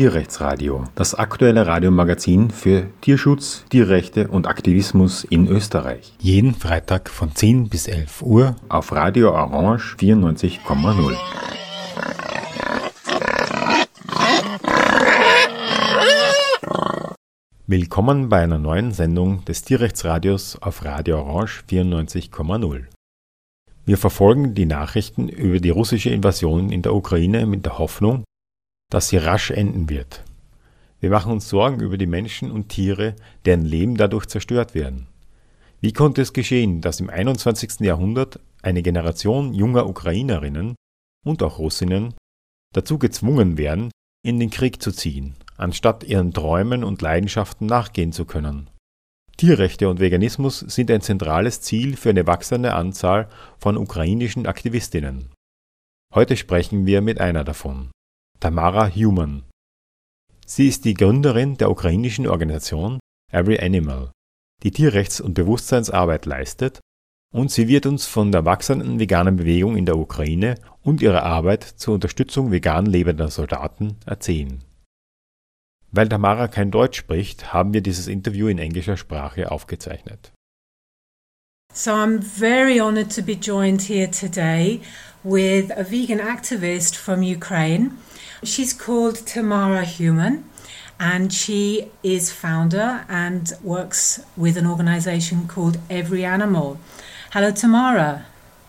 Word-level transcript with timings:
Tierrechtsradio, 0.00 0.84
das 0.94 1.14
aktuelle 1.14 1.66
Radiomagazin 1.66 2.50
für 2.50 2.86
Tierschutz, 3.02 3.66
Tierrechte 3.68 4.28
und 4.28 4.46
Aktivismus 4.46 5.24
in 5.24 5.46
Österreich. 5.46 6.14
Jeden 6.18 6.54
Freitag 6.54 7.10
von 7.10 7.34
10 7.34 7.68
bis 7.68 7.86
11 7.86 8.22
Uhr 8.22 8.56
auf 8.70 8.92
Radio 8.92 9.32
Orange 9.32 9.96
94,0. 9.98 11.18
Willkommen 17.66 18.30
bei 18.30 18.42
einer 18.42 18.56
neuen 18.56 18.92
Sendung 18.92 19.44
des 19.44 19.64
Tierrechtsradios 19.64 20.56
auf 20.62 20.82
Radio 20.82 21.18
Orange 21.18 21.62
94,0. 21.68 22.84
Wir 23.84 23.98
verfolgen 23.98 24.54
die 24.54 24.64
Nachrichten 24.64 25.28
über 25.28 25.60
die 25.60 25.68
russische 25.68 26.08
Invasion 26.08 26.70
in 26.70 26.80
der 26.80 26.94
Ukraine 26.94 27.44
mit 27.44 27.66
der 27.66 27.78
Hoffnung, 27.78 28.24
dass 28.90 29.08
sie 29.08 29.16
rasch 29.16 29.50
enden 29.50 29.88
wird. 29.88 30.24
Wir 31.00 31.10
machen 31.10 31.32
uns 31.32 31.48
Sorgen 31.48 31.80
über 31.80 31.96
die 31.96 32.06
Menschen 32.06 32.50
und 32.50 32.68
Tiere, 32.68 33.16
deren 33.46 33.64
Leben 33.64 33.96
dadurch 33.96 34.26
zerstört 34.26 34.74
werden. 34.74 35.06
Wie 35.80 35.94
konnte 35.94 36.20
es 36.20 36.34
geschehen, 36.34 36.82
dass 36.82 37.00
im 37.00 37.08
21. 37.08 37.80
Jahrhundert 37.80 38.38
eine 38.62 38.82
Generation 38.82 39.54
junger 39.54 39.88
Ukrainerinnen 39.88 40.74
und 41.24 41.42
auch 41.42 41.58
Russinnen 41.58 42.14
dazu 42.74 42.98
gezwungen 42.98 43.56
werden, 43.56 43.90
in 44.22 44.38
den 44.38 44.50
Krieg 44.50 44.82
zu 44.82 44.92
ziehen, 44.92 45.36
anstatt 45.56 46.04
ihren 46.04 46.34
Träumen 46.34 46.84
und 46.84 47.00
Leidenschaften 47.00 47.66
nachgehen 47.66 48.12
zu 48.12 48.26
können? 48.26 48.68
Tierrechte 49.38 49.88
und 49.88 50.00
Veganismus 50.00 50.58
sind 50.58 50.90
ein 50.90 51.00
zentrales 51.00 51.62
Ziel 51.62 51.96
für 51.96 52.10
eine 52.10 52.26
wachsende 52.26 52.74
Anzahl 52.74 53.30
von 53.58 53.78
ukrainischen 53.78 54.46
Aktivistinnen. 54.46 55.30
Heute 56.14 56.36
sprechen 56.36 56.84
wir 56.84 57.00
mit 57.00 57.20
einer 57.22 57.42
davon, 57.42 57.90
Tamara 58.40 58.88
Human. 58.88 59.42
Sie 60.46 60.66
ist 60.66 60.86
die 60.86 60.94
Gründerin 60.94 61.58
der 61.58 61.70
ukrainischen 61.70 62.26
Organisation 62.26 62.98
Every 63.30 63.60
Animal, 63.60 64.12
die 64.62 64.70
Tierrechts- 64.70 65.20
und 65.20 65.34
Bewusstseinsarbeit 65.34 66.24
leistet, 66.24 66.80
und 67.34 67.50
sie 67.50 67.68
wird 67.68 67.84
uns 67.84 68.06
von 68.06 68.32
der 68.32 68.46
wachsenden 68.46 68.98
veganen 68.98 69.36
Bewegung 69.36 69.76
in 69.76 69.84
der 69.84 69.98
Ukraine 69.98 70.54
und 70.82 71.02
ihrer 71.02 71.22
Arbeit 71.22 71.64
zur 71.64 71.92
Unterstützung 71.92 72.50
vegan 72.50 72.86
lebender 72.86 73.28
Soldaten 73.28 73.98
erzählen. 74.06 74.64
Weil 75.92 76.08
Tamara 76.08 76.48
kein 76.48 76.70
Deutsch 76.70 76.96
spricht, 76.96 77.52
haben 77.52 77.74
wir 77.74 77.82
dieses 77.82 78.08
Interview 78.08 78.48
in 78.48 78.56
englischer 78.56 78.96
Sprache 78.96 79.50
aufgezeichnet. 79.50 80.32
So 81.74 81.90
I'm 81.90 82.22
very 82.22 82.80
honored 82.80 83.14
to 83.14 83.22
be 83.22 83.34
joined 83.34 83.82
here 83.82 84.10
today 84.10 84.80
with 85.22 85.70
a 85.72 85.84
vegan 85.84 86.20
activist 86.20 86.96
from 86.96 87.22
Ukraine. 87.22 87.90
She's 88.42 88.72
called 88.72 89.26
Tamara 89.26 89.84
Human 89.84 90.44
and 90.98 91.32
she 91.32 91.90
is 92.02 92.32
founder 92.32 93.04
and 93.06 93.52
works 93.62 94.22
with 94.34 94.56
an 94.56 94.66
organization 94.66 95.46
called 95.46 95.78
Every 95.90 96.24
Animal. 96.24 96.78
Hello 97.32 97.50
Tamara. 97.50 98.24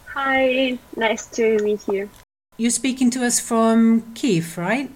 Hi, 0.07 0.77
nice 0.97 1.25
to 1.27 1.57
meet 1.59 1.87
you. 1.87 2.09
You're 2.57 2.69
speaking 2.69 3.09
to 3.11 3.25
us 3.25 3.39
from 3.39 4.13
Kiev, 4.13 4.57
right? 4.57 4.91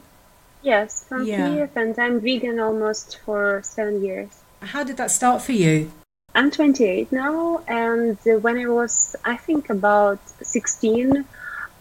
Yes, 0.62 1.06
from 1.08 1.26
yeah. 1.26 1.50
Kiev, 1.50 1.70
and 1.78 1.98
I'm 1.98 2.20
vegan 2.20 2.59
almost 2.59 3.20
for 3.23 3.62
seven 3.64 4.03
years. 4.03 4.30
How 4.62 4.84
did 4.84 4.98
that 4.98 5.09
start 5.09 5.42
for 5.42 5.53
you? 5.53 5.92
I'm 6.34 6.52
28 6.52 7.14
now, 7.14 7.64
and 7.66 8.18
when 8.26 8.58
I 8.58 8.66
was, 8.66 9.16
I 9.23 9.38
think, 9.38 9.70
about 9.70 10.20
16, 10.42 11.26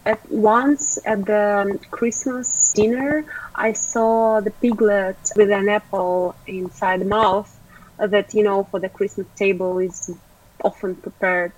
at 0.06 0.30
once 0.30 0.98
at 1.04 1.24
the 1.24 1.78
Christmas 1.90 2.63
dinner, 2.74 3.24
I 3.54 3.72
saw 3.72 4.40
the 4.40 4.50
piglet 4.50 5.16
with 5.36 5.50
an 5.50 5.68
apple 5.68 6.34
inside 6.46 7.00
the 7.00 7.06
mouth 7.06 7.50
that, 7.98 8.34
you 8.34 8.42
know, 8.42 8.64
for 8.64 8.80
the 8.80 8.88
Christmas 8.88 9.26
table 9.36 9.78
is 9.78 10.10
often 10.62 10.96
prepared. 10.96 11.52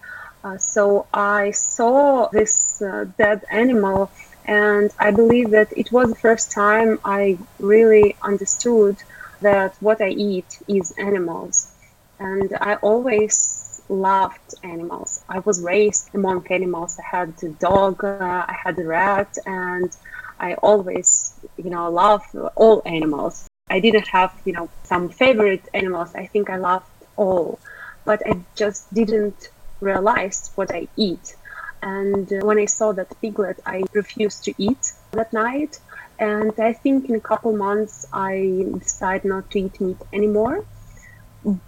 Uh, 0.44 0.58
so 0.58 1.06
I 1.12 1.50
saw 1.50 2.28
this 2.32 2.80
uh, 2.82 3.06
dead 3.18 3.42
animal 3.50 4.10
and 4.44 4.90
I 4.98 5.10
believe 5.10 5.50
that 5.50 5.76
it 5.76 5.90
was 5.90 6.10
the 6.10 6.20
first 6.20 6.52
time 6.52 7.00
I 7.04 7.38
really 7.58 8.16
understood 8.22 8.96
that 9.40 9.74
what 9.80 10.00
I 10.00 10.10
eat 10.10 10.46
is 10.68 10.92
animals. 10.98 11.72
And 12.20 12.56
I 12.60 12.76
always 12.76 13.80
loved 13.88 14.54
animals. 14.62 15.20
I 15.28 15.40
was 15.40 15.62
raised 15.62 16.10
among 16.14 16.46
animals. 16.50 16.98
I 16.98 17.16
had 17.16 17.34
a 17.42 17.48
dog, 17.48 18.04
uh, 18.04 18.18
I 18.20 18.56
had 18.64 18.78
a 18.78 18.86
rat, 18.86 19.36
and 19.46 19.90
I 20.38 20.54
always, 20.54 21.34
you 21.56 21.70
know, 21.70 21.90
love 21.90 22.22
all 22.56 22.82
animals. 22.84 23.46
I 23.70 23.80
didn't 23.80 24.08
have, 24.08 24.32
you 24.44 24.52
know, 24.52 24.68
some 24.84 25.08
favorite 25.08 25.68
animals. 25.74 26.14
I 26.14 26.26
think 26.26 26.50
I 26.50 26.56
loved 26.56 26.86
all, 27.16 27.58
but 28.04 28.22
I 28.26 28.44
just 28.54 28.92
didn't 28.94 29.48
realize 29.80 30.50
what 30.54 30.72
I 30.72 30.88
eat. 30.96 31.34
And 31.82 32.30
when 32.42 32.58
I 32.58 32.66
saw 32.66 32.92
that 32.92 33.20
piglet, 33.20 33.60
I 33.66 33.84
refused 33.92 34.44
to 34.44 34.54
eat 34.58 34.92
that 35.12 35.32
night. 35.32 35.78
And 36.18 36.52
I 36.58 36.72
think 36.72 37.08
in 37.08 37.16
a 37.16 37.20
couple 37.20 37.54
months, 37.56 38.06
I 38.12 38.64
decided 38.78 39.26
not 39.26 39.50
to 39.50 39.58
eat 39.60 39.80
meat 39.80 39.98
anymore. 40.12 40.64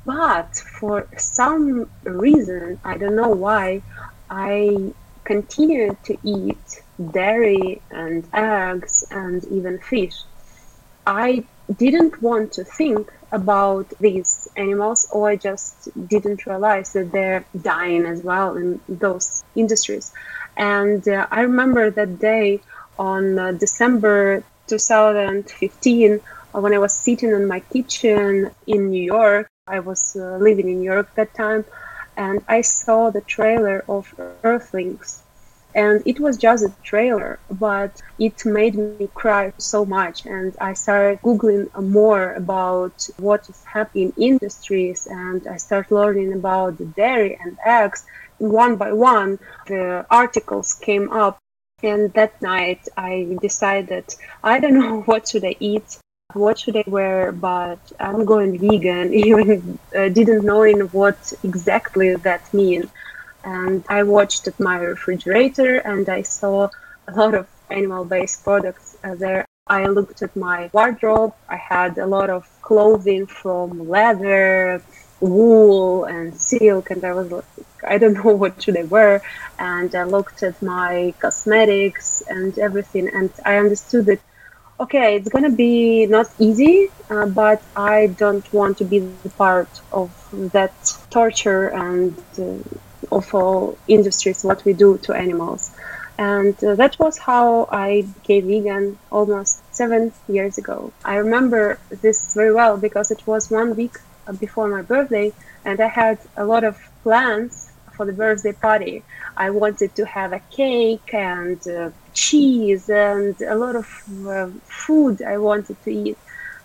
But 0.04 0.56
for 0.56 1.06
some 1.16 1.90
reason, 2.02 2.80
I 2.84 2.96
don't 2.96 3.14
know 3.14 3.28
why, 3.28 3.82
I 4.30 4.92
continued 5.24 5.96
to 6.04 6.16
eat 6.22 6.82
dairy 6.98 7.80
and 7.90 8.28
eggs 8.32 9.04
and 9.10 9.44
even 9.46 9.78
fish. 9.78 10.22
I 11.06 11.44
didn't 11.76 12.20
want 12.22 12.52
to 12.52 12.64
think 12.64 13.12
about 13.32 13.92
these 14.00 14.48
animals, 14.56 15.06
or 15.12 15.28
I 15.28 15.36
just 15.36 15.88
didn't 16.08 16.46
realize 16.46 16.92
that 16.94 17.12
they're 17.12 17.44
dying 17.60 18.04
as 18.06 18.22
well 18.22 18.56
in 18.56 18.80
those 18.88 19.44
industries. 19.54 20.12
And 20.56 21.06
uh, 21.08 21.26
I 21.30 21.42
remember 21.42 21.90
that 21.90 22.18
day 22.18 22.60
on 22.98 23.38
uh, 23.38 23.52
December 23.52 24.42
2015 24.66 26.20
uh, 26.54 26.60
when 26.60 26.74
I 26.74 26.78
was 26.78 26.92
sitting 26.94 27.30
in 27.30 27.46
my 27.46 27.60
kitchen 27.60 28.50
in 28.66 28.90
New 28.90 29.02
York. 29.02 29.48
I 29.66 29.80
was 29.80 30.16
uh, 30.16 30.38
living 30.38 30.68
in 30.68 30.80
New 30.80 30.90
York 30.90 31.14
that 31.14 31.34
time, 31.34 31.64
and 32.16 32.42
I 32.48 32.62
saw 32.62 33.10
the 33.10 33.20
trailer 33.20 33.84
of 33.88 34.14
Earthlings 34.42 35.22
and 35.78 36.02
it 36.12 36.18
was 36.20 36.36
just 36.36 36.64
a 36.64 36.72
trailer 36.90 37.38
but 37.66 37.92
it 38.18 38.36
made 38.44 38.74
me 38.74 39.08
cry 39.22 39.52
so 39.58 39.70
much. 39.98 40.16
And 40.26 40.50
i 40.68 40.72
started 40.84 41.22
googling 41.26 41.66
more 41.98 42.26
about 42.42 42.96
what 43.26 43.42
is 43.52 43.60
happening 43.76 44.12
in 44.16 44.22
industries 44.32 45.00
and 45.22 45.40
i 45.54 45.56
started 45.66 45.94
learning 46.00 46.32
about 46.40 46.70
the 46.78 46.86
dairy 47.00 47.32
and 47.44 47.56
eggs. 47.78 48.00
One 48.38 48.74
by 48.82 48.92
one 48.92 49.30
the 49.70 50.06
articles 50.22 50.68
came 50.88 51.06
up 51.24 51.34
and 51.90 52.12
that 52.18 52.32
night 52.42 52.82
i 53.08 53.12
decided 53.48 54.06
i 54.52 54.54
don't 54.62 54.78
know 54.82 54.96
what 55.10 55.22
should 55.28 55.44
i 55.52 55.56
eat 55.72 55.88
what 56.34 56.58
should 56.58 56.76
I 56.76 56.84
wear, 56.86 57.32
but 57.32 57.78
I'm 57.98 58.26
going 58.26 58.58
vegan, 58.58 59.14
even 59.24 59.78
uh, 59.96 60.08
didn't 60.10 60.44
knowing 60.44 60.80
what 60.98 61.32
exactly 61.42 62.14
that 62.16 62.52
means 62.52 62.90
and 63.44 63.84
I 63.88 64.02
watched 64.02 64.46
at 64.48 64.58
my 64.58 64.78
refrigerator 64.78 65.76
and 65.78 66.08
I 66.08 66.22
saw 66.22 66.68
a 67.06 67.12
lot 67.12 67.34
of 67.34 67.46
animal 67.70 68.04
based 68.04 68.44
products 68.44 68.96
uh, 69.04 69.14
there. 69.14 69.44
I 69.66 69.86
looked 69.86 70.22
at 70.22 70.34
my 70.34 70.70
wardrobe. 70.72 71.34
I 71.48 71.56
had 71.56 71.98
a 71.98 72.06
lot 72.06 72.30
of 72.30 72.48
clothing 72.62 73.26
from 73.26 73.88
leather, 73.88 74.82
wool, 75.20 76.04
and 76.04 76.34
silk, 76.34 76.90
and 76.90 77.04
I 77.04 77.12
was 77.12 77.30
like, 77.30 77.44
I 77.86 77.98
don't 77.98 78.14
know 78.24 78.34
what 78.34 78.62
should 78.62 78.78
I 78.78 78.84
wear. 78.84 79.22
And 79.58 79.94
I 79.94 80.04
looked 80.04 80.42
at 80.42 80.60
my 80.62 81.14
cosmetics 81.18 82.22
and 82.28 82.58
everything, 82.58 83.08
and 83.08 83.30
I 83.44 83.58
understood 83.58 84.06
that 84.06 84.20
okay, 84.80 85.16
it's 85.16 85.28
gonna 85.28 85.50
be 85.50 86.06
not 86.06 86.26
easy, 86.38 86.88
uh, 87.10 87.26
but 87.26 87.62
I 87.74 88.08
don't 88.08 88.50
want 88.52 88.78
to 88.78 88.84
be 88.84 89.00
part 89.36 89.68
of 89.92 90.10
that 90.52 90.72
torture 91.10 91.68
and 91.68 92.16
uh, 92.38 92.58
of 93.10 93.34
all 93.34 93.78
industries 93.88 94.44
what 94.44 94.64
we 94.64 94.72
do 94.72 94.98
to 94.98 95.12
animals. 95.14 95.70
And 96.18 96.62
uh, 96.64 96.74
that 96.74 96.98
was 96.98 97.16
how 97.16 97.68
I 97.70 98.02
became 98.02 98.48
vegan 98.48 98.98
almost 99.10 99.62
seven 99.72 100.12
years 100.26 100.58
ago. 100.58 100.92
I 101.04 101.16
remember 101.16 101.78
this 102.02 102.34
very 102.34 102.52
well 102.52 102.76
because 102.76 103.10
it 103.10 103.22
was 103.26 103.50
one 103.50 103.76
week 103.76 103.96
before 104.40 104.68
my 104.68 104.82
birthday, 104.82 105.32
and 105.64 105.80
I 105.80 105.88
had 105.88 106.18
a 106.36 106.44
lot 106.44 106.64
of 106.64 106.76
plans 107.02 107.70
for 107.98 108.04
the 108.04 108.12
birthday 108.12 108.52
party. 108.52 109.04
I 109.36 109.50
wanted 109.50 109.94
to 109.96 110.04
have 110.06 110.32
a 110.32 110.40
cake 110.50 111.12
and 111.12 111.60
uh, 111.68 111.90
cheese 112.14 112.88
and 112.88 113.40
a 113.42 113.54
lot 113.54 113.76
of 113.76 113.86
uh, 114.26 114.48
food 114.66 115.22
I 115.22 115.38
wanted 115.38 115.80
to 115.84 115.90
eat. 115.92 116.18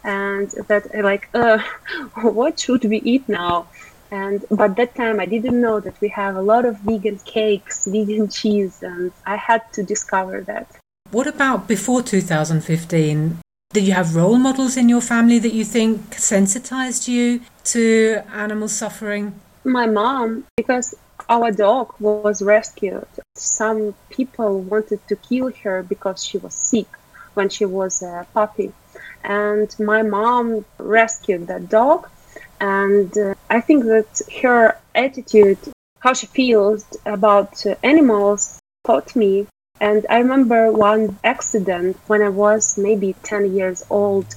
And 0.04 0.50
that, 0.68 0.84
like, 1.04 1.30
uh, 1.34 1.60
what 2.22 2.60
should 2.60 2.84
we 2.86 2.98
eat 2.98 3.30
now? 3.30 3.70
And 4.22 4.46
but 4.60 4.76
that 4.80 4.92
time 5.02 5.20
i 5.26 5.28
didn't 5.36 5.60
know 5.66 5.78
that 5.86 5.96
we 6.04 6.10
have 6.22 6.36
a 6.36 6.46
lot 6.52 6.64
of 6.70 6.74
vegan 6.88 7.20
cakes 7.36 7.78
vegan 7.94 8.28
cheese 8.38 8.76
and 8.84 9.12
i 9.26 9.36
had 9.36 9.62
to 9.76 9.82
discover 9.94 10.42
that 10.42 10.68
what 11.12 11.28
about 11.36 11.68
before 11.68 12.02
2015 12.02 13.40
Did 13.74 13.88
you 13.88 13.94
have 13.94 14.16
role 14.16 14.38
models 14.38 14.78
in 14.78 14.88
your 14.88 15.02
family 15.02 15.40
that 15.40 15.54
you 15.60 15.66
think 15.66 16.14
sensitized 16.14 17.08
you 17.08 17.42
to 17.74 18.22
animal 18.44 18.68
suffering? 18.68 19.24
My 19.78 19.88
mom, 19.88 20.46
because 20.56 20.94
our 21.28 21.50
dog 21.52 21.96
was 22.00 22.44
rescued. 22.44 23.08
Some 23.36 23.96
people 24.12 24.62
wanted 24.62 25.00
to 25.08 25.16
kill 25.16 25.52
her 25.64 25.82
because 25.94 26.24
she 26.24 26.38
was 26.38 26.54
sick 26.54 26.90
when 27.34 27.50
she 27.50 27.66
was 27.66 28.04
a 28.04 28.28
puppy. 28.34 28.70
And 29.24 29.70
my 29.80 30.02
mom 30.04 30.66
rescued 30.78 31.48
that 31.48 31.70
dog. 31.70 32.10
And 32.64 33.12
uh, 33.18 33.34
I 33.50 33.60
think 33.60 33.84
that 33.84 34.22
her 34.42 34.78
attitude, 34.96 35.58
how 36.00 36.14
she 36.14 36.28
feels 36.28 36.86
about 37.06 37.66
uh, 37.66 37.76
animals, 37.84 38.58
taught 38.86 39.18
me. 39.18 39.48
And 39.82 40.06
I 40.10 40.20
remember 40.20 40.72
one 40.72 41.20
accident 41.26 41.98
when 42.08 42.22
I 42.22 42.30
was 42.30 42.78
maybe 42.78 43.18
10 43.22 43.54
years 43.54 43.84
old. 43.90 44.28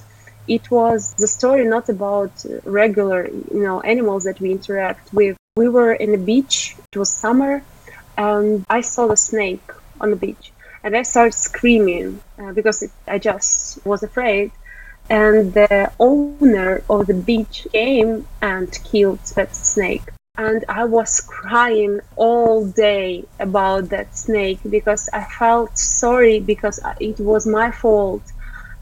It 0.45 0.69
was 0.69 1.13
the 1.13 1.27
story 1.27 1.63
not 1.65 1.87
about 1.87 2.33
regular, 2.65 3.29
you 3.29 3.63
know, 3.63 3.79
animals 3.79 4.25
that 4.25 4.41
we 4.41 4.51
interact 4.51 5.13
with, 5.13 5.37
we 5.55 5.69
were 5.69 5.93
in 5.93 6.13
a 6.13 6.17
beach, 6.17 6.75
it 6.91 6.99
was 6.99 7.09
summer, 7.09 7.63
and 8.17 8.65
I 8.69 8.81
saw 8.81 9.07
the 9.07 9.15
snake 9.15 9.67
on 10.01 10.09
the 10.09 10.17
beach. 10.17 10.51
And 10.83 10.97
I 10.97 11.03
started 11.03 11.33
screaming 11.33 12.19
uh, 12.37 12.51
because 12.51 12.83
it, 12.83 12.91
I 13.07 13.19
just 13.19 13.85
was 13.85 14.03
afraid. 14.03 14.51
And 15.09 15.53
the 15.53 15.91
owner 15.99 16.83
of 16.89 17.07
the 17.07 17.13
beach 17.13 17.67
came 17.71 18.27
and 18.41 18.71
killed 18.83 19.19
that 19.35 19.55
snake. 19.55 20.03
And 20.37 20.63
I 20.69 20.85
was 20.85 21.19
crying 21.21 21.99
all 22.15 22.65
day 22.67 23.25
about 23.39 23.89
that 23.89 24.15
snake 24.15 24.59
because 24.69 25.09
I 25.11 25.23
felt 25.23 25.77
sorry 25.77 26.39
because 26.39 26.79
it 26.99 27.19
was 27.19 27.47
my 27.47 27.71
fault. 27.71 28.21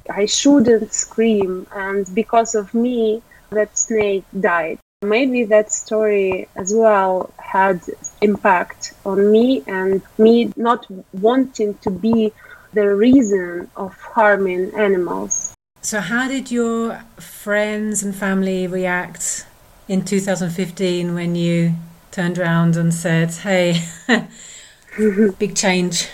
I 0.10 0.26
shouldn't 0.26 0.94
scream, 0.94 1.66
and 1.74 2.06
because 2.14 2.56
of 2.56 2.74
me, 2.74 3.22
that 3.50 3.78
snake 3.78 4.26
died. 4.40 4.80
Maybe 5.02 5.46
that 5.46 5.72
story 5.72 6.48
as 6.56 6.74
well 6.74 7.32
had 7.38 7.82
impact 8.22 8.94
on 9.06 9.32
me 9.32 9.64
and 9.66 10.02
me 10.18 10.52
not 10.56 10.86
wanting 11.14 11.76
to 11.80 11.90
be 11.90 12.34
the 12.74 12.94
reason 12.96 13.72
of 13.76 13.96
harming 14.02 14.76
animals. 14.76 15.55
So, 15.86 16.00
how 16.00 16.28
did 16.28 16.50
your 16.50 17.04
friends 17.18 18.02
and 18.02 18.16
family 18.16 18.66
react 18.66 19.46
in 19.88 20.04
2015 20.04 21.14
when 21.14 21.36
you 21.36 21.76
turned 22.10 22.40
around 22.40 22.76
and 22.76 22.92
said, 22.92 23.30
Hey, 23.30 23.86
big 25.38 25.56
change? 25.56 26.10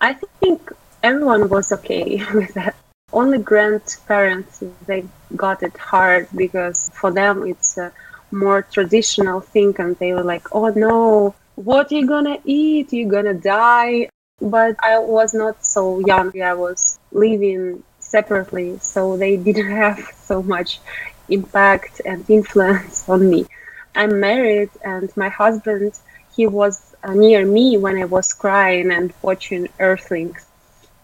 I 0.00 0.12
think 0.12 0.70
everyone 1.02 1.48
was 1.48 1.72
okay 1.72 2.22
with 2.34 2.54
that. 2.54 2.76
Only 3.12 3.38
grandparents, 3.38 4.62
they 4.86 5.04
got 5.34 5.64
it 5.64 5.76
hard 5.76 6.28
because 6.36 6.88
for 6.94 7.10
them 7.10 7.48
it's 7.48 7.76
a 7.78 7.92
more 8.30 8.62
traditional 8.62 9.40
thing 9.40 9.74
and 9.80 9.96
they 9.98 10.12
were 10.12 10.22
like 10.22 10.46
oh 10.52 10.68
no 10.68 11.34
what 11.56 11.90
you 11.90 12.06
gonna 12.06 12.38
eat 12.44 12.92
you're 12.92 13.08
gonna 13.08 13.32
die 13.32 14.08
but 14.40 14.74
i 14.82 14.98
was 14.98 15.32
not 15.32 15.64
so 15.64 16.00
young 16.00 16.32
i 16.42 16.52
was 16.52 16.98
living 17.12 17.82
separately 18.14 18.78
so 18.80 19.16
they 19.16 19.36
didn't 19.36 19.74
have 19.86 19.98
so 20.30 20.42
much 20.42 20.80
impact 21.28 22.00
and 22.04 22.28
influence 22.28 23.08
on 23.08 23.28
me. 23.28 23.46
I'm 23.94 24.20
married 24.20 24.70
and 24.84 25.14
my 25.16 25.28
husband 25.28 25.92
he 26.36 26.46
was 26.46 26.94
uh, 27.02 27.14
near 27.14 27.46
me 27.46 27.78
when 27.78 27.96
i 27.96 28.04
was 28.04 28.32
crying 28.32 28.90
and 28.90 29.12
watching 29.22 29.68
earthlings. 29.80 30.46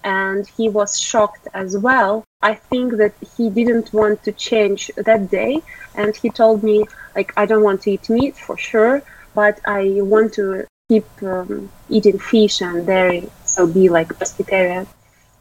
And 0.04 0.46
he 0.56 0.68
was 0.68 0.98
shocked 0.98 1.46
as 1.54 1.78
well. 1.78 2.24
I 2.42 2.54
think 2.54 2.96
that 2.96 3.14
he 3.36 3.50
didn't 3.50 3.92
want 3.92 4.24
to 4.24 4.32
change 4.32 4.90
that 4.96 5.30
day, 5.30 5.62
and 5.94 6.10
he 6.16 6.28
told 6.28 6.64
me 6.64 6.86
like 7.14 7.32
I 7.36 7.46
don't 7.46 7.62
want 7.62 7.82
to 7.82 7.92
eat 7.92 8.10
meat 8.10 8.36
for 8.36 8.58
sure, 8.58 9.02
but 9.32 9.60
I 9.64 9.82
want 10.12 10.34
to 10.34 10.66
keep 10.88 11.06
um, 11.22 11.70
eating 11.88 12.18
fish 12.18 12.60
and 12.60 12.84
dairy, 12.84 13.30
so 13.44 13.66
be 13.66 13.88
like 13.88 14.08
pescatarian. 14.08 14.88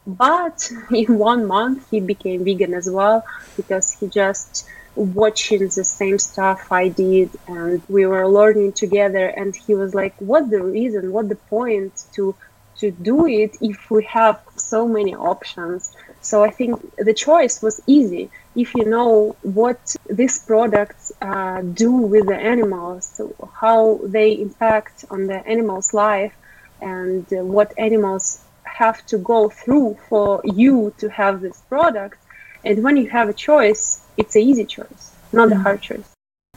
But 0.06 0.70
in 0.92 1.18
one 1.18 1.46
month 1.46 1.86
he 1.90 2.00
became 2.00 2.44
vegan 2.44 2.74
as 2.74 2.88
well 2.90 3.22
because 3.56 3.90
he 3.92 4.08
just 4.08 4.64
watching 4.94 5.60
the 5.60 5.84
same 5.84 6.18
stuff 6.18 6.60
I 6.70 6.88
did 6.88 7.30
and 7.46 7.82
we 7.88 8.04
were 8.06 8.28
learning 8.28 8.74
together 8.74 9.26
and 9.26 9.54
he 9.56 9.74
was 9.74 9.94
like 9.94 10.14
what 10.18 10.50
the 10.50 10.62
reason 10.62 11.12
what 11.12 11.30
the 11.30 11.36
point 11.48 11.98
to 12.14 12.36
to 12.76 12.90
do 12.90 13.26
it 13.26 13.56
if 13.62 13.78
we 13.90 14.04
have 14.04 14.38
so 14.56 14.86
many 14.86 15.14
options 15.14 15.92
so 16.20 16.44
I 16.44 16.50
think 16.50 16.76
the 16.98 17.14
choice 17.14 17.62
was 17.62 17.80
easy. 17.86 18.30
If 18.54 18.74
you 18.74 18.84
know 18.84 19.36
what 19.42 19.80
these 20.08 20.38
products 20.40 21.10
uh, 21.20 21.62
do 21.62 21.90
with 21.92 22.26
the 22.28 22.36
animals, 22.36 23.20
how 23.60 24.00
they 24.06 24.32
impact 24.32 25.04
on 25.10 25.26
the 25.26 25.44
animal's 25.46 25.92
life, 25.92 26.34
and 26.80 27.26
what 27.30 27.72
animals 27.78 28.38
have 28.72 29.04
to 29.06 29.18
go 29.18 29.48
through 29.48 29.96
for 30.08 30.40
you 30.44 30.92
to 30.98 31.08
have 31.10 31.40
this 31.40 31.60
product. 31.68 32.18
And 32.64 32.82
when 32.82 32.96
you 32.96 33.08
have 33.10 33.28
a 33.28 33.32
choice, 33.32 34.00
it's 34.16 34.34
an 34.36 34.42
easy 34.42 34.64
choice, 34.64 35.12
not 35.32 35.48
mm-hmm. 35.48 35.60
a 35.60 35.62
hard 35.62 35.80
choice. 35.82 36.08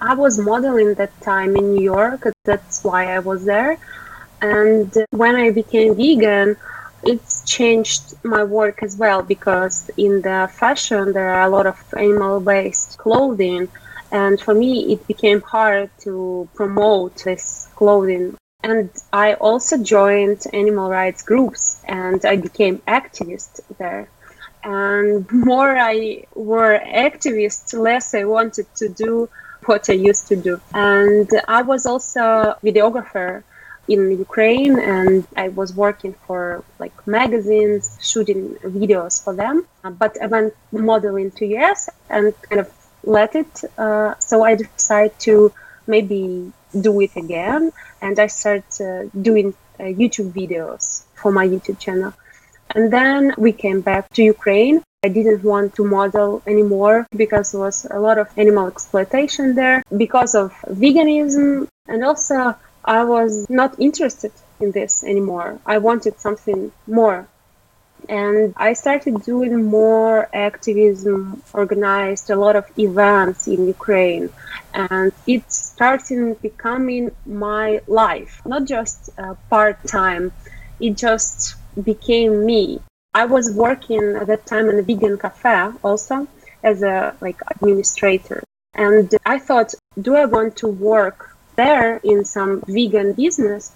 I 0.01 0.13
was 0.13 0.38
modeling 0.38 0.94
that 0.95 1.13
time 1.21 1.56
in 1.56 1.73
New 1.73 1.83
York. 1.83 2.27
That's 2.44 2.83
why 2.83 3.13
I 3.15 3.19
was 3.19 3.45
there. 3.45 3.77
And 4.41 4.94
when 5.12 5.35
I 5.35 5.51
became 5.51 5.95
vegan, 5.95 6.57
it's 7.03 7.44
changed 7.45 8.15
my 8.23 8.44
work 8.44 8.81
as 8.81 8.97
well 8.97 9.21
because 9.21 9.89
in 9.95 10.21
the 10.21 10.50
fashion 10.51 11.13
there 11.13 11.29
are 11.29 11.44
a 11.44 11.50
lot 11.50 11.67
of 11.67 11.77
animal 11.95 12.39
based 12.39 12.97
clothing 12.97 13.67
and 14.12 14.41
for 14.41 14.53
me 14.53 14.91
it 14.94 15.06
became 15.07 15.41
hard 15.41 15.89
to 16.00 16.50
promote 16.56 17.15
this 17.23 17.67
clothing 17.75 18.35
and 18.65 18.89
i 19.13 19.33
also 19.47 19.75
joined 19.95 20.41
animal 20.62 20.88
rights 20.89 21.21
groups 21.31 21.63
and 21.85 22.19
i 22.25 22.35
became 22.47 22.75
activist 23.00 23.53
there 23.77 24.03
and 24.63 25.31
more 25.50 25.71
i 25.77 25.95
were 26.51 26.75
activist 27.07 27.65
less 27.88 28.13
i 28.21 28.23
wanted 28.23 28.67
to 28.81 28.85
do 29.03 29.12
what 29.65 29.89
i 29.89 29.97
used 30.12 30.27
to 30.31 30.35
do 30.47 30.53
and 30.73 31.29
i 31.47 31.62
was 31.62 31.85
also 31.85 32.23
videographer 32.69 33.44
in 33.88 34.17
Ukraine 34.27 34.79
and 34.79 35.27
I 35.36 35.50
was 35.50 35.69
working 35.75 36.13
for 36.25 36.63
like 36.79 36.95
magazines, 37.05 37.98
shooting 38.01 38.55
videos 38.79 39.24
for 39.24 39.34
them. 39.36 39.67
Uh, 39.84 39.91
but 39.91 40.19
I 40.22 40.27
went 40.27 40.53
modeling 40.72 41.31
to 41.38 41.45
US 41.57 41.89
and 42.10 42.34
kind 42.50 42.62
of 42.62 42.69
let 43.03 43.36
it. 43.36 43.53
Uh, 43.77 44.15
so 44.19 44.43
I 44.43 44.55
decided 44.55 45.17
to 45.27 45.53
maybe 45.88 46.51
do 46.82 47.01
it 47.01 47.15
again 47.15 47.72
and 48.01 48.20
I 48.20 48.27
started 48.27 48.65
uh, 48.82 49.10
doing 49.20 49.53
uh, 49.79 49.84
YouTube 49.84 50.32
videos 50.32 51.03
for 51.15 51.32
my 51.32 51.48
YouTube 51.48 51.79
channel. 51.79 52.13
And 52.74 52.91
then 52.91 53.34
we 53.38 53.51
came 53.51 53.82
back 53.82 54.10
to 54.13 54.24
Ukraine. 54.24 54.82
I 55.03 55.10
didn't 55.10 55.44
want 55.44 55.75
to 55.75 55.86
model 55.86 56.41
anymore 56.48 57.05
because 57.15 57.51
there 57.51 57.62
was 57.62 57.86
a 57.89 58.00
lot 58.00 58.17
of 58.17 58.27
animal 58.38 58.67
exploitation 58.67 59.55
there 59.55 59.84
because 59.96 60.34
of 60.34 60.51
veganism 60.67 61.67
and 61.88 62.03
also 62.03 62.55
I 62.84 63.03
was 63.03 63.50
not 63.50 63.79
interested 63.79 64.32
in 64.60 64.72
this 64.72 65.03
anymore. 65.03 65.60
I 65.65 65.77
wanted 65.77 66.20
something 66.20 66.72
more. 66.88 67.27
And 68.09 68.53
I 68.57 68.74
started 68.74 69.24
doing 69.24 69.65
more 69.65 70.29
activism, 70.33 71.41
organized 71.53 72.29
a 72.29 72.35
lot 72.35 72.55
of 72.55 72.65
events 72.77 73.47
in 73.47 73.67
Ukraine. 73.67 74.29
And 74.74 75.12
it 75.25 75.51
started 75.51 76.41
becoming 76.41 77.12
my 77.25 77.81
life, 77.88 78.41
not 78.45 78.65
just 78.65 79.09
uh, 79.17 79.35
part 79.50 79.83
time. 79.88 80.31
It 80.79 80.97
just 80.97 81.55
became 81.81 82.45
me. 82.45 82.79
I 83.13 83.25
was 83.25 83.53
working 83.53 84.15
at 84.19 84.27
that 84.27 84.45
time 84.45 84.69
in 84.69 84.79
a 84.79 84.81
vegan 84.81 85.17
cafe 85.17 85.71
also 85.83 86.27
as 86.63 86.83
a 86.83 87.15
like 87.21 87.39
administrator. 87.50 88.43
And 88.74 89.13
I 89.25 89.39
thought, 89.39 89.74
do 90.01 90.15
I 90.15 90.25
want 90.25 90.57
to 90.57 90.67
work 90.67 91.35
there 91.55 91.97
in 92.03 92.25
some 92.25 92.62
vegan 92.67 93.13
business 93.13 93.71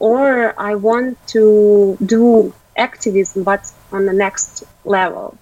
or 0.00 0.58
I 0.58 0.74
want 0.74 1.24
to 1.28 1.96
do 2.04 2.52
activism 2.80 3.42
but 3.44 3.70
on 3.92 4.06
the 4.06 4.12
next 4.12 4.64
level. 4.84 5.36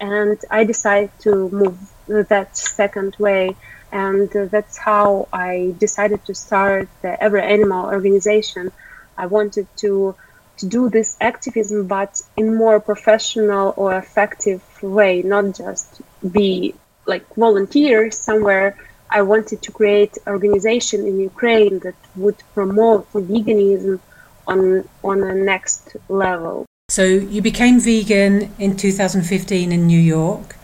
And 0.00 0.38
I 0.50 0.64
decided 0.64 1.10
to 1.20 1.48
move 1.50 1.78
that 2.06 2.56
second 2.56 3.16
way. 3.18 3.56
And 3.92 4.30
that's 4.30 4.78
how 4.78 5.28
I 5.32 5.74
decided 5.78 6.24
to 6.26 6.34
start 6.34 6.88
the 7.02 7.22
Every 7.22 7.42
Animal 7.42 7.86
organization. 7.86 8.72
I 9.16 9.26
wanted 9.26 9.66
to, 9.78 10.14
to 10.58 10.66
do 10.66 10.88
this 10.88 11.16
activism, 11.20 11.86
but 11.86 12.22
in 12.36 12.56
more 12.56 12.80
professional 12.80 13.74
or 13.76 13.94
effective 13.96 14.62
way, 14.82 15.22
not 15.22 15.54
just 15.54 16.00
be 16.38 16.74
like 17.06 17.26
volunteer 17.34 18.10
somewhere 18.10 18.76
I 19.12 19.22
wanted 19.22 19.60
to 19.62 19.72
create 19.72 20.18
an 20.24 20.32
organization 20.32 21.04
in 21.04 21.18
Ukraine 21.18 21.80
that 21.80 21.96
would 22.14 22.40
promote 22.54 23.12
veganism 23.12 23.98
on 24.46 24.88
on 25.02 25.22
a 25.24 25.34
next 25.34 25.96
level. 26.08 26.69
So 26.90 27.04
you 27.04 27.40
became 27.40 27.78
vegan 27.78 28.52
in 28.58 28.76
2015 28.76 29.70
in 29.70 29.86
New 29.86 30.00
York. 30.00 30.56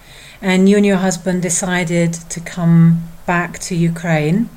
and 0.43 0.69
you 0.69 0.77
and 0.77 0.85
your 0.85 0.97
husband 0.97 1.41
decided 1.43 2.13
to 2.13 2.41
come 2.41 3.03
back 3.27 3.59
to 3.59 3.75
Ukraine. 3.75 4.49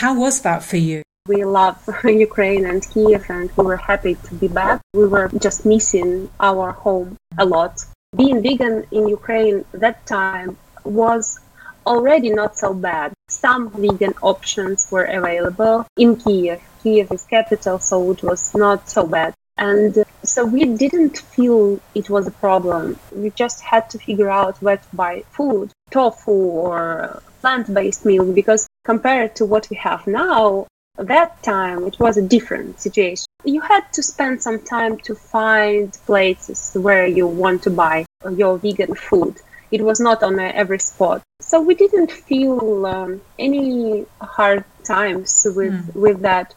How 0.00 0.18
was 0.18 0.40
that 0.42 0.62
for 0.62 0.76
you? 0.76 1.02
We 1.28 1.44
love 1.44 1.78
Ukraine 2.04 2.64
and 2.66 2.80
Kiev, 2.90 3.24
and 3.28 3.50
we 3.56 3.64
were 3.64 3.76
happy 3.76 4.14
to 4.26 4.34
be 4.34 4.48
back. 4.48 4.80
We 4.94 5.06
were 5.06 5.28
just 5.38 5.64
missing 5.64 6.30
our 6.40 6.72
home 6.72 7.16
a 7.38 7.44
lot. 7.44 7.84
Being 8.16 8.42
vegan 8.42 8.86
in 8.90 9.06
Ukraine 9.08 9.64
that 9.72 10.04
time 10.06 10.56
was 10.84 11.38
already 11.86 12.30
not 12.30 12.56
so 12.56 12.74
bad. 12.74 13.12
Some 13.28 13.70
vegan 13.70 14.14
options 14.22 14.88
were 14.90 15.04
available 15.04 15.86
in 15.96 16.16
Kiev. 16.16 16.60
Kiev 16.82 17.12
is 17.12 17.22
capital, 17.36 17.78
so 17.78 18.10
it 18.10 18.22
was 18.22 18.42
not 18.54 18.88
so 18.88 19.06
bad. 19.06 19.34
And 19.60 20.04
so 20.22 20.46
we 20.46 20.64
didn't 20.64 21.18
feel 21.18 21.80
it 21.94 22.08
was 22.08 22.26
a 22.26 22.30
problem. 22.30 22.98
We 23.14 23.28
just 23.30 23.60
had 23.60 23.90
to 23.90 23.98
figure 23.98 24.30
out 24.30 24.56
where 24.62 24.78
to 24.78 24.96
buy 24.96 25.24
food, 25.30 25.70
tofu 25.90 26.32
or 26.32 27.22
plant-based 27.42 28.06
milk, 28.06 28.34
because 28.34 28.66
compared 28.84 29.36
to 29.36 29.44
what 29.44 29.68
we 29.68 29.76
have 29.76 30.06
now, 30.06 30.66
that 30.96 31.42
time 31.42 31.84
it 31.84 32.00
was 32.00 32.16
a 32.16 32.22
different 32.22 32.80
situation. 32.80 33.26
You 33.44 33.60
had 33.60 33.84
to 33.92 34.02
spend 34.02 34.42
some 34.42 34.60
time 34.60 34.96
to 34.98 35.14
find 35.14 35.92
places 36.06 36.74
where 36.74 37.06
you 37.06 37.26
want 37.26 37.62
to 37.64 37.70
buy 37.70 38.06
your 38.34 38.56
vegan 38.58 38.94
food. 38.94 39.36
It 39.70 39.82
was 39.82 40.00
not 40.00 40.22
on 40.22 40.40
every 40.40 40.80
spot. 40.80 41.22
So 41.40 41.60
we 41.60 41.74
didn't 41.74 42.10
feel 42.10 42.86
um, 42.86 43.20
any 43.38 44.06
hard 44.20 44.64
times 44.84 45.46
with, 45.54 45.72
mm. 45.72 45.94
with 45.94 46.20
that. 46.22 46.54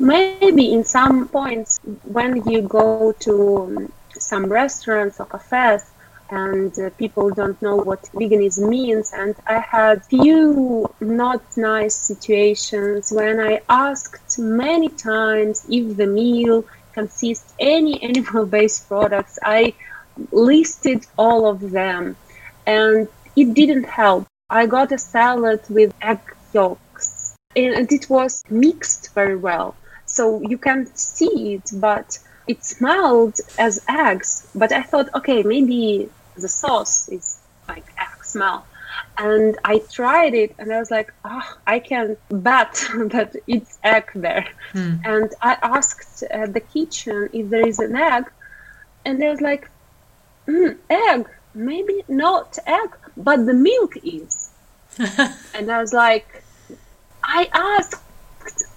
Maybe 0.00 0.72
in 0.72 0.84
some 0.84 1.26
points 1.26 1.80
when 2.04 2.48
you 2.48 2.62
go 2.62 3.12
to 3.18 3.90
some 4.10 4.46
restaurants 4.46 5.18
or 5.18 5.26
cafes 5.26 5.90
and 6.30 6.78
uh, 6.78 6.90
people 6.90 7.30
don't 7.30 7.60
know 7.60 7.74
what 7.74 8.02
veganism 8.14 8.68
means 8.68 9.12
and 9.12 9.34
I 9.46 9.58
had 9.58 10.04
few 10.04 10.88
not 11.00 11.42
nice 11.56 11.96
situations 11.96 13.10
when 13.10 13.40
I 13.40 13.60
asked 13.68 14.38
many 14.38 14.88
times 14.88 15.66
if 15.68 15.96
the 15.96 16.06
meal 16.06 16.64
consists 16.92 17.52
any 17.58 18.00
animal 18.08 18.46
based 18.46 18.86
products 18.86 19.36
I 19.42 19.74
listed 20.30 21.06
all 21.16 21.46
of 21.46 21.72
them 21.72 22.16
and 22.66 23.08
it 23.34 23.52
didn't 23.54 23.84
help. 23.84 24.26
I 24.48 24.66
got 24.66 24.92
a 24.92 24.98
salad 24.98 25.62
with 25.68 25.92
egg 26.00 26.20
yolks 26.52 27.36
and 27.56 27.90
it 27.90 28.08
was 28.08 28.44
mixed 28.48 29.12
very 29.12 29.36
well 29.36 29.74
so 30.18 30.42
you 30.42 30.58
can't 30.58 30.90
see 30.98 31.54
it, 31.54 31.66
but 31.74 32.18
it 32.52 32.64
smelled 32.64 33.36
as 33.56 33.74
eggs. 33.88 34.30
But 34.62 34.70
I 34.72 34.82
thought, 34.82 35.08
okay, 35.14 35.40
maybe 35.54 36.10
the 36.44 36.48
sauce 36.48 37.08
is 37.08 37.26
like 37.68 37.86
egg 38.04 38.24
smell. 38.24 38.66
And 39.16 39.56
I 39.64 39.74
tried 39.98 40.34
it 40.34 40.50
and 40.58 40.72
I 40.72 40.78
was 40.82 40.90
like, 40.90 41.12
oh, 41.24 41.48
I 41.66 41.78
can 41.78 42.16
bet 42.30 42.72
that 43.14 43.36
it's 43.46 43.78
egg 43.84 44.06
there. 44.14 44.48
Hmm. 44.72 44.94
And 45.04 45.28
I 45.40 45.52
asked 45.76 46.24
at 46.24 46.52
the 46.52 46.64
kitchen 46.74 47.28
if 47.32 47.48
there 47.48 47.66
is 47.72 47.78
an 47.78 47.94
egg. 47.94 48.24
And 49.04 49.22
they 49.22 49.28
was 49.28 49.40
like, 49.40 49.70
mm, 50.48 50.76
egg, 50.90 51.28
maybe 51.54 52.02
not 52.08 52.58
egg, 52.66 52.90
but 53.16 53.46
the 53.46 53.54
milk 53.54 53.94
is. 54.02 54.50
and 55.54 55.70
I 55.70 55.80
was 55.80 55.92
like, 55.92 56.42
I 57.22 57.48
asked 57.52 58.02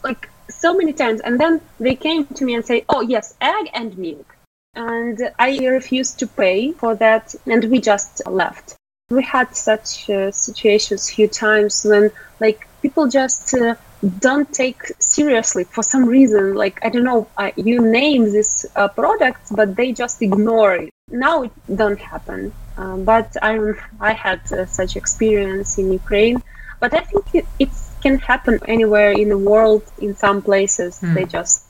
like 0.03 0.30
so 0.61 0.69
many 0.79 0.93
times. 0.93 1.19
And 1.21 1.39
then 1.41 1.53
they 1.79 1.95
came 1.95 2.25
to 2.37 2.45
me 2.45 2.53
and 2.57 2.63
say, 2.71 2.85
oh, 2.93 3.01
yes, 3.01 3.35
egg 3.41 3.65
and 3.73 3.97
milk. 3.97 4.27
And 4.75 5.17
I 5.37 5.49
refused 5.67 6.19
to 6.19 6.27
pay 6.27 6.71
for 6.71 6.95
that, 6.95 7.35
and 7.45 7.61
we 7.71 7.81
just 7.81 8.13
left. 8.27 8.75
We 9.09 9.23
had 9.23 9.49
such 9.69 10.09
uh, 10.09 10.31
situations 10.31 11.09
few 11.09 11.27
times 11.27 11.85
when, 11.89 12.11
like, 12.39 12.59
people 12.81 13.05
just 13.09 13.53
uh, 13.53 13.75
don't 14.19 14.49
take 14.53 14.81
seriously 14.99 15.65
for 15.65 15.83
some 15.83 16.05
reason. 16.05 16.55
Like, 16.63 16.79
I 16.85 16.89
don't 16.89 17.03
know, 17.03 17.27
uh, 17.37 17.51
you 17.57 17.81
name 17.81 18.23
this 18.31 18.65
uh, 18.75 18.87
product, 18.87 19.41
but 19.51 19.75
they 19.75 19.91
just 19.91 20.21
ignore 20.21 20.75
it. 20.75 20.89
Now 21.09 21.43
it 21.43 21.51
don't 21.75 21.99
happen. 21.99 22.53
Um, 22.77 23.03
but 23.03 23.35
I, 23.41 23.73
I 23.99 24.13
had 24.13 24.39
uh, 24.53 24.65
such 24.65 24.95
experience 24.95 25.77
in 25.77 25.91
Ukraine. 25.91 26.41
But 26.79 26.93
I 26.93 27.01
think 27.01 27.25
it, 27.35 27.45
it's 27.59 27.90
can 28.01 28.19
happen 28.19 28.59
anywhere 28.67 29.11
in 29.11 29.29
the 29.29 29.37
world. 29.37 29.83
In 29.99 30.15
some 30.15 30.41
places, 30.41 30.99
mm. 30.99 31.13
they 31.13 31.25
just 31.25 31.65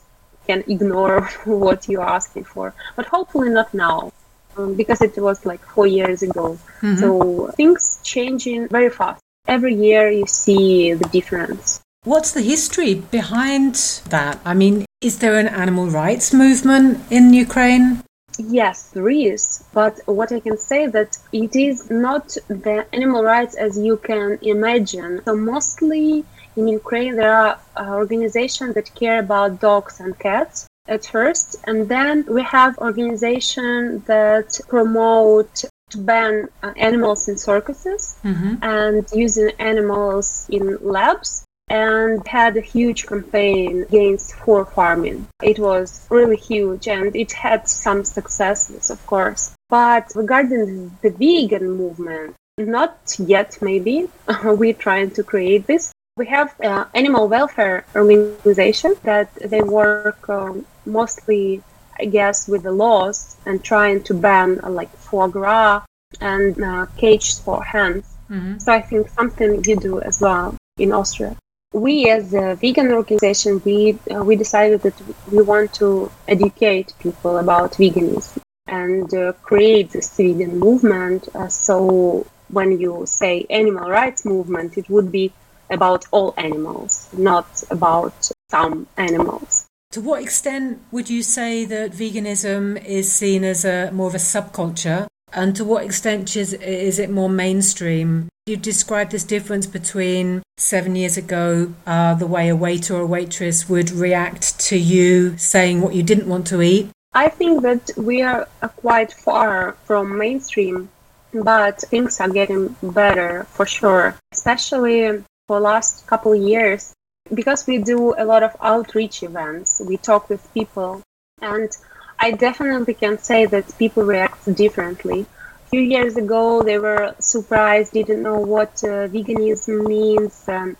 can 0.46 0.64
ignore 0.66 1.22
what 1.44 1.88
you're 1.88 2.08
asking 2.18 2.44
for. 2.44 2.74
But 2.96 3.06
hopefully 3.06 3.50
not 3.50 3.72
now, 3.74 4.12
um, 4.56 4.74
because 4.74 5.00
it 5.02 5.16
was 5.18 5.44
like 5.46 5.60
four 5.64 5.86
years 5.86 6.22
ago. 6.22 6.58
Mm-hmm. 6.80 6.96
So 6.96 7.52
things 7.56 8.00
changing 8.02 8.68
very 8.68 8.90
fast. 8.90 9.20
Every 9.46 9.74
year 9.74 10.10
you 10.10 10.26
see 10.26 10.92
the 10.92 11.08
difference. 11.08 11.80
What's 12.04 12.32
the 12.32 12.42
history 12.42 12.94
behind 12.94 13.74
that? 14.08 14.40
I 14.44 14.54
mean, 14.54 14.84
is 15.00 15.18
there 15.18 15.38
an 15.38 15.48
animal 15.48 15.86
rights 15.86 16.32
movement 16.32 16.98
in 17.10 17.32
Ukraine? 17.32 18.02
Yes, 18.38 18.90
there 18.90 19.08
is. 19.08 19.62
But 19.72 20.00
what 20.06 20.32
I 20.32 20.40
can 20.40 20.56
say 20.58 20.86
that 20.86 21.18
it 21.32 21.54
is 21.54 21.90
not 21.90 22.36
the 22.48 22.86
animal 22.92 23.22
rights 23.22 23.54
as 23.54 23.78
you 23.78 23.96
can 23.96 24.38
imagine. 24.42 25.20
So 25.24 25.36
mostly 25.36 26.24
in 26.56 26.68
Ukraine 26.68 27.16
there 27.16 27.34
are 27.34 27.58
uh, 27.76 27.90
organizations 27.90 28.74
that 28.74 28.94
care 28.94 29.18
about 29.18 29.60
dogs 29.60 30.00
and 30.00 30.18
cats 30.18 30.66
at 30.86 31.06
first, 31.06 31.56
and 31.66 31.88
then 31.88 32.24
we 32.28 32.42
have 32.42 32.76
organizations 32.78 34.04
that 34.06 34.60
promote 34.68 35.64
to 35.90 35.98
ban 35.98 36.48
uh, 36.62 36.72
animals 36.76 37.28
in 37.28 37.36
circuses 37.36 38.16
mm-hmm. 38.24 38.54
and 38.62 39.06
using 39.12 39.50
animals 39.58 40.46
in 40.48 40.78
labs 40.80 41.44
and 41.68 42.26
had 42.26 42.56
a 42.56 42.60
huge 42.60 43.06
campaign 43.06 43.84
against 43.88 44.34
fur 44.34 44.64
farming. 44.64 45.26
It 45.42 45.58
was 45.58 46.06
really 46.10 46.36
huge 46.36 46.86
and 46.88 47.14
it 47.16 47.32
had 47.32 47.68
some 47.68 48.04
successes, 48.04 48.90
of 48.90 49.04
course. 49.06 49.54
But 49.68 50.12
regarding 50.14 50.98
the 51.02 51.10
vegan 51.10 51.70
movement, 51.70 52.36
not 52.58 53.16
yet 53.18 53.58
maybe. 53.60 54.08
We're 54.44 54.74
trying 54.74 55.10
to 55.12 55.22
create 55.22 55.66
this. 55.66 55.92
We 56.16 56.26
have 56.26 56.54
uh, 56.60 56.84
animal 56.94 57.26
welfare 57.28 57.86
organization 57.94 58.94
that 59.04 59.34
they 59.36 59.62
work 59.62 60.28
um, 60.28 60.66
mostly, 60.84 61.62
I 61.98 62.04
guess, 62.04 62.46
with 62.46 62.64
the 62.64 62.72
laws 62.72 63.36
and 63.46 63.64
trying 63.64 64.02
to 64.04 64.14
ban 64.14 64.60
uh, 64.62 64.68
like 64.68 64.94
foie 64.96 65.28
gras 65.28 65.84
and 66.20 66.62
uh, 66.62 66.86
caged 66.98 67.40
for 67.40 67.64
hens. 67.64 68.04
Mm-hmm. 68.30 68.58
So 68.58 68.72
I 68.72 68.82
think 68.82 69.08
something 69.08 69.64
you 69.64 69.76
do 69.76 70.00
as 70.00 70.20
well 70.20 70.54
in 70.76 70.92
Austria 70.92 71.36
we 71.72 72.10
as 72.10 72.34
a 72.34 72.54
vegan 72.56 72.92
organization 72.92 73.60
we 73.64 73.98
uh, 74.14 74.22
we 74.22 74.36
decided 74.36 74.82
that 74.82 74.94
we 75.30 75.42
want 75.42 75.72
to 75.72 76.10
educate 76.28 76.92
people 76.98 77.38
about 77.38 77.72
veganism 77.72 78.40
and 78.66 79.12
uh, 79.14 79.32
create 79.42 79.90
this 79.90 80.16
vegan 80.16 80.58
movement. 80.58 81.28
Uh, 81.34 81.48
so 81.48 82.26
when 82.48 82.78
you 82.78 83.04
say 83.06 83.46
animal 83.50 83.88
rights 83.88 84.24
movement 84.24 84.76
it 84.76 84.88
would 84.90 85.10
be 85.10 85.32
about 85.70 86.04
all 86.10 86.34
animals 86.36 87.08
not 87.16 87.62
about 87.70 88.30
some 88.50 88.86
animals. 88.96 89.66
To 89.92 90.00
what 90.00 90.22
extent 90.22 90.80
would 90.90 91.10
you 91.10 91.22
say 91.22 91.64
that 91.66 91.92
veganism 91.92 92.82
is 92.84 93.12
seen 93.12 93.44
as 93.44 93.64
a 93.64 93.90
more 93.92 94.08
of 94.08 94.14
a 94.14 94.18
subculture? 94.18 95.06
And 95.34 95.56
to 95.56 95.64
what 95.64 95.84
extent 95.84 96.36
is, 96.36 96.52
is 96.54 96.98
it 96.98 97.10
more 97.10 97.28
mainstream? 97.28 98.28
You 98.44 98.56
described 98.56 99.12
this 99.12 99.22
difference 99.22 99.68
between 99.68 100.42
seven 100.56 100.96
years 100.96 101.16
ago, 101.16 101.74
uh, 101.86 102.14
the 102.14 102.26
way 102.26 102.48
a 102.48 102.56
waiter 102.56 102.96
or 102.96 103.02
a 103.02 103.06
waitress 103.06 103.68
would 103.68 103.92
react 103.92 104.58
to 104.66 104.76
you 104.76 105.38
saying 105.38 105.80
what 105.80 105.94
you 105.94 106.02
didn't 106.02 106.26
want 106.26 106.48
to 106.48 106.60
eat. 106.60 106.90
I 107.12 107.28
think 107.28 107.62
that 107.62 107.92
we 107.96 108.20
are 108.20 108.48
quite 108.78 109.12
far 109.12 109.76
from 109.84 110.18
mainstream, 110.18 110.88
but 111.32 111.82
things 111.82 112.20
are 112.20 112.28
getting 112.28 112.74
better 112.82 113.44
for 113.44 113.64
sure, 113.64 114.16
especially 114.32 115.22
for 115.46 115.60
last 115.60 116.04
couple 116.08 116.32
of 116.32 116.42
years 116.42 116.94
because 117.32 117.64
we 117.68 117.78
do 117.78 118.12
a 118.18 118.24
lot 118.24 118.42
of 118.42 118.56
outreach 118.60 119.22
events. 119.22 119.80
We 119.86 119.98
talk 119.98 120.28
with 120.28 120.52
people 120.52 121.00
and 121.40 121.70
I 122.18 122.32
definitely 122.32 122.94
can 122.94 123.18
say 123.18 123.46
that 123.46 123.78
people 123.78 124.02
react 124.02 124.52
differently. 124.54 125.26
Few 125.72 125.80
years 125.80 126.18
ago, 126.18 126.62
they 126.62 126.78
were 126.78 127.14
surprised, 127.18 127.94
didn't 127.94 128.22
know 128.22 128.38
what 128.38 128.84
uh, 128.84 129.08
veganism 129.08 129.86
means, 129.86 130.46
um, 130.46 130.76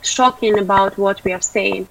shocking 0.00 0.58
about 0.58 0.96
what 0.96 1.22
we 1.24 1.34
are 1.34 1.42
saying. 1.42 1.86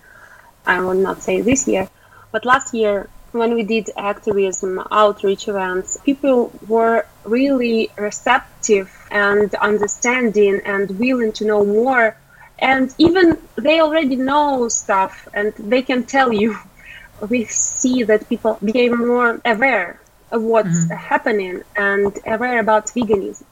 I 0.65 0.81
will 0.81 0.95
not 0.95 1.21
say 1.21 1.41
this 1.41 1.67
year, 1.67 1.87
but 2.31 2.43
last 2.43 2.73
year 2.73 3.07
when 3.33 3.53
we 3.53 3.61
did 3.61 3.91
activism 3.95 4.81
outreach 4.89 5.47
events, 5.47 5.99
people 6.03 6.51
were 6.67 7.05
really 7.23 7.91
receptive 7.99 8.89
and 9.11 9.53
understanding 9.53 10.59
and 10.65 10.89
willing 10.97 11.33
to 11.33 11.45
know 11.45 11.63
more. 11.63 12.17
And 12.57 12.91
even 12.97 13.37
they 13.57 13.79
already 13.79 14.15
know 14.15 14.69
stuff 14.69 15.27
and 15.35 15.53
they 15.59 15.83
can 15.83 16.03
tell 16.07 16.33
you 16.33 16.57
we 17.29 17.45
see 17.45 18.01
that 18.01 18.27
people 18.27 18.57
became 18.63 18.97
more 19.07 19.39
aware 19.45 19.99
what's 20.41 20.85
mm-hmm. 20.85 20.93
happening 20.93 21.63
and 21.75 22.17
aware 22.25 22.59
about 22.59 22.87
veganism. 22.87 23.45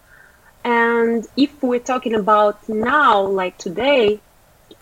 And 0.64 1.28
if 1.36 1.62
we're 1.64 1.80
talking 1.80 2.14
about 2.14 2.68
now, 2.70 3.22
like 3.22 3.58
today, 3.58 4.20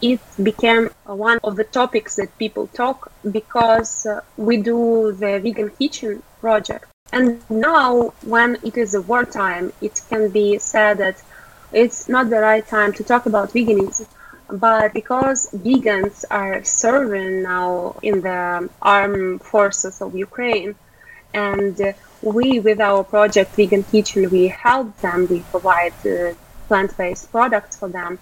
it 0.01 0.19
became 0.41 0.89
one 1.05 1.39
of 1.43 1.55
the 1.55 1.63
topics 1.63 2.15
that 2.15 2.37
people 2.37 2.67
talk 2.67 3.11
because 3.29 4.05
uh, 4.05 4.21
we 4.37 4.57
do 4.57 5.11
the 5.11 5.39
vegan 5.39 5.69
kitchen 5.71 6.23
project. 6.39 6.85
And 7.11 7.41
now, 7.49 8.13
when 8.21 8.57
it 8.63 8.77
is 8.77 8.93
a 8.93 9.01
wartime, 9.01 9.73
it 9.81 10.01
can 10.09 10.29
be 10.29 10.59
said 10.59 10.99
that 10.99 11.21
it's 11.71 12.07
not 12.07 12.29
the 12.29 12.39
right 12.39 12.65
time 12.65 12.93
to 12.93 13.03
talk 13.03 13.25
about 13.25 13.49
veganism. 13.49 14.07
But 14.51 14.93
because 14.93 15.49
vegans 15.51 16.25
are 16.31 16.63
serving 16.63 17.43
now 17.43 17.95
in 18.01 18.21
the 18.21 18.69
armed 18.81 19.43
forces 19.43 20.01
of 20.01 20.15
Ukraine, 20.15 20.75
and 21.33 21.93
we, 22.21 22.59
with 22.59 22.79
our 22.79 23.03
project 23.03 23.55
Vegan 23.55 23.83
Kitchen, 23.83 24.29
we 24.29 24.47
help 24.47 24.97
them, 24.99 25.27
we 25.29 25.39
provide 25.51 25.93
uh, 26.05 26.33
plant 26.67 26.95
based 26.97 27.31
products 27.31 27.77
for 27.77 27.89
them 27.89 28.19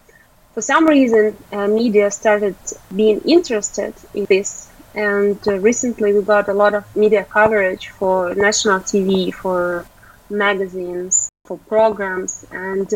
for 0.57 0.61
some 0.63 0.87
reason, 0.87 1.37
uh, 1.51 1.67
media 1.67 2.09
started 2.09 2.55
being 2.95 3.21
interested 3.27 3.93
in 4.15 4.25
this. 4.25 4.67
And 4.95 5.37
uh, 5.47 5.59
recently, 5.59 6.13
we 6.13 6.23
got 6.23 6.49
a 6.49 6.53
lot 6.53 6.73
of 6.73 6.83
media 6.95 7.23
coverage 7.25 7.89
for 7.89 8.33
national 8.33 8.79
TV, 8.79 9.31
for 9.31 9.85
magazines, 10.31 11.29
for 11.45 11.59
programs. 11.59 12.43
And 12.49 12.91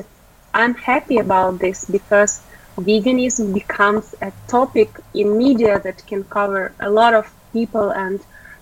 I'm 0.56 0.74
happy 0.74 1.20
about 1.20 1.60
this 1.60 1.86
because 1.86 2.42
veganism 2.78 3.54
becomes 3.54 4.16
a 4.24 4.34
topic 4.48 4.90
in 5.14 5.38
media 5.38 5.80
that 5.84 6.04
can 6.08 6.24
cover 6.24 6.74
a 6.80 6.90
lot 6.90 7.14
of 7.14 7.32
people 7.54 7.92
and 7.92 8.20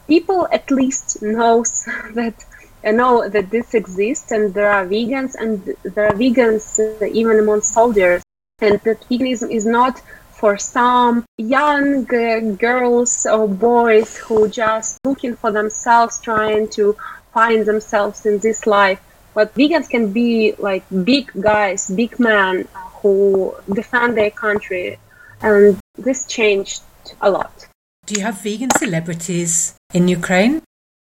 people 0.09 0.47
at 0.51 0.69
least 0.71 1.21
knows 1.21 1.71
that 2.19 2.43
uh, 2.83 2.91
know 2.91 3.29
that 3.29 3.49
this 3.49 3.73
exists 3.73 4.31
and 4.31 4.53
there 4.53 4.71
are 4.71 4.85
vegans 4.85 5.35
and 5.35 5.75
there 5.83 6.07
are 6.07 6.17
vegans 6.23 6.65
uh, 6.79 7.05
even 7.05 7.39
among 7.39 7.61
soldiers. 7.61 8.21
And 8.59 8.79
that 8.81 8.99
veganism 9.09 9.51
is 9.51 9.65
not 9.65 10.01
for 10.39 10.57
some 10.57 11.25
young 11.37 12.13
uh, 12.13 12.39
girls 12.67 13.25
or 13.25 13.47
boys 13.47 14.17
who 14.17 14.47
just 14.49 14.97
looking 15.05 15.35
for 15.35 15.51
themselves 15.51 16.19
trying 16.21 16.67
to 16.69 16.95
find 17.33 17.65
themselves 17.65 18.25
in 18.25 18.39
this 18.39 18.65
life. 18.65 19.01
But 19.33 19.53
vegans 19.53 19.89
can 19.89 20.11
be 20.11 20.53
like 20.57 20.83
big 21.03 21.31
guys 21.39 21.89
big 21.89 22.19
men 22.19 22.67
who 23.01 23.55
defend 23.71 24.17
their 24.17 24.31
country. 24.31 24.97
And 25.41 25.79
this 25.97 26.25
changed 26.25 26.81
a 27.21 27.29
lot 27.29 27.68
do 28.09 28.15
you 28.17 28.25
have 28.27 28.41
vegan 28.41 28.71
celebrities 28.83 29.53
in 29.93 30.07
ukraine 30.19 30.61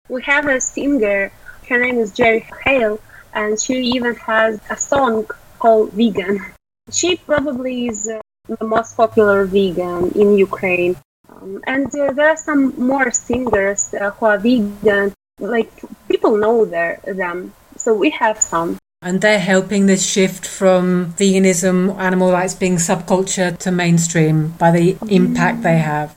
we 0.09 0.21
have 0.33 0.45
a 0.47 0.59
singer 0.59 1.31
her 1.69 1.79
name 1.85 1.97
is 1.99 2.13
Jerry 2.13 2.47
Heil, 2.63 2.97
and 3.33 3.59
she 3.59 3.75
even 3.95 4.15
has 4.15 4.59
a 4.75 4.77
song 4.77 5.25
called 5.59 5.91
vegan 5.93 6.35
she 6.91 7.17
probably 7.17 7.87
is 7.87 8.07
uh, 8.07 8.21
the 8.47 8.65
most 8.65 8.95
popular 8.95 9.45
vegan 9.45 10.11
in 10.11 10.37
Ukraine. 10.37 10.95
Um, 11.29 11.61
and 11.67 11.87
uh, 11.87 12.13
there 12.13 12.29
are 12.29 12.37
some 12.37 12.73
more 12.79 13.11
singers 13.11 13.93
uh, 13.93 14.11
who 14.11 14.25
are 14.25 14.37
vegan. 14.37 15.13
Like 15.39 15.71
people 16.07 16.37
know 16.37 16.65
their, 16.65 16.99
them, 17.05 17.53
so 17.75 17.93
we 17.93 18.09
have 18.11 18.41
some. 18.41 18.77
And 19.01 19.21
they're 19.21 19.39
helping 19.39 19.85
this 19.85 20.03
shift 20.03 20.47
from 20.47 21.13
veganism, 21.13 21.95
animal 21.99 22.31
rights 22.31 22.55
being 22.55 22.77
subculture 22.77 23.55
to 23.59 23.71
mainstream 23.71 24.53
by 24.57 24.71
the 24.71 24.97
impact 25.09 25.61
they 25.61 25.77
have. 25.77 26.15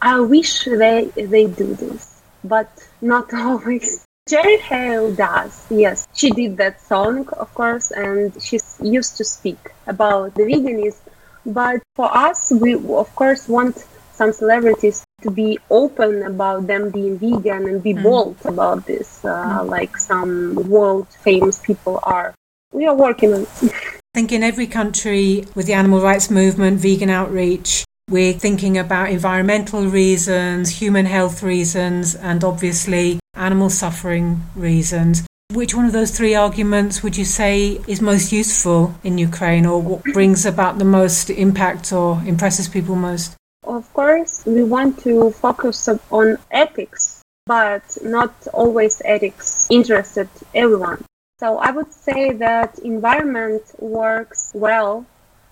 I 0.00 0.20
wish 0.20 0.64
they 0.64 1.10
they 1.16 1.46
do 1.46 1.74
this, 1.74 2.22
but 2.44 2.70
not 3.00 3.32
always. 3.46 4.04
Jerry 4.28 4.58
Heil 4.58 5.14
does, 5.14 5.64
yes. 5.70 6.06
She 6.12 6.30
did 6.30 6.58
that 6.58 6.82
song, 6.82 7.26
of 7.28 7.52
course, 7.54 7.90
and 7.90 8.30
she 8.42 8.60
used 8.82 9.16
to 9.16 9.24
speak 9.24 9.58
about 9.86 10.34
the 10.34 10.42
veganism. 10.42 11.00
But 11.46 11.80
for 11.96 12.14
us, 12.14 12.52
we 12.52 12.74
of 12.74 13.08
course 13.16 13.48
want 13.48 13.86
some 14.12 14.32
celebrities 14.32 15.02
to 15.22 15.30
be 15.30 15.58
open 15.70 16.22
about 16.24 16.66
them 16.66 16.90
being 16.90 17.18
vegan 17.18 17.66
and 17.68 17.82
be 17.82 17.94
mm. 17.94 18.02
bold 18.02 18.36
about 18.44 18.84
this, 18.84 19.24
uh, 19.24 19.60
mm. 19.60 19.68
like 19.68 19.96
some 19.96 20.54
world 20.68 21.08
famous 21.22 21.58
people 21.60 22.00
are. 22.02 22.34
We 22.72 22.86
are 22.86 22.94
working 22.94 23.32
on 23.32 23.42
it. 23.42 23.48
I 23.62 24.14
think 24.14 24.32
in 24.32 24.42
every 24.42 24.66
country 24.66 25.44
with 25.54 25.66
the 25.66 25.72
animal 25.72 26.00
rights 26.00 26.30
movement, 26.30 26.80
vegan 26.80 27.10
outreach, 27.10 27.84
we're 28.08 28.32
thinking 28.32 28.78
about 28.78 29.10
environmental 29.10 29.86
reasons, 29.86 30.70
human 30.80 31.06
health 31.06 31.42
reasons, 31.42 32.14
and 32.14 32.42
obviously 32.42 33.20
animal 33.34 33.68
suffering 33.68 34.42
reasons. 34.56 35.26
Which 35.52 35.74
one 35.74 35.84
of 35.84 35.92
those 35.92 36.10
three 36.10 36.34
arguments 36.34 37.02
would 37.02 37.16
you 37.16 37.24
say 37.24 37.80
is 37.86 38.00
most 38.00 38.32
useful 38.32 38.94
in 39.02 39.18
Ukraine 39.18 39.66
or 39.66 39.80
what 39.80 40.04
brings 40.04 40.44
about 40.46 40.78
the 40.78 40.84
most 40.84 41.30
impact 41.30 41.92
or 41.92 42.22
impresses 42.26 42.68
people 42.68 42.96
most? 42.96 43.34
Of 43.64 43.92
course, 43.92 44.44
we 44.46 44.62
want 44.62 44.98
to 45.00 45.30
focus 45.30 45.88
on 46.10 46.38
ethics, 46.50 47.22
but 47.46 47.96
not 48.02 48.34
always 48.52 49.02
ethics 49.04 49.68
interested 49.70 50.28
everyone. 50.54 51.04
So 51.40 51.58
I 51.58 51.70
would 51.70 51.92
say 51.92 52.32
that 52.32 52.78
environment 52.80 53.62
works 53.78 54.50
well. 54.54 55.06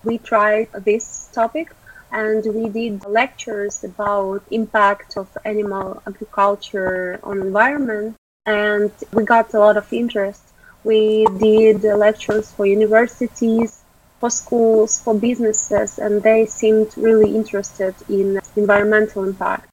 We 0.04 0.18
tried 0.18 0.68
this 0.84 1.28
topic 1.32 1.72
and 2.16 2.42
we 2.54 2.70
did 2.70 3.04
lectures 3.04 3.84
about 3.84 4.42
impact 4.50 5.18
of 5.18 5.28
animal 5.44 6.02
agriculture 6.06 7.20
on 7.22 7.42
environment. 7.42 8.16
And 8.46 8.90
we 9.12 9.22
got 9.24 9.52
a 9.52 9.58
lot 9.58 9.76
of 9.76 9.92
interest. 9.92 10.42
We 10.82 11.26
did 11.38 11.82
lectures 11.82 12.50
for 12.52 12.64
universities 12.64 13.82
for 14.18 14.30
schools 14.30 14.98
for 14.98 15.14
businesses 15.14 15.98
and 15.98 16.22
they 16.22 16.46
seemed 16.46 16.96
really 16.96 17.36
interested 17.36 17.94
in 18.08 18.40
environmental 18.56 19.24
impact. 19.24 19.68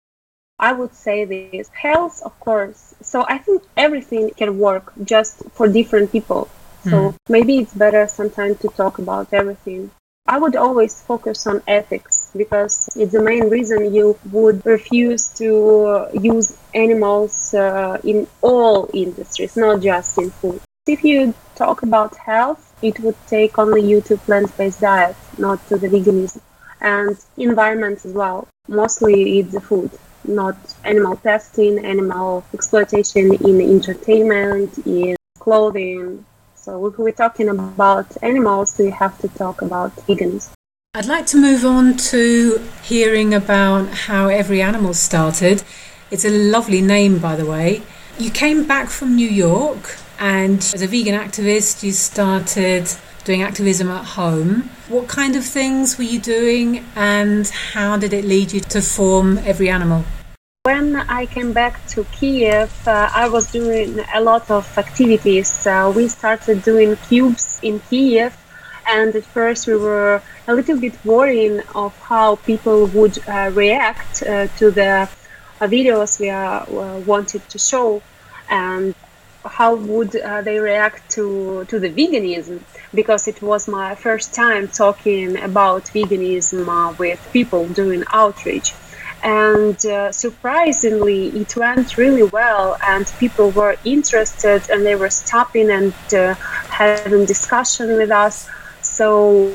I 0.60 0.74
would 0.74 0.94
say 0.94 1.24
this 1.24 1.70
health 1.70 2.22
of 2.24 2.38
course. 2.42 2.94
So 3.02 3.26
i 3.36 3.38
think 3.38 3.64
everything 3.78 4.32
can 4.32 4.60
work 4.60 4.92
just 5.14 5.36
for 5.56 5.66
different 5.70 6.12
people. 6.12 6.50
So 6.84 6.98
mm. 6.98 7.16
maybe 7.30 7.60
it's 7.60 7.74
better 7.74 8.06
sometimes 8.08 8.60
to 8.60 8.68
talk 8.68 9.00
about 9.00 9.32
everything. 9.32 9.92
I 10.26 10.40
would 10.40 10.58
always 10.58 11.02
focus 11.02 11.48
on 11.48 11.64
ethics 11.68 12.23
because 12.36 12.90
it's 12.96 13.12
the 13.12 13.22
main 13.22 13.50
reason 13.50 13.94
you 13.94 14.18
would 14.32 14.66
refuse 14.66 15.30
to 15.42 16.08
use 16.14 16.58
animals 16.74 17.54
uh, 17.54 18.00
in 18.04 18.28
all 18.42 18.90
industries, 18.94 19.56
not 19.56 19.82
just 19.82 20.18
in 20.18 20.30
food. 20.30 20.60
If 20.88 21.04
you 21.04 21.34
talk 21.56 21.84
about 21.84 22.16
health, 22.18 22.74
it 22.82 23.00
would 23.00 23.16
take 23.28 23.58
only 23.58 23.82
you 23.82 24.02
to 24.02 24.18
plant-based 24.18 24.82
diet, 24.82 25.16
not 25.38 25.66
to 25.68 25.78
the 25.78 25.88
veganism. 25.88 26.42
And 26.82 27.18
environment 27.38 28.04
as 28.04 28.12
well. 28.12 28.48
Mostly 28.68 29.40
it's 29.40 29.54
the 29.54 29.62
food, 29.62 29.92
not 30.26 30.58
animal 30.84 31.16
testing, 31.16 31.86
animal 31.86 32.44
exploitation 32.54 33.34
in 33.36 33.62
entertainment, 33.62 34.78
in 34.86 35.16
clothing, 35.40 36.26
so 36.64 36.86
if 36.88 36.98
we're 36.98 37.12
talking 37.12 37.50
about 37.50 38.08
animals, 38.24 38.80
we 38.80 38.90
have 38.92 39.20
to 39.20 39.28
talk 39.28 39.62
about 39.62 39.94
vegans. 40.08 40.50
I'd 40.96 41.08
like 41.08 41.26
to 41.28 41.38
move 41.38 41.66
on 41.66 41.98
to 42.12 42.62
hearing 42.84 43.34
about 43.34 43.88
how 43.90 44.28
Every 44.28 44.62
Animal 44.62 44.94
started. 44.94 45.64
It's 46.12 46.24
a 46.24 46.30
lovely 46.30 46.82
name, 46.84 47.18
by 47.18 47.36
the 47.36 47.48
way. 47.48 47.82
You 48.20 48.30
came 48.30 48.68
back 48.68 48.90
from 48.90 49.16
New 49.16 49.28
York, 49.28 49.98
and 50.20 50.60
as 50.60 50.84
a 50.84 50.88
vegan 50.88 51.20
activist, 51.20 51.82
you 51.82 51.94
started 51.94 52.88
doing 53.24 53.42
activism 53.42 53.90
at 53.90 54.06
home. 54.06 54.70
What 54.88 55.08
kind 55.08 55.36
of 55.36 55.44
things 55.44 55.98
were 55.98 56.04
you 56.04 56.20
doing, 56.20 56.86
and 56.96 57.48
how 57.48 57.98
did 57.98 58.14
it 58.14 58.24
lead 58.24 58.52
you 58.52 58.60
to 58.60 58.80
form 58.80 59.40
Every 59.40 59.70
Animal? 59.70 60.06
When 60.62 60.96
I 60.96 61.26
came 61.26 61.54
back 61.54 61.84
to 61.88 62.04
Kiev, 62.12 62.72
uh, 62.88 63.10
I 63.16 63.30
was 63.30 63.52
doing 63.52 64.00
a 64.14 64.22
lot 64.22 64.52
of 64.52 64.78
activities. 64.78 65.66
Uh, 65.66 65.92
we 65.94 66.08
started 66.08 66.62
doing 66.62 66.96
cubes 66.98 67.60
in 67.64 67.80
Kiev, 67.90 68.38
and 68.88 69.16
at 69.16 69.24
first 69.24 69.68
we 69.68 69.76
were 69.76 70.22
a 70.48 70.54
little 70.54 70.78
bit 70.78 70.94
worrying 71.06 71.62
of 71.76 71.98
how 72.00 72.36
people 72.38 72.86
would 72.88 73.18
uh, 73.28 73.52
react 73.54 74.24
uh, 74.24 74.48
to 74.58 74.72
the 74.72 75.08
uh, 75.62 75.68
videos 75.68 76.20
we 76.20 76.30
uh, 76.30 76.66
wanted 77.06 77.48
to 77.50 77.58
show, 77.58 78.02
and 78.50 78.94
how 79.46 79.76
would 79.76 80.12
they 80.12 80.60
react 80.60 81.10
to 81.12 81.66
to 81.70 81.80
the 81.80 81.90
veganism. 81.90 82.62
Because 82.94 83.28
it 83.28 83.42
was 83.42 83.68
my 83.68 83.96
first 83.96 84.34
time 84.34 84.68
talking 84.68 85.38
about 85.38 85.86
veganism 85.86 86.98
with 86.98 87.20
people 87.34 87.68
doing 87.70 88.04
outreach. 88.12 88.74
And 89.24 89.84
uh, 89.86 90.12
surprisingly 90.12 91.30
it 91.30 91.56
went 91.56 91.98
really 91.98 92.24
well 92.24 92.78
and 92.86 93.06
people 93.20 93.52
were 93.52 93.78
interested 93.86 94.70
and 94.70 94.86
they 94.86 94.96
were 94.96 95.10
stopping 95.10 95.70
and 95.72 95.94
uh, 96.14 96.36
having 96.70 97.26
discussion 97.26 97.96
with 97.96 98.12
us 98.12 98.50
so 98.94 99.52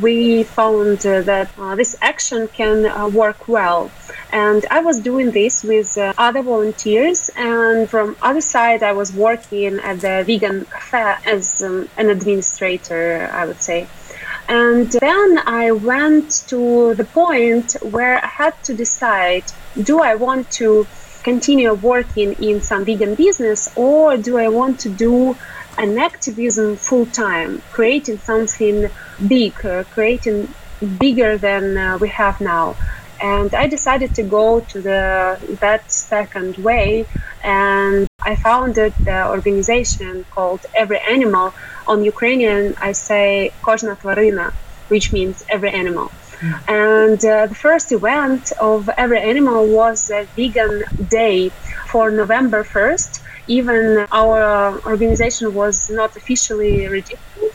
we 0.00 0.42
found 0.42 1.04
uh, 1.06 1.20
that 1.22 1.50
uh, 1.58 1.74
this 1.76 1.96
action 2.00 2.48
can 2.48 2.86
uh, 2.86 3.08
work 3.08 3.46
well. 3.46 3.90
And 4.32 4.64
I 4.70 4.80
was 4.80 5.00
doing 5.00 5.30
this 5.32 5.62
with 5.62 5.98
uh, 5.98 6.12
other 6.16 6.42
volunteers, 6.42 7.30
and 7.36 7.88
from 7.88 8.16
other 8.22 8.40
side, 8.40 8.82
I 8.82 8.92
was 8.92 9.12
working 9.12 9.78
at 9.80 10.00
the 10.00 10.24
vegan 10.26 10.64
cafe 10.64 11.16
as 11.26 11.62
um, 11.62 11.88
an 11.96 12.08
administrator, 12.10 13.30
I 13.32 13.44
would 13.46 13.60
say. 13.60 13.86
And 14.48 14.90
then 14.90 15.38
I 15.46 15.72
went 15.72 16.44
to 16.48 16.94
the 16.94 17.04
point 17.04 17.76
where 17.82 18.16
I 18.24 18.26
had 18.26 18.54
to 18.64 18.74
decide: 18.74 19.44
Do 19.90 20.00
I 20.00 20.14
want 20.14 20.50
to 20.52 20.86
continue 21.22 21.74
working 21.74 22.32
in 22.42 22.60
some 22.60 22.84
vegan 22.84 23.14
business, 23.14 23.68
or 23.76 24.16
do 24.16 24.38
I 24.38 24.48
want 24.48 24.80
to 24.80 24.88
do 24.88 25.36
an 25.78 25.98
activism 25.98 26.76
full 26.76 27.06
time, 27.06 27.62
creating 27.70 28.18
something 28.18 28.88
big, 29.26 29.64
uh, 29.64 29.84
creating 29.84 30.54
bigger 30.98 31.38
than 31.38 31.76
uh, 31.76 31.98
we 31.98 32.08
have 32.08 32.40
now. 32.40 32.76
And 33.20 33.54
I 33.54 33.66
decided 33.66 34.14
to 34.14 34.22
go 34.22 34.60
to 34.60 34.80
the 34.80 35.58
that 35.60 35.90
second 35.90 36.56
way, 36.56 37.04
and 37.44 38.06
I 38.22 38.36
founded 38.36 38.94
the 39.04 39.28
organization 39.28 40.24
called 40.30 40.64
Every 40.74 41.00
Animal. 41.08 41.52
On 41.86 42.02
Ukrainian, 42.02 42.74
I 42.80 42.92
say 42.92 43.52
Tvarina, 43.62 44.52
which 44.88 45.12
means 45.12 45.42
every 45.50 45.70
animal. 45.70 46.10
And 46.68 47.22
uh, 47.24 47.46
the 47.46 47.54
first 47.54 47.92
event 47.92 48.52
of 48.60 48.88
Every 48.96 49.20
Animal 49.20 49.66
was 49.68 50.10
a 50.10 50.24
vegan 50.36 50.84
day 51.08 51.50
for 51.90 52.10
November 52.10 52.64
1st. 52.64 53.20
Even 53.58 54.06
our 54.12 54.80
organization 54.86 55.52
was 55.52 55.90
not 55.90 56.16
officially 56.16 56.86
registered. 56.86 57.50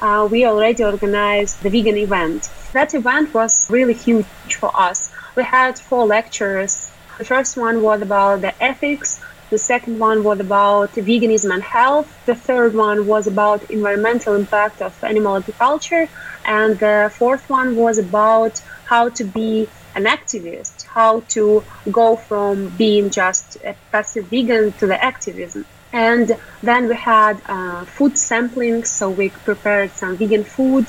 Uh, 0.00 0.28
we 0.30 0.46
already 0.46 0.82
organized 0.84 1.60
the 1.64 1.70
vegan 1.70 1.96
event. 1.96 2.48
That 2.72 2.94
event 2.94 3.34
was 3.34 3.52
really 3.68 3.94
huge 3.94 4.54
for 4.60 4.70
us. 4.88 5.10
We 5.34 5.42
had 5.42 5.76
four 5.76 6.06
lectures. 6.06 6.72
The 7.18 7.24
first 7.24 7.56
one 7.56 7.82
was 7.82 8.00
about 8.00 8.42
the 8.42 8.54
ethics. 8.62 9.20
The 9.50 9.58
second 9.58 9.98
one 9.98 10.22
was 10.22 10.38
about 10.38 10.92
veganism 10.92 11.52
and 11.52 11.64
health. 11.64 12.08
The 12.26 12.36
third 12.36 12.72
one 12.76 13.08
was 13.08 13.26
about 13.26 13.68
environmental 13.70 14.36
impact 14.36 14.80
of 14.80 14.92
animal 15.02 15.36
agriculture. 15.36 16.08
And 16.44 16.78
the 16.78 17.12
fourth 17.18 17.44
one 17.50 17.74
was 17.74 17.98
about 17.98 18.54
how 18.84 19.08
to 19.18 19.24
be 19.24 19.68
an 19.94 20.04
activist, 20.04 20.84
how 20.94 21.20
to 21.28 21.64
go 21.90 22.16
from 22.16 22.68
being 22.76 23.10
just 23.10 23.56
a 23.64 23.76
passive 23.92 24.26
vegan 24.30 24.72
to 24.74 24.86
the 24.86 25.02
activism. 25.02 25.66
And 25.92 26.30
then 26.62 26.88
we 26.88 26.96
had 26.96 27.40
uh, 27.46 27.84
food 27.86 28.16
sampling, 28.16 28.84
so 28.84 29.10
we 29.10 29.30
prepared 29.30 29.92
some 29.92 30.16
vegan 30.18 30.44
food. 30.44 30.86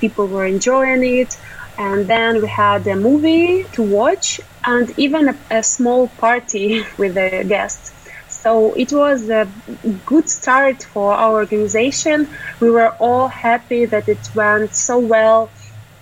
People 0.00 0.28
were 0.28 0.46
enjoying 0.46 1.02
it. 1.04 1.34
And 1.76 2.08
then 2.08 2.40
we 2.40 2.48
had 2.48 2.86
a 2.86 2.94
movie 2.94 3.64
to 3.72 3.82
watch 3.82 4.40
and 4.64 4.88
even 4.96 5.28
a, 5.28 5.58
a 5.58 5.62
small 5.62 6.08
party 6.08 6.82
with 6.98 7.14
the 7.14 7.44
guests. 7.48 7.92
So 8.28 8.74
it 8.74 8.92
was 8.92 9.28
a 9.28 9.52
good 10.04 10.28
start 10.28 10.82
for 10.82 11.12
our 11.14 11.32
organization. 11.34 12.28
We 12.60 12.70
were 12.70 12.90
all 13.00 13.28
happy 13.28 13.86
that 13.86 14.08
it 14.08 14.28
went 14.34 14.74
so 14.74 14.98
well. 14.98 15.52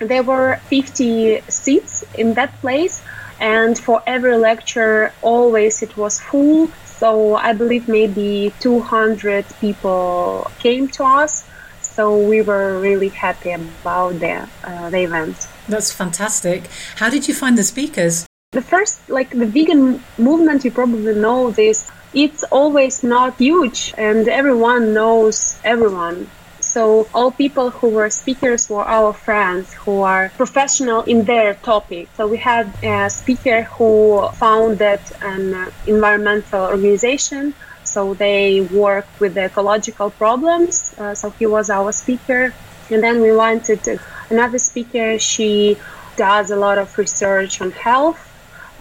There 0.07 0.23
were 0.23 0.57
50 0.69 1.43
seats 1.49 2.05
in 2.15 2.35
that 2.35 2.53
place, 2.61 3.03
and 3.41 3.79
for 3.79 4.03
every 4.07 4.37
lecture, 4.37 5.13
always 5.23 5.83
it 5.83 5.97
was 5.97 6.21
full. 6.21 6.69
So 6.85 7.35
I 7.35 7.53
believe 7.53 7.89
maybe 7.89 8.53
200 8.61 9.45
people 9.61 10.51
came 10.59 10.89
to 10.89 11.05
us. 11.05 11.45
So 11.81 12.17
we 12.17 12.43
were 12.43 12.81
really 12.81 13.09
happy 13.09 13.53
about 13.53 14.21
the, 14.21 14.49
uh, 14.65 14.91
the 14.91 15.03
event. 15.03 15.49
That's 15.69 15.93
fantastic. 15.93 16.69
How 16.97 17.11
did 17.11 17.29
you 17.29 17.35
find 17.35 17.59
the 17.59 17.65
speakers? 17.65 18.27
The 18.53 18.63
first, 18.63 19.09
like 19.09 19.31
the 19.31 19.47
vegan 19.47 20.03
movement, 20.19 20.65
you 20.65 20.71
probably 20.71 21.15
know 21.15 21.51
this 21.51 21.91
it's 22.15 22.45
always 22.45 23.03
not 23.03 23.37
huge 23.39 23.95
and 23.97 24.29
everyone 24.29 24.93
knows 24.93 25.57
everyone. 25.65 26.29
So 26.73 27.11
all 27.13 27.33
people 27.33 27.71
who 27.71 27.91
were 27.91 28.09
speakers 28.09 28.71
were 28.71 28.89
our 28.89 29.13
friends 29.13 29.75
who 29.85 30.01
are 30.01 30.33
professional 30.39 31.03
in 31.03 31.27
their 31.27 31.53
topic. 31.53 32.09
So 32.15 32.27
we 32.27 32.39
had 32.39 32.73
a 32.83 33.11
speaker 33.11 33.69
who 33.77 34.27
founded 34.41 35.01
an 35.21 35.71
environmental 35.87 36.65
organization. 36.65 37.55
So 37.85 38.15
they 38.15 38.63
work 38.63 39.07
with 39.21 39.35
the 39.35 39.45
ecological 39.45 40.11
problems. 40.13 40.95
Uh, 40.97 41.15
so 41.15 41.35
he 41.39 41.45
was 41.45 41.69
our 41.69 41.93
speaker. 41.93 42.55
And 42.91 43.03
then 43.05 43.21
we 43.21 43.33
wanted 43.37 43.87
another 44.31 44.59
speaker. 44.59 45.19
She 45.19 45.77
does 46.17 46.51
a 46.51 46.57
lot 46.57 46.79
of 46.79 46.97
research 46.97 47.61
on 47.61 47.73
health 47.73 48.32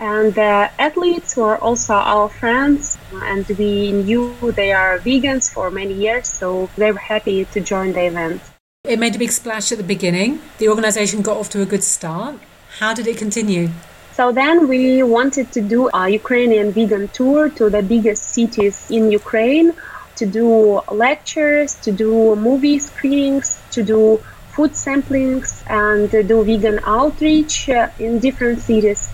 and 0.01 0.33
the 0.33 0.69
athletes 0.79 1.37
were 1.37 1.57
also 1.57 1.93
our 1.93 2.27
friends, 2.27 2.97
and 3.13 3.45
we 3.49 3.91
knew 3.91 4.35
they 4.55 4.73
are 4.73 4.97
vegans 4.97 5.53
for 5.53 5.69
many 5.69 5.93
years, 5.93 6.27
so 6.27 6.69
they 6.75 6.91
were 6.91 6.97
happy 6.97 7.45
to 7.45 7.61
join 7.61 7.93
the 7.93 8.05
event. 8.07 8.41
It 8.83 8.97
made 8.97 9.15
a 9.15 9.19
big 9.19 9.31
splash 9.31 9.71
at 9.71 9.77
the 9.77 9.83
beginning. 9.83 10.41
The 10.57 10.69
organization 10.69 11.21
got 11.21 11.37
off 11.37 11.49
to 11.51 11.61
a 11.61 11.67
good 11.67 11.83
start. 11.83 12.39
How 12.79 12.95
did 12.95 13.05
it 13.05 13.17
continue? 13.17 13.69
So 14.13 14.31
then 14.31 14.67
we 14.67 15.03
wanted 15.03 15.51
to 15.51 15.61
do 15.61 15.89
a 15.93 16.09
Ukrainian 16.09 16.71
vegan 16.71 17.07
tour 17.09 17.49
to 17.49 17.69
the 17.69 17.83
biggest 17.83 18.23
cities 18.33 18.89
in 18.89 19.11
Ukraine, 19.11 19.73
to 20.15 20.25
do 20.25 20.81
lectures, 20.91 21.75
to 21.85 21.91
do 21.91 22.35
movie 22.35 22.79
screenings, 22.79 23.61
to 23.69 23.83
do 23.83 24.17
food 24.53 24.71
samplings, 24.71 25.63
and 25.69 26.09
do 26.27 26.43
vegan 26.43 26.79
outreach 26.85 27.69
uh, 27.69 27.89
in 27.99 28.17
different 28.17 28.61
cities 28.61 29.11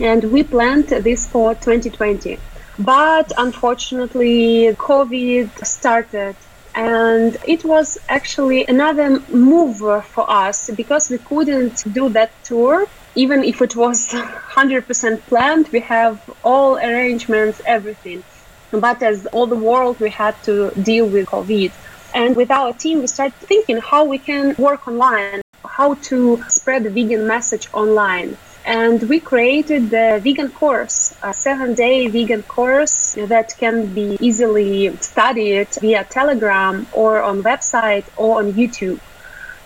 and 0.00 0.24
we 0.24 0.42
planned 0.42 0.88
this 0.88 1.26
for 1.26 1.54
2020. 1.54 2.38
But 2.78 3.32
unfortunately, 3.36 4.74
COVID 4.74 5.64
started 5.64 6.36
and 6.74 7.36
it 7.46 7.64
was 7.64 7.98
actually 8.08 8.64
another 8.66 9.20
move 9.28 9.78
for 10.06 10.30
us 10.30 10.70
because 10.70 11.10
we 11.10 11.18
couldn't 11.18 11.84
do 11.92 12.08
that 12.10 12.32
tour. 12.44 12.86
Even 13.14 13.44
if 13.44 13.60
it 13.60 13.76
was 13.76 14.08
100% 14.08 15.20
planned 15.26 15.68
we 15.68 15.80
have 15.80 16.18
all 16.42 16.76
arrangements 16.78 17.60
everything. 17.66 18.24
But 18.70 19.02
as 19.02 19.26
all 19.26 19.46
the 19.46 19.56
world 19.56 20.00
we 20.00 20.08
had 20.08 20.34
to 20.44 20.70
deal 20.70 21.06
with 21.06 21.26
covid. 21.26 21.72
And 22.14 22.34
with 22.34 22.50
our 22.50 22.72
team 22.72 23.00
we 23.00 23.06
started 23.06 23.34
thinking 23.34 23.78
how 23.78 24.04
we 24.04 24.18
can 24.18 24.54
work 24.56 24.88
online 24.88 25.42
how 25.64 25.94
to 25.94 26.42
spread 26.48 26.82
the 26.84 26.90
vegan 26.90 27.26
message 27.26 27.68
online 27.72 28.36
and 28.64 29.02
we 29.08 29.18
created 29.18 29.90
the 29.90 30.20
vegan 30.22 30.50
course, 30.50 31.14
a 31.22 31.34
seven 31.34 31.74
day 31.74 32.06
vegan 32.08 32.42
course 32.42 33.12
that 33.18 33.54
can 33.58 33.92
be 33.92 34.16
easily 34.20 34.96
studied 34.98 35.68
via 35.80 36.04
Telegram 36.04 36.86
or 36.92 37.22
on 37.22 37.42
website 37.42 38.04
or 38.16 38.38
on 38.38 38.52
YouTube. 38.52 39.00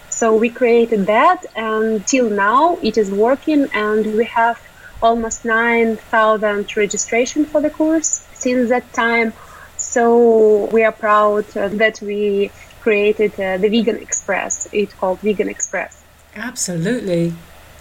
So 0.08 0.34
we 0.34 0.48
created 0.48 1.06
that 1.06 1.44
and 1.54 2.06
till 2.06 2.30
now 2.30 2.78
it 2.82 2.96
is 2.96 3.10
working 3.10 3.68
and 3.74 4.06
we 4.16 4.24
have 4.24 4.58
almost 5.02 5.44
9,000 5.44 6.76
registration 6.76 7.44
for 7.44 7.60
the 7.60 7.68
course 7.68 8.26
since 8.32 8.70
that 8.70 8.90
time. 8.94 9.34
So 9.76 10.66
we 10.72 10.84
are 10.84 10.92
proud 10.92 11.44
that 11.48 12.00
we 12.00 12.50
created 12.80 13.32
uh, 13.38 13.58
the 13.58 13.68
Vegan 13.68 13.96
Express. 13.96 14.68
It's 14.72 14.94
called 14.94 15.20
Vegan 15.20 15.50
Express. 15.50 16.02
Absolutely. 16.34 17.34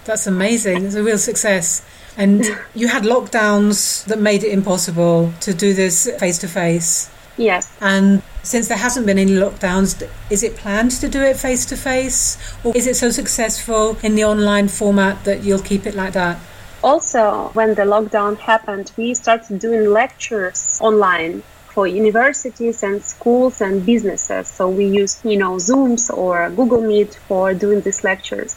That's 0.06 0.26
amazing. 0.26 0.86
It's 0.86 0.94
a 0.94 1.02
real 1.02 1.18
success. 1.18 1.84
And 2.16 2.44
you 2.74 2.88
had 2.88 3.02
lockdowns 3.02 4.04
that 4.06 4.18
made 4.18 4.44
it 4.44 4.52
impossible 4.52 5.32
to 5.40 5.52
do 5.52 5.74
this 5.74 6.10
face 6.18 6.38
to 6.38 6.48
face. 6.48 7.10
Yes. 7.36 7.70
And 7.80 8.22
since 8.42 8.68
there 8.68 8.78
hasn't 8.78 9.04
been 9.04 9.18
any 9.18 9.32
lockdowns, 9.32 10.08
is 10.30 10.42
it 10.42 10.56
planned 10.56 10.92
to 10.92 11.08
do 11.08 11.22
it 11.22 11.36
face 11.36 11.66
to 11.66 11.76
face? 11.76 12.38
Or 12.64 12.74
is 12.74 12.86
it 12.86 12.96
so 12.96 13.10
successful 13.10 13.98
in 14.02 14.14
the 14.14 14.24
online 14.24 14.68
format 14.68 15.24
that 15.24 15.44
you'll 15.44 15.60
keep 15.60 15.86
it 15.86 15.94
like 15.94 16.14
that? 16.14 16.38
Also, 16.82 17.50
when 17.54 17.74
the 17.74 17.82
lockdown 17.82 18.38
happened, 18.38 18.92
we 18.96 19.12
started 19.14 19.58
doing 19.58 19.90
lectures 19.90 20.78
online 20.80 21.42
for 21.76 21.86
universities 21.86 22.82
and 22.82 23.02
schools 23.02 23.60
and 23.60 23.84
businesses. 23.84 24.48
So 24.48 24.68
we 24.70 24.86
used, 24.86 25.24
you 25.24 25.36
know, 25.36 25.56
Zooms 25.56 26.08
or 26.08 26.48
Google 26.50 26.80
Meet 26.80 27.16
for 27.28 27.52
doing 27.52 27.82
these 27.82 28.02
lectures. 28.02 28.56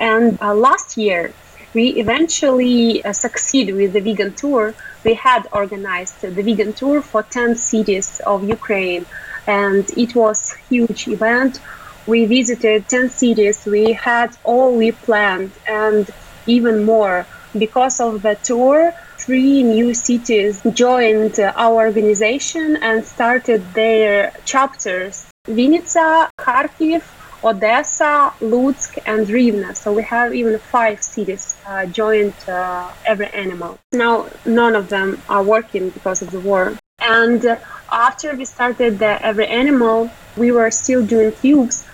And 0.00 0.40
uh, 0.40 0.54
last 0.54 0.96
year, 0.96 1.32
we 1.74 1.90
eventually 2.00 3.04
uh, 3.04 3.12
succeeded 3.12 3.74
with 3.76 3.92
the 3.92 4.00
vegan 4.00 4.32
tour. 4.34 4.74
We 5.04 5.14
had 5.14 5.46
organized 5.52 6.22
the 6.22 6.30
vegan 6.30 6.72
tour 6.72 7.02
for 7.02 7.22
10 7.22 7.54
cities 7.54 8.20
of 8.26 8.48
Ukraine, 8.48 9.04
and 9.46 9.88
it 9.96 10.14
was 10.14 10.56
huge 10.70 11.06
event. 11.06 11.60
We 12.06 12.24
visited 12.24 12.88
10 12.88 13.10
cities. 13.10 13.66
We 13.66 13.92
had 13.92 14.30
all 14.42 14.74
we 14.74 14.92
planned 14.92 15.52
and 15.68 16.10
even 16.46 16.84
more. 16.84 17.26
Because 17.56 18.00
of 18.00 18.22
the 18.22 18.36
tour, 18.42 18.94
three 19.18 19.62
new 19.62 19.92
cities 19.92 20.62
joined 20.72 21.38
our 21.38 21.86
organization 21.86 22.78
and 22.80 23.04
started 23.04 23.74
their 23.74 24.32
chapters. 24.44 25.26
Vinnytsia, 25.46 26.30
Kharkiv, 26.38 27.02
Odessa, 27.42 28.32
Lutsk, 28.40 28.98
and 29.06 29.26
Rivne. 29.26 29.74
So 29.74 29.92
we 29.92 30.02
have 30.02 30.34
even 30.34 30.58
five 30.58 31.02
cities 31.02 31.56
uh, 31.66 31.86
joined 31.86 32.34
uh, 32.46 32.92
every 33.06 33.28
animal. 33.28 33.78
Now, 33.92 34.28
none 34.44 34.76
of 34.76 34.88
them 34.88 35.22
are 35.28 35.42
working 35.42 35.90
because 35.90 36.20
of 36.22 36.30
the 36.30 36.40
war. 36.40 36.76
And 37.00 37.58
after 37.90 38.34
we 38.34 38.44
started 38.44 38.98
the 38.98 39.24
every 39.24 39.46
animal, 39.46 40.10
we 40.36 40.52
were 40.52 40.70
still 40.70 41.04
doing 41.04 41.32
cubes. 41.32 41.86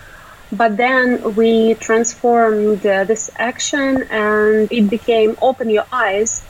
But 0.51 0.77
then 0.77 1.35
we 1.35 1.73
transformed 1.75 2.85
uh, 2.85 3.03
this 3.05 3.29
action 3.37 4.03
and 4.09 4.71
it 4.71 4.89
became 4.89 5.37
open 5.41 5.69
your 5.69 5.85
eyes 5.91 6.41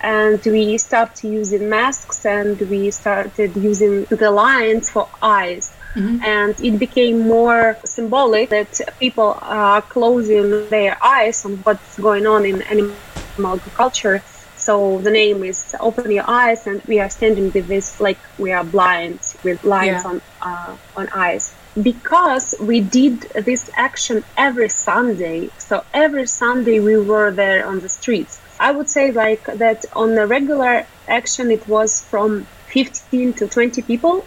and 0.00 0.40
we 0.44 0.78
stopped 0.78 1.22
using 1.22 1.68
masks 1.68 2.24
and 2.26 2.58
we 2.62 2.90
started 2.90 3.56
using 3.56 4.04
the 4.04 4.30
lines 4.30 4.90
for 4.90 5.08
eyes. 5.22 5.72
Mm-hmm. 5.96 6.22
And 6.24 6.54
it 6.60 6.78
became 6.78 7.20
more 7.20 7.78
symbolic 7.84 8.50
that 8.50 8.72
people 8.98 9.38
are 9.42 9.82
closing 9.82 10.68
their 10.70 10.96
eyes 11.04 11.44
on 11.44 11.58
what's 11.64 11.98
going 11.98 12.26
on 12.26 12.46
in 12.46 12.62
animal 12.62 13.02
agriculture. 13.44 14.22
So 14.56 15.00
the 15.02 15.10
name 15.10 15.42
is 15.44 15.74
Open 15.80 16.10
Your 16.10 16.28
Eyes, 16.28 16.66
and 16.66 16.80
we 16.86 17.00
are 17.00 17.10
standing 17.10 17.50
with 17.52 17.66
this 17.68 18.00
like 18.00 18.20
we 18.38 18.52
are 18.52 18.64
blind 18.64 19.20
with 19.42 19.62
lines 19.64 20.02
yeah. 20.04 20.10
on 20.10 20.20
uh, 20.40 20.76
on 20.94 21.08
eyes 21.14 21.52
because 21.80 22.54
we 22.60 22.80
did 22.80 23.26
this 23.44 23.68
action 23.76 24.22
every 24.36 24.68
Sunday. 24.68 25.50
So 25.58 25.82
every 25.92 26.26
Sunday 26.26 26.80
we 26.80 26.98
were 26.98 27.32
there 27.32 27.66
on 27.66 27.80
the 27.80 27.88
streets. 27.88 28.40
I 28.60 28.72
would 28.72 28.88
say 28.88 29.10
like 29.12 29.44
that 29.44 29.82
on 29.94 30.16
a 30.18 30.26
regular 30.26 30.86
action 31.08 31.50
it 31.50 31.66
was 31.66 32.06
from 32.10 32.46
15 32.68 33.34
to 33.34 33.48
20 33.48 33.82
people, 33.82 34.24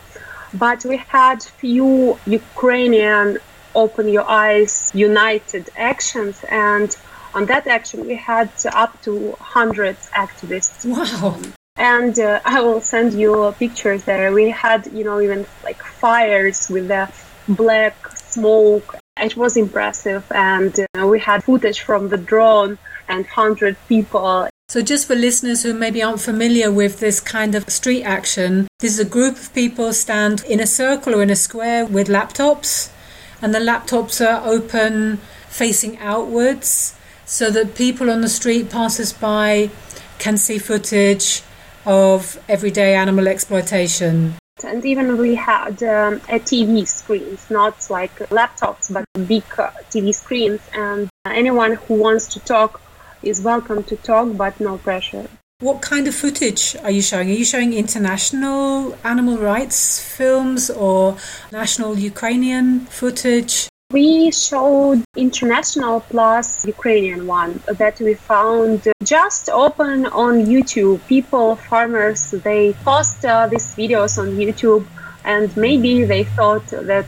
but 0.57 0.85
we 0.85 0.97
had 0.97 1.43
few 1.43 2.17
Ukrainian 2.25 3.39
open 3.73 4.07
your 4.07 4.27
eyes 4.29 4.91
united 4.93 5.69
actions 5.75 6.43
and 6.49 6.95
on 7.35 7.45
that 7.47 7.67
action 7.67 8.07
we 8.07 8.15
had 8.15 8.49
up 8.71 9.01
to 9.01 9.13
100 9.13 9.97
activists. 10.15 10.85
Wow. 10.85 11.37
And 11.77 12.17
uh, 12.17 12.39
I 12.45 12.61
will 12.61 12.79
send 12.79 13.13
you 13.13 13.53
pictures 13.59 14.05
there. 14.05 14.31
We 14.31 14.49
had, 14.49 14.87
you 14.93 15.03
know, 15.03 15.19
even 15.19 15.45
like 15.61 15.83
fires 15.83 16.69
with 16.69 16.87
the 16.87 17.11
black 17.49 18.07
smoke. 18.15 18.95
It 19.19 19.35
was 19.35 19.57
impressive, 19.57 20.23
and 20.31 20.73
uh, 20.97 21.05
we 21.05 21.19
had 21.19 21.43
footage 21.43 21.81
from 21.81 22.07
the 22.07 22.17
drone 22.17 22.77
and 23.09 23.25
100 23.25 23.75
people. 23.89 24.47
So, 24.67 24.81
just 24.81 25.07
for 25.07 25.15
listeners 25.15 25.61
who 25.61 25.73
maybe 25.73 26.01
aren't 26.01 26.21
familiar 26.21 26.71
with 26.71 26.99
this 26.99 27.19
kind 27.19 27.53
of 27.53 27.69
street 27.69 28.03
action, 28.03 28.67
this 28.79 28.93
is 28.93 28.99
a 28.99 29.05
group 29.05 29.35
of 29.35 29.53
people 29.53 29.93
stand 29.93 30.43
in 30.45 30.59
a 30.59 30.65
circle 30.65 31.13
or 31.15 31.21
in 31.21 31.29
a 31.29 31.35
square 31.35 31.85
with 31.85 32.07
laptops, 32.07 32.89
and 33.41 33.53
the 33.53 33.59
laptops 33.59 34.25
are 34.25 34.45
open 34.45 35.17
facing 35.49 35.97
outwards 35.99 36.95
so 37.25 37.51
that 37.51 37.75
people 37.75 38.09
on 38.09 38.21
the 38.21 38.27
street, 38.27 38.69
passers 38.71 39.13
by, 39.13 39.69
can 40.17 40.35
see 40.35 40.57
footage 40.57 41.43
of 41.85 42.43
everyday 42.49 42.95
animal 42.95 43.27
exploitation. 43.27 44.35
And 44.63 44.83
even 44.85 45.17
we 45.17 45.35
had 45.35 45.83
um, 45.83 46.15
a 46.27 46.39
TV 46.39 46.87
screens, 46.87 47.49
not 47.51 47.87
like 47.89 48.15
laptops, 48.29 48.91
but 48.91 49.05
big 49.27 49.43
uh, 49.57 49.69
TV 49.91 50.13
screens. 50.13 50.61
And 50.73 51.09
anyone 51.25 51.73
who 51.73 51.95
wants 51.95 52.27
to 52.33 52.39
talk 52.39 52.81
is 53.23 53.41
welcome 53.41 53.83
to 53.83 53.95
talk, 53.95 54.35
but 54.37 54.59
no 54.59 54.77
pressure. 54.77 55.27
What 55.59 55.81
kind 55.81 56.05
of 56.07 56.13
footage 56.13 56.75
are 56.83 56.91
you 56.91 57.01
showing? 57.01 57.29
Are 57.29 57.33
you 57.33 57.45
showing 57.45 57.71
international 57.73 58.97
animal 59.05 59.37
rights 59.37 59.99
films 59.99 60.69
or 60.69 61.17
national 61.51 61.97
Ukrainian 61.97 62.81
footage? 62.87 63.69
We 63.91 64.31
showed 64.31 65.03
international 65.15 66.01
plus 66.01 66.65
Ukrainian 66.65 67.27
one 67.27 67.61
that 67.67 67.99
we 68.01 68.15
found 68.15 68.87
just 69.03 69.47
open 69.47 70.07
on 70.07 70.45
YouTube. 70.45 70.99
People, 71.07 71.55
farmers, 71.55 72.31
they 72.31 72.73
post 72.83 73.23
uh, 73.23 73.47
these 73.47 73.67
videos 73.75 74.17
on 74.17 74.35
YouTube 74.35 74.85
and 75.23 75.55
maybe 75.55 76.03
they 76.03 76.23
thought 76.23 76.67
that 76.67 77.07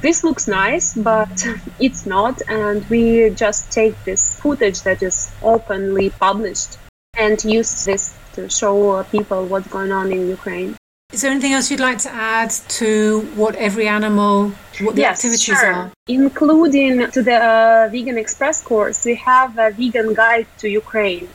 this 0.00 0.24
looks 0.24 0.46
nice, 0.46 0.94
but 0.94 1.46
it's 1.80 2.06
not. 2.06 2.40
And 2.48 2.88
we 2.88 3.30
just 3.30 3.70
take 3.70 3.94
this 4.04 4.38
footage 4.40 4.82
that 4.82 5.02
is 5.02 5.30
openly 5.42 6.10
published 6.10 6.78
and 7.16 7.42
use 7.44 7.84
this 7.84 8.14
to 8.34 8.48
show 8.48 9.02
people 9.04 9.46
what's 9.46 9.68
going 9.68 9.92
on 9.92 10.12
in 10.12 10.28
Ukraine. 10.28 10.76
Is 11.12 11.22
there 11.22 11.30
anything 11.30 11.54
else 11.54 11.70
you'd 11.70 11.80
like 11.80 11.98
to 11.98 12.12
add 12.12 12.50
to 12.80 13.22
what 13.34 13.56
every 13.56 13.88
animal, 13.88 14.50
what 14.80 14.94
the 14.94 15.00
yes, 15.00 15.18
activities 15.18 15.58
sure. 15.58 15.72
are? 15.72 15.92
Including 16.06 17.10
to 17.10 17.22
the 17.22 17.36
uh, 17.36 17.88
Vegan 17.90 18.18
Express 18.18 18.62
course, 18.62 19.06
we 19.06 19.14
have 19.14 19.58
a 19.58 19.70
vegan 19.70 20.12
guide 20.12 20.46
to 20.58 20.68
Ukraine, 20.68 21.26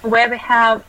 where 0.00 0.30
we 0.30 0.38
have 0.38 0.82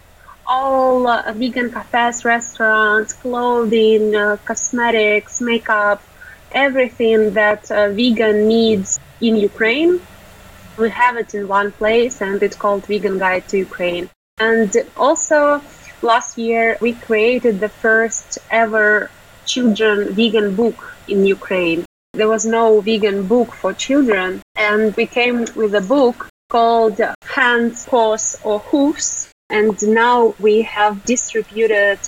all 0.47 1.05
uh, 1.05 1.33
vegan 1.33 1.69
cafes, 1.69 2.23
restaurants, 2.23 3.11
clothing, 3.11 4.15
uh, 4.15 4.37
cosmetics, 4.45 5.41
makeup, 5.41 6.01
everything 6.51 7.33
that 7.33 7.69
a 7.71 7.89
vegan 7.89 8.47
needs 8.47 8.99
in 9.21 9.35
Ukraine. 9.35 10.01
We 10.77 10.89
have 10.89 11.17
it 11.17 11.33
in 11.33 11.47
one 11.47 11.71
place 11.71 12.21
and 12.21 12.41
it's 12.43 12.55
called 12.55 12.85
Vegan 12.85 13.17
Guide 13.17 13.47
to 13.49 13.57
Ukraine. 13.57 14.09
And 14.37 14.71
also 14.95 15.61
last 16.01 16.37
year 16.37 16.77
we 16.79 16.93
created 16.93 17.59
the 17.59 17.69
first 17.69 18.37
ever 18.51 19.09
children 19.45 20.13
vegan 20.13 20.55
book 20.55 20.95
in 21.07 21.25
Ukraine. 21.25 21.85
There 22.13 22.27
was 22.27 22.45
no 22.45 22.81
vegan 22.81 23.27
book 23.27 23.53
for 23.53 23.73
children 23.73 24.41
and 24.55 24.95
we 24.95 25.05
came 25.05 25.45
with 25.55 25.73
a 25.75 25.81
book 25.81 26.29
called 26.49 26.99
Hands, 27.23 27.85
Paws 27.87 28.37
or 28.43 28.59
Hoofs 28.59 29.31
and 29.49 29.75
now 29.87 30.35
we 30.39 30.61
have 30.63 31.03
distributed 31.05 31.99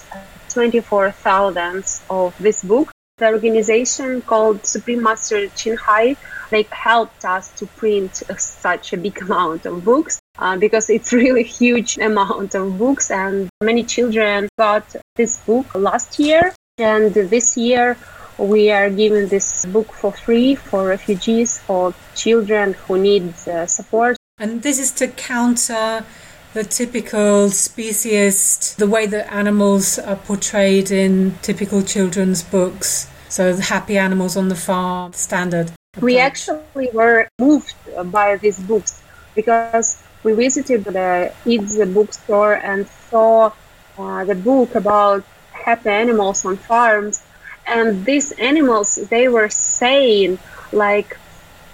24,000 0.49 1.83
of 2.09 2.35
this 2.39 2.63
book 2.63 2.91
the 3.19 3.27
organization 3.27 4.21
called 4.21 4.65
Supreme 4.65 5.03
Master 5.03 5.47
Ching 5.49 5.77
Hai 5.77 6.15
they 6.49 6.65
helped 6.71 7.25
us 7.25 7.49
to 7.59 7.65
print 7.65 8.23
such 8.37 8.93
a 8.93 8.97
big 8.97 9.21
amount 9.25 9.65
of 9.65 9.83
books 9.85 10.19
uh, 10.37 10.57
because 10.57 10.89
it's 10.89 11.13
really 11.13 11.43
huge 11.43 11.97
amount 12.09 12.55
of 12.55 12.77
books 12.77 13.11
and 13.11 13.49
many 13.61 13.83
children 13.83 14.49
got 14.57 14.95
this 15.15 15.37
book 15.37 15.73
last 15.75 16.19
year. 16.19 16.53
And 16.77 17.13
this 17.13 17.57
year 17.57 17.97
we 18.37 18.71
are 18.71 18.89
giving 18.89 19.27
this 19.27 19.65
book 19.65 19.91
for 19.91 20.11
free 20.13 20.55
for 20.55 20.87
refugees 20.87 21.59
for 21.59 21.93
children 22.15 22.73
who 22.73 22.97
need 22.97 23.33
uh, 23.47 23.65
support. 23.65 24.15
And 24.37 24.63
this 24.63 24.79
is 24.79 24.91
to 24.93 25.09
counter 25.09 26.05
the 26.53 26.63
typical 26.63 27.49
speciest, 27.51 28.77
the 28.77 28.87
way 28.87 29.05
that 29.05 29.31
animals 29.31 29.99
are 29.99 30.15
portrayed 30.15 30.91
in 30.91 31.35
typical 31.41 31.83
children's 31.83 32.41
books. 32.41 33.07
So, 33.29 33.53
the 33.53 33.61
happy 33.61 33.97
animals 33.97 34.35
on 34.35 34.49
the 34.49 34.55
farm, 34.55 35.13
standard. 35.13 35.71
Approach. 35.93 36.03
We 36.03 36.17
actually 36.17 36.89
were 36.93 37.29
moved 37.39 37.75
by 38.11 38.37
these 38.37 38.59
books 38.59 39.03
because 39.35 40.01
we 40.23 40.33
visited 40.33 40.83
the 40.83 41.31
kids 41.43 41.77
bookstore 41.85 42.55
and 42.55 42.87
saw 42.87 43.51
uh, 43.97 44.23
the 44.25 44.35
book 44.35 44.73
about 44.75 45.23
happy 45.51 45.89
animals 45.89 46.45
on 46.45 46.57
farms. 46.57 47.23
And 47.67 48.03
these 48.05 48.31
animals, 48.33 48.95
they 48.95 49.27
were 49.27 49.49
saying, 49.49 50.39
like, 50.71 51.17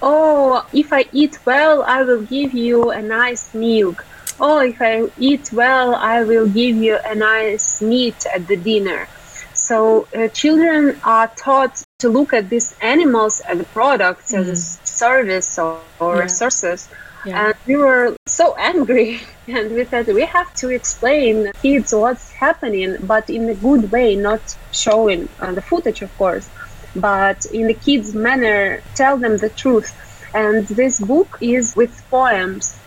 oh, 0.02 0.68
if 0.74 0.92
I 0.92 1.06
eat 1.14 1.40
well, 1.46 1.84
I 1.84 2.04
will 2.04 2.24
give 2.24 2.54
you 2.54 2.92
a 2.92 3.02
nice 3.02 3.54
milk 3.54 4.06
oh, 4.40 4.60
if 4.60 4.82
I 4.82 5.10
eat 5.18 5.52
well, 5.52 5.96
I 5.96 6.24
will 6.24 6.48
give 6.48 6.76
you 6.76 6.98
a 7.04 7.16
nice 7.16 7.82
meat 7.82 8.26
at 8.34 8.48
the 8.48 8.56
dinner. 8.56 9.08
So 9.54 10.08
uh, 10.16 10.28
children 10.28 11.00
are 11.04 11.28
taught 11.36 11.84
to 12.00 12.10
look 12.10 12.34
at 12.34 12.50
these 12.50 12.76
animals 12.82 13.40
as 13.42 13.66
products, 13.68 14.32
mm. 14.32 14.40
as 14.40 14.48
a 14.48 14.56
service 14.56 15.58
or, 15.58 15.80
or 16.00 16.16
yeah. 16.16 16.22
resources. 16.24 16.90
Yeah. 17.26 17.48
And 17.48 17.56
we 17.66 17.76
were 17.76 18.16
so 18.28 18.56
angry, 18.56 19.22
and 19.48 19.74
we 19.74 19.86
said 19.86 20.08
we 20.08 20.26
have 20.26 20.54
to 20.56 20.70
explain 20.70 21.52
kids 21.64 21.94
what's 21.94 22.30
happening, 22.32 22.98
but 23.02 23.30
in 23.30 23.50
a 23.50 23.56
good 23.56 23.92
way, 23.92 24.16
not 24.16 24.56
showing 24.72 25.30
uh, 25.40 25.54
the 25.54 25.62
footage, 25.62 26.02
of 26.02 26.16
course, 26.18 26.48
but 26.96 27.46
in 27.48 27.68
the 27.68 27.74
kids' 27.74 28.14
manner, 28.14 28.84
tell 28.94 29.18
them 29.18 29.38
the 29.38 29.50
truth. 29.50 29.92
And 30.36 30.68
this 30.68 31.00
book 31.00 31.38
is 31.42 31.76
with 31.76 32.04
poems 32.12 32.78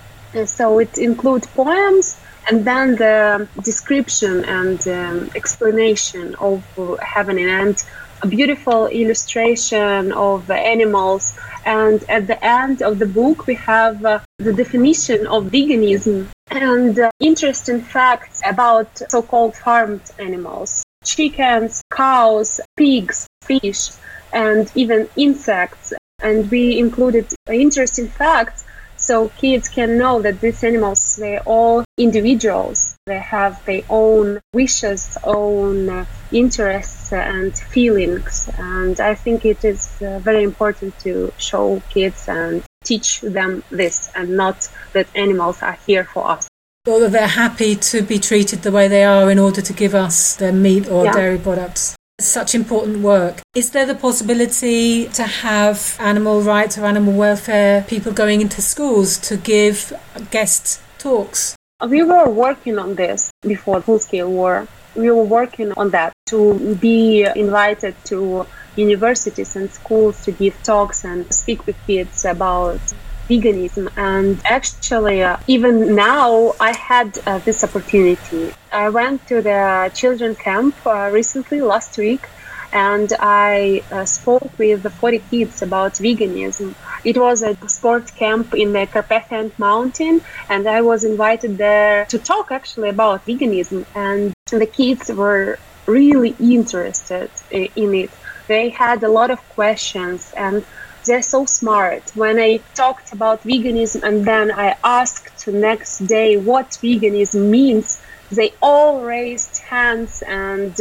so 0.44 0.78
it 0.78 0.98
includes 0.98 1.46
poems 1.46 2.18
and 2.48 2.64
then 2.64 2.96
the 2.96 3.46
description 3.62 4.44
and 4.44 4.86
um, 4.88 5.30
explanation 5.34 6.34
of 6.36 6.64
happening 7.00 7.48
and 7.48 7.82
a 8.22 8.26
beautiful 8.26 8.86
illustration 8.86 10.12
of 10.12 10.50
animals. 10.50 11.38
And 11.64 12.02
at 12.08 12.26
the 12.26 12.42
end 12.44 12.82
of 12.82 12.98
the 12.98 13.06
book, 13.06 13.46
we 13.46 13.54
have 13.54 14.04
uh, 14.04 14.20
the 14.38 14.52
definition 14.52 15.26
of 15.26 15.44
veganism 15.44 16.28
and 16.50 16.98
uh, 16.98 17.10
interesting 17.20 17.80
facts 17.80 18.40
about 18.46 18.88
so 19.10 19.22
called 19.22 19.54
farmed 19.54 20.10
animals 20.18 20.82
chickens, 21.04 21.80
cows, 21.92 22.60
pigs, 22.76 23.26
fish, 23.44 23.90
and 24.32 24.70
even 24.74 25.08
insects 25.16 25.92
And 26.20 26.50
we 26.50 26.78
included 26.78 27.32
interesting 27.48 28.08
facts 28.08 28.64
so 29.08 29.30
kids 29.38 29.70
can 29.70 29.96
know 29.96 30.20
that 30.20 30.38
these 30.42 30.62
animals, 30.62 31.16
they're 31.16 31.40
all 31.46 31.82
individuals. 31.96 32.94
They 33.06 33.18
have 33.18 33.64
their 33.64 33.80
own 33.88 34.38
wishes, 34.52 35.16
own 35.24 35.88
uh, 35.88 36.04
interests 36.30 37.10
and 37.10 37.56
feelings. 37.56 38.50
And 38.58 39.00
I 39.00 39.14
think 39.14 39.46
it 39.46 39.64
is 39.64 40.02
uh, 40.02 40.18
very 40.18 40.42
important 40.42 40.98
to 41.00 41.32
show 41.38 41.82
kids 41.88 42.28
and 42.28 42.62
teach 42.84 43.22
them 43.22 43.64
this 43.70 44.10
and 44.14 44.36
not 44.36 44.68
that 44.92 45.06
animals 45.14 45.62
are 45.62 45.78
here 45.86 46.04
for 46.04 46.28
us. 46.28 46.46
Or 46.86 47.00
that 47.00 47.12
they're 47.12 47.36
happy 47.46 47.76
to 47.76 48.02
be 48.02 48.18
treated 48.18 48.60
the 48.60 48.72
way 48.72 48.88
they 48.88 49.04
are 49.04 49.30
in 49.30 49.38
order 49.38 49.62
to 49.62 49.72
give 49.72 49.94
us 49.94 50.36
their 50.36 50.52
meat 50.52 50.86
or 50.86 51.06
yeah. 51.06 51.12
dairy 51.12 51.38
products 51.38 51.97
such 52.20 52.54
important 52.54 52.98
work. 52.98 53.40
Is 53.54 53.70
there 53.70 53.86
the 53.86 53.94
possibility 53.94 55.08
to 55.08 55.22
have 55.22 55.96
animal 56.00 56.40
rights 56.42 56.76
or 56.76 56.84
animal 56.84 57.14
welfare 57.14 57.82
people 57.82 58.12
going 58.12 58.40
into 58.40 58.60
schools 58.60 59.18
to 59.18 59.36
give 59.36 59.92
guest 60.30 60.80
talks? 60.98 61.56
We 61.86 62.02
were 62.02 62.28
working 62.28 62.78
on 62.78 62.96
this 62.96 63.30
before 63.42 63.80
full 63.80 64.00
scale 64.00 64.30
war. 64.30 64.66
We 64.96 65.10
were 65.12 65.22
working 65.22 65.72
on 65.76 65.90
that 65.90 66.12
to 66.26 66.74
be 66.76 67.24
invited 67.36 67.94
to 68.06 68.46
universities 68.74 69.54
and 69.54 69.70
schools 69.70 70.24
to 70.24 70.32
give 70.32 70.60
talks 70.62 71.04
and 71.04 71.32
speak 71.32 71.66
with 71.66 71.76
kids 71.86 72.24
about 72.24 72.80
veganism. 73.28 73.90
And 73.96 74.40
actually, 74.44 75.22
uh, 75.22 75.36
even 75.46 75.94
now, 75.94 76.54
I 76.60 76.76
had 76.76 77.18
uh, 77.26 77.38
this 77.38 77.62
opportunity. 77.62 78.52
I 78.72 78.88
went 78.88 79.26
to 79.28 79.42
the 79.42 79.90
children 79.94 80.34
camp 80.34 80.74
uh, 80.86 81.10
recently, 81.12 81.60
last 81.60 81.98
week, 81.98 82.26
and 82.72 83.12
I 83.18 83.82
uh, 83.90 84.04
spoke 84.04 84.50
with 84.58 84.82
the 84.82 84.90
40 84.90 85.22
kids 85.30 85.62
about 85.62 85.94
veganism. 85.94 86.74
It 87.04 87.16
was 87.16 87.42
a 87.42 87.56
sport 87.68 88.14
camp 88.16 88.54
in 88.54 88.72
the 88.72 88.86
Carpathian 88.86 89.52
Mountain, 89.58 90.20
and 90.48 90.68
I 90.68 90.82
was 90.82 91.04
invited 91.04 91.56
there 91.56 92.06
to 92.06 92.18
talk 92.18 92.50
actually 92.50 92.90
about 92.90 93.24
veganism. 93.24 93.86
And 93.94 94.34
the 94.50 94.66
kids 94.66 95.10
were 95.10 95.58
really 95.86 96.36
interested 96.38 97.30
in 97.50 97.94
it. 97.94 98.10
They 98.46 98.70
had 98.70 99.02
a 99.02 99.08
lot 99.08 99.30
of 99.30 99.40
questions 99.50 100.32
and 100.36 100.64
they're 101.08 101.22
so 101.22 101.44
smart. 101.46 102.02
When 102.14 102.38
I 102.38 102.58
talked 102.74 103.12
about 103.12 103.42
veganism 103.42 104.02
and 104.04 104.24
then 104.24 104.52
I 104.52 104.76
asked 104.84 105.46
the 105.46 105.52
next 105.52 105.98
day 106.06 106.36
what 106.36 106.70
veganism 106.82 107.50
means, 107.50 108.00
they 108.30 108.52
all 108.62 109.00
raised 109.00 109.58
hands 109.58 110.22
and 110.22 110.74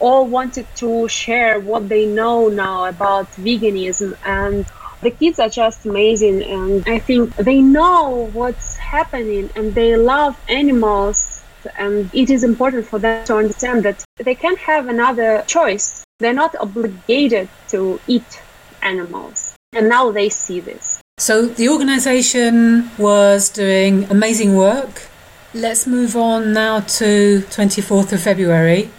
all 0.00 0.26
wanted 0.26 0.66
to 0.76 1.08
share 1.08 1.60
what 1.60 1.88
they 1.88 2.06
know 2.06 2.48
now 2.48 2.86
about 2.86 3.26
veganism. 3.32 4.16
And 4.24 4.64
the 5.02 5.10
kids 5.10 5.38
are 5.40 5.48
just 5.48 5.84
amazing 5.84 6.44
and 6.44 6.88
i 6.88 6.96
think 6.96 7.34
they 7.34 7.60
know 7.60 8.30
what's 8.32 8.76
happening 8.76 9.50
and 9.56 9.74
they 9.74 9.96
love 9.96 10.38
animals 10.48 11.42
and 11.76 12.08
it 12.14 12.30
is 12.30 12.44
important 12.44 12.86
for 12.86 13.00
them 13.00 13.24
to 13.24 13.36
understand 13.36 13.82
that 13.82 14.04
they 14.16 14.34
can 14.34 14.56
have 14.56 14.88
another 14.88 15.44
choice. 15.46 16.04
They're 16.18 16.32
not 16.32 16.54
obligated 16.56 17.48
to 17.68 18.00
eat 18.06 18.42
animals 18.82 19.51
and 19.72 19.88
now 19.88 20.10
they 20.10 20.28
see 20.28 20.60
this. 20.60 21.00
So 21.18 21.46
the 21.46 21.68
organization 21.68 22.90
was 22.98 23.48
doing 23.48 24.04
amazing 24.10 24.54
work. 24.56 25.08
Let's 25.54 25.86
move 25.86 26.16
on 26.16 26.52
now 26.52 26.80
to 26.80 27.40
24th 27.50 28.12
of 28.12 28.22
February. 28.22 28.90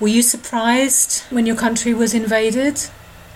Were 0.00 0.08
you 0.08 0.22
surprised 0.22 1.22
when 1.30 1.46
your 1.46 1.56
country 1.56 1.94
was 1.94 2.14
invaded? 2.14 2.80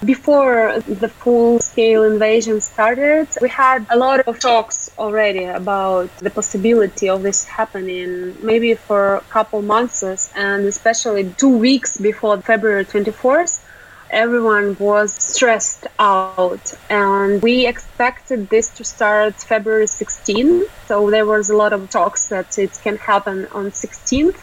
Before 0.05 0.81
the 0.81 1.09
full 1.09 1.61
scale 1.61 2.03
invasion 2.03 2.61
started, 2.61 3.29
we 3.41 3.49
had 3.49 3.87
a 3.89 3.97
lot 3.97 4.21
of 4.21 4.41
talks 4.41 4.91
already 4.99 5.45
about 5.45 6.11
the 6.19 6.31
possibility 6.31 7.09
of 7.09 7.23
this 7.23 7.45
happening, 7.45 8.37
maybe 8.43 8.75
for 8.75 9.17
a 9.17 9.21
couple 9.31 9.63
months, 9.63 10.33
and 10.35 10.67
especially 10.67 11.33
two 11.37 11.57
weeks 11.57 11.99
before 11.99 12.41
February 12.43 12.85
24th 12.85 13.61
everyone 14.13 14.77
was 14.79 15.11
stressed 15.15 15.87
out 15.99 16.75
and 16.91 17.43
we 17.43 17.67
expected 17.67 18.49
this 18.51 18.69
to 18.77 18.85
start 18.85 19.35
february 19.35 19.87
16th 19.87 20.69
so 20.87 21.11
there 21.11 21.25
was 21.25 21.49
a 21.49 21.57
lot 21.57 21.73
of 21.73 21.89
talks 21.89 22.29
that 22.29 22.59
it 22.59 22.79
can 22.83 22.97
happen 22.99 23.47
on 23.53 23.71
16th 23.71 24.39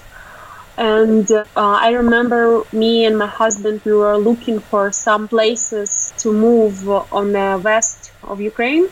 and 0.78 1.32
uh, 1.32 1.46
i 1.56 1.92
remember 1.92 2.64
me 2.74 3.06
and 3.06 3.16
my 3.16 3.28
husband 3.28 3.80
we 3.86 3.94
were 3.94 4.18
looking 4.18 4.60
for 4.60 4.92
some 4.92 5.28
places 5.28 6.14
to 6.18 6.34
move 6.34 6.90
on 6.90 7.32
the 7.34 7.62
west 7.64 8.12
of 8.24 8.42
ukraine 8.42 8.88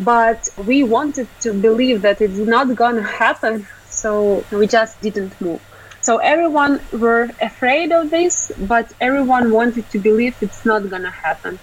but 0.00 0.48
we 0.66 0.82
wanted 0.82 1.28
to 1.40 1.52
believe 1.52 2.02
that 2.02 2.20
it's 2.20 2.38
not 2.38 2.74
gonna 2.74 3.02
happen 3.24 3.64
so 3.88 4.44
we 4.50 4.66
just 4.66 5.00
didn't 5.00 5.40
move 5.40 5.69
so 6.02 6.18
everyone 6.18 6.88
were 6.92 7.28
afraid 7.40 7.92
of 7.92 8.10
this, 8.10 8.50
but 8.58 8.86
everyone 9.00 9.52
wanted 9.52 9.90
to 9.90 10.00
believe 10.00 10.34
it's 10.40 10.64
not 10.64 10.88
gonna 10.90 11.12
happen. 11.24 11.60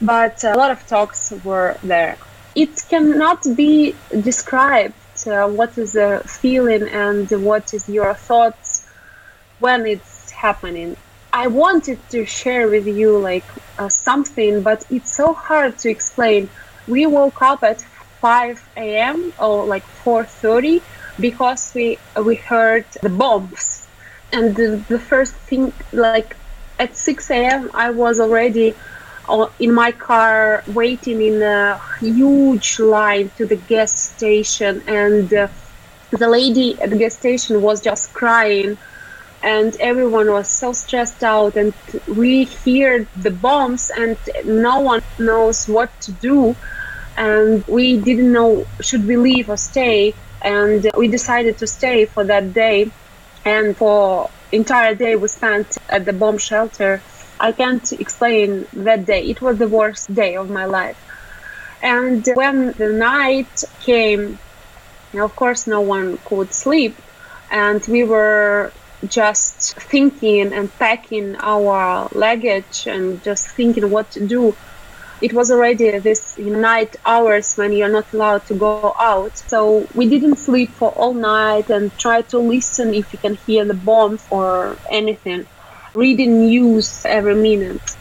But 0.00 0.42
a 0.44 0.54
lot 0.56 0.70
of 0.70 0.86
talks 0.86 1.32
were 1.42 1.78
there. 1.82 2.18
It 2.54 2.70
cannot 2.88 3.38
be 3.56 4.00
described 4.22 4.94
uh, 5.26 5.48
what 5.48 5.70
is 5.76 5.92
the 5.92 6.22
feeling 6.40 6.88
and 6.88 7.28
what 7.32 7.64
is 7.72 7.88
your 7.88 8.14
thoughts 8.16 8.84
when 9.58 9.86
it's 9.86 10.30
happening. 10.40 10.96
I 11.32 11.48
wanted 11.48 12.08
to 12.10 12.24
share 12.24 12.68
with 12.70 12.86
you 12.86 13.20
like 13.20 13.46
uh, 13.78 13.88
something, 13.88 14.62
but 14.62 14.82
it's 14.90 15.14
so 15.16 15.34
hard 15.34 15.78
to 15.78 15.90
explain. 15.90 16.50
We 16.86 17.06
woke 17.06 17.38
up 17.42 17.60
at 17.62 17.80
5 18.22 18.56
a.m. 18.78 19.32
or 19.38 19.66
like 19.66 19.84
4:30 20.06 20.80
because 21.18 21.72
we 21.74 22.00
we 22.24 22.36
heard 22.36 22.86
the 23.02 23.10
bombs. 23.10 23.88
And 24.32 24.54
the, 24.56 24.84
the 24.88 24.98
first 24.98 25.34
thing 25.48 25.72
like 25.92 26.36
at 26.78 26.96
6 26.96 27.30
a.m 27.30 27.70
i 27.74 27.90
was 27.90 28.20
already 28.20 28.76
in 29.58 29.72
my 29.74 29.92
car 29.92 30.62
waiting 30.66 31.20
in 31.22 31.42
a 31.42 31.78
huge 32.00 32.78
line 32.80 33.30
to 33.36 33.46
the 33.46 33.56
gas 33.56 33.92
station. 33.98 34.82
And 34.86 35.32
uh, 35.32 35.48
the 36.12 36.28
lady 36.28 36.78
at 36.80 36.90
the 36.90 36.96
gas 36.96 37.16
station 37.16 37.60
was 37.62 37.80
just 37.82 38.12
crying. 38.12 38.78
And 39.42 39.74
everyone 39.80 40.30
was 40.32 40.50
so 40.50 40.72
stressed 40.72 41.22
out. 41.22 41.56
And 41.56 41.74
we 42.06 42.44
hear 42.44 43.08
the 43.14 43.30
bombs 43.30 43.90
and 43.96 44.16
no 44.44 44.80
one 44.80 45.00
knows 45.18 45.66
what 45.66 45.90
to 46.02 46.12
do. 46.12 46.56
And 47.16 47.64
we 47.66 47.98
didn't 48.02 48.32
know 48.32 48.66
should 48.80 49.06
we 49.06 49.16
leave 49.16 49.48
or 49.48 49.56
stay 49.56 50.16
and 50.42 50.90
we 50.96 51.08
decided 51.08 51.58
to 51.58 51.66
stay 51.66 52.06
for 52.06 52.24
that 52.24 52.52
day. 52.52 52.92
And 53.44 53.76
for 53.76 54.30
entire 54.52 54.94
day 54.94 55.16
we 55.16 55.28
spent 55.28 55.76
at 55.88 56.04
the 56.04 56.12
bomb 56.12 56.38
shelter. 56.38 57.02
I 57.40 57.52
can't 57.52 57.90
explain 57.92 58.66
that 58.72 59.06
day. 59.06 59.22
It 59.22 59.40
was 59.40 59.58
the 59.58 59.68
worst 59.68 60.12
day 60.12 60.36
of 60.36 60.50
my 60.50 60.66
life. 60.66 60.98
And 61.82 62.24
when 62.34 62.74
the 62.76 62.88
night 62.92 63.62
came 63.80 64.38
of 65.14 65.34
course 65.34 65.66
no 65.66 65.80
one 65.80 66.18
could 66.24 66.52
sleep. 66.52 67.00
And 67.50 67.82
we 67.88 68.04
were 68.04 68.74
just 69.06 69.74
thinking 69.80 70.52
and 70.52 70.76
packing 70.78 71.36
our 71.40 72.08
luggage 72.12 72.86
and 72.86 73.22
just 73.22 73.46
thinking 73.56 73.88
what 73.90 74.10
to 74.12 74.26
do 74.26 74.58
it 75.20 75.32
was 75.32 75.50
already 75.50 75.98
this 75.98 76.38
night 76.38 76.96
hours 77.04 77.54
when 77.56 77.72
you're 77.72 77.88
not 77.88 78.12
allowed 78.12 78.46
to 78.46 78.54
go 78.54 78.94
out. 78.98 79.36
So 79.36 79.86
we 79.94 80.08
didn't 80.08 80.36
sleep 80.36 80.70
for 80.70 80.90
all 80.90 81.14
night 81.14 81.70
and 81.70 81.96
try 81.98 82.22
to 82.22 82.38
listen 82.38 82.94
if 82.94 83.12
you 83.12 83.18
can 83.18 83.34
hear 83.34 83.64
the 83.64 83.74
bombs 83.74 84.24
or 84.30 84.76
anything. 84.90 85.46
Reading 85.94 86.46
news 86.46 87.04
every 87.04 87.34
minute. 87.34 87.96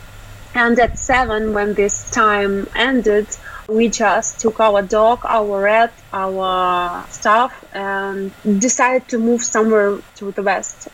And 0.53 0.79
at 0.79 0.97
seven, 0.99 1.53
when 1.53 1.73
this 1.73 2.11
time 2.11 2.67
ended, 2.75 3.27
we 3.67 3.89
just 3.89 4.39
took 4.39 4.59
our 4.59 4.81
dog, 4.81 5.19
our 5.23 5.61
rat, 5.61 5.93
our 6.13 7.05
stuff, 7.09 7.65
and 7.73 8.31
decided 8.59 9.07
to 9.09 9.17
move 9.17 9.41
somewhere 9.43 9.99
to 10.15 10.31
the 10.31 10.43
west. 10.43 10.87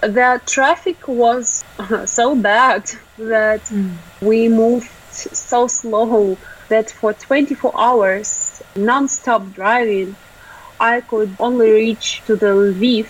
The 0.00 0.40
traffic 0.46 1.08
was 1.08 1.64
so 2.06 2.34
bad 2.34 2.90
that 3.18 3.64
mm. 3.64 3.96
we 4.20 4.48
moved 4.48 4.90
so 5.16 5.66
slow 5.66 6.36
that 6.68 6.90
for 6.90 7.12
24 7.12 7.72
hours 7.78 8.62
non-stop 8.74 9.52
driving 9.52 10.16
I 10.78 11.00
could 11.00 11.36
only 11.40 11.70
reach 11.70 12.22
to 12.26 12.36
the 12.36 12.46
Lviv. 12.46 13.08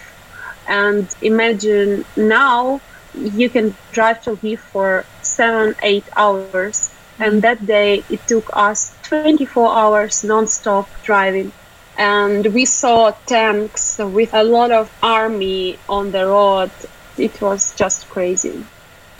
And 0.68 1.08
imagine 1.20 2.04
now 2.16 2.80
you 3.14 3.48
can 3.50 3.74
drive 3.92 4.22
to 4.22 4.36
Lviv 4.36 4.58
for 4.58 5.04
7 5.22 5.74
8 5.82 6.04
hours. 6.16 6.90
And 7.18 7.32
mm-hmm. 7.32 7.40
that 7.40 7.66
day 7.66 8.04
it 8.10 8.26
took 8.26 8.50
us 8.52 8.94
24 9.02 9.74
hours 9.74 10.24
non-stop 10.24 10.88
driving. 11.02 11.52
And 11.98 12.46
we 12.52 12.66
saw 12.66 13.12
tanks 13.26 13.98
with 13.98 14.34
a 14.34 14.44
lot 14.44 14.70
of 14.70 14.92
army 15.02 15.78
on 15.88 16.12
the 16.12 16.26
road. 16.26 16.70
It 17.16 17.40
was 17.40 17.74
just 17.74 18.08
crazy 18.10 18.64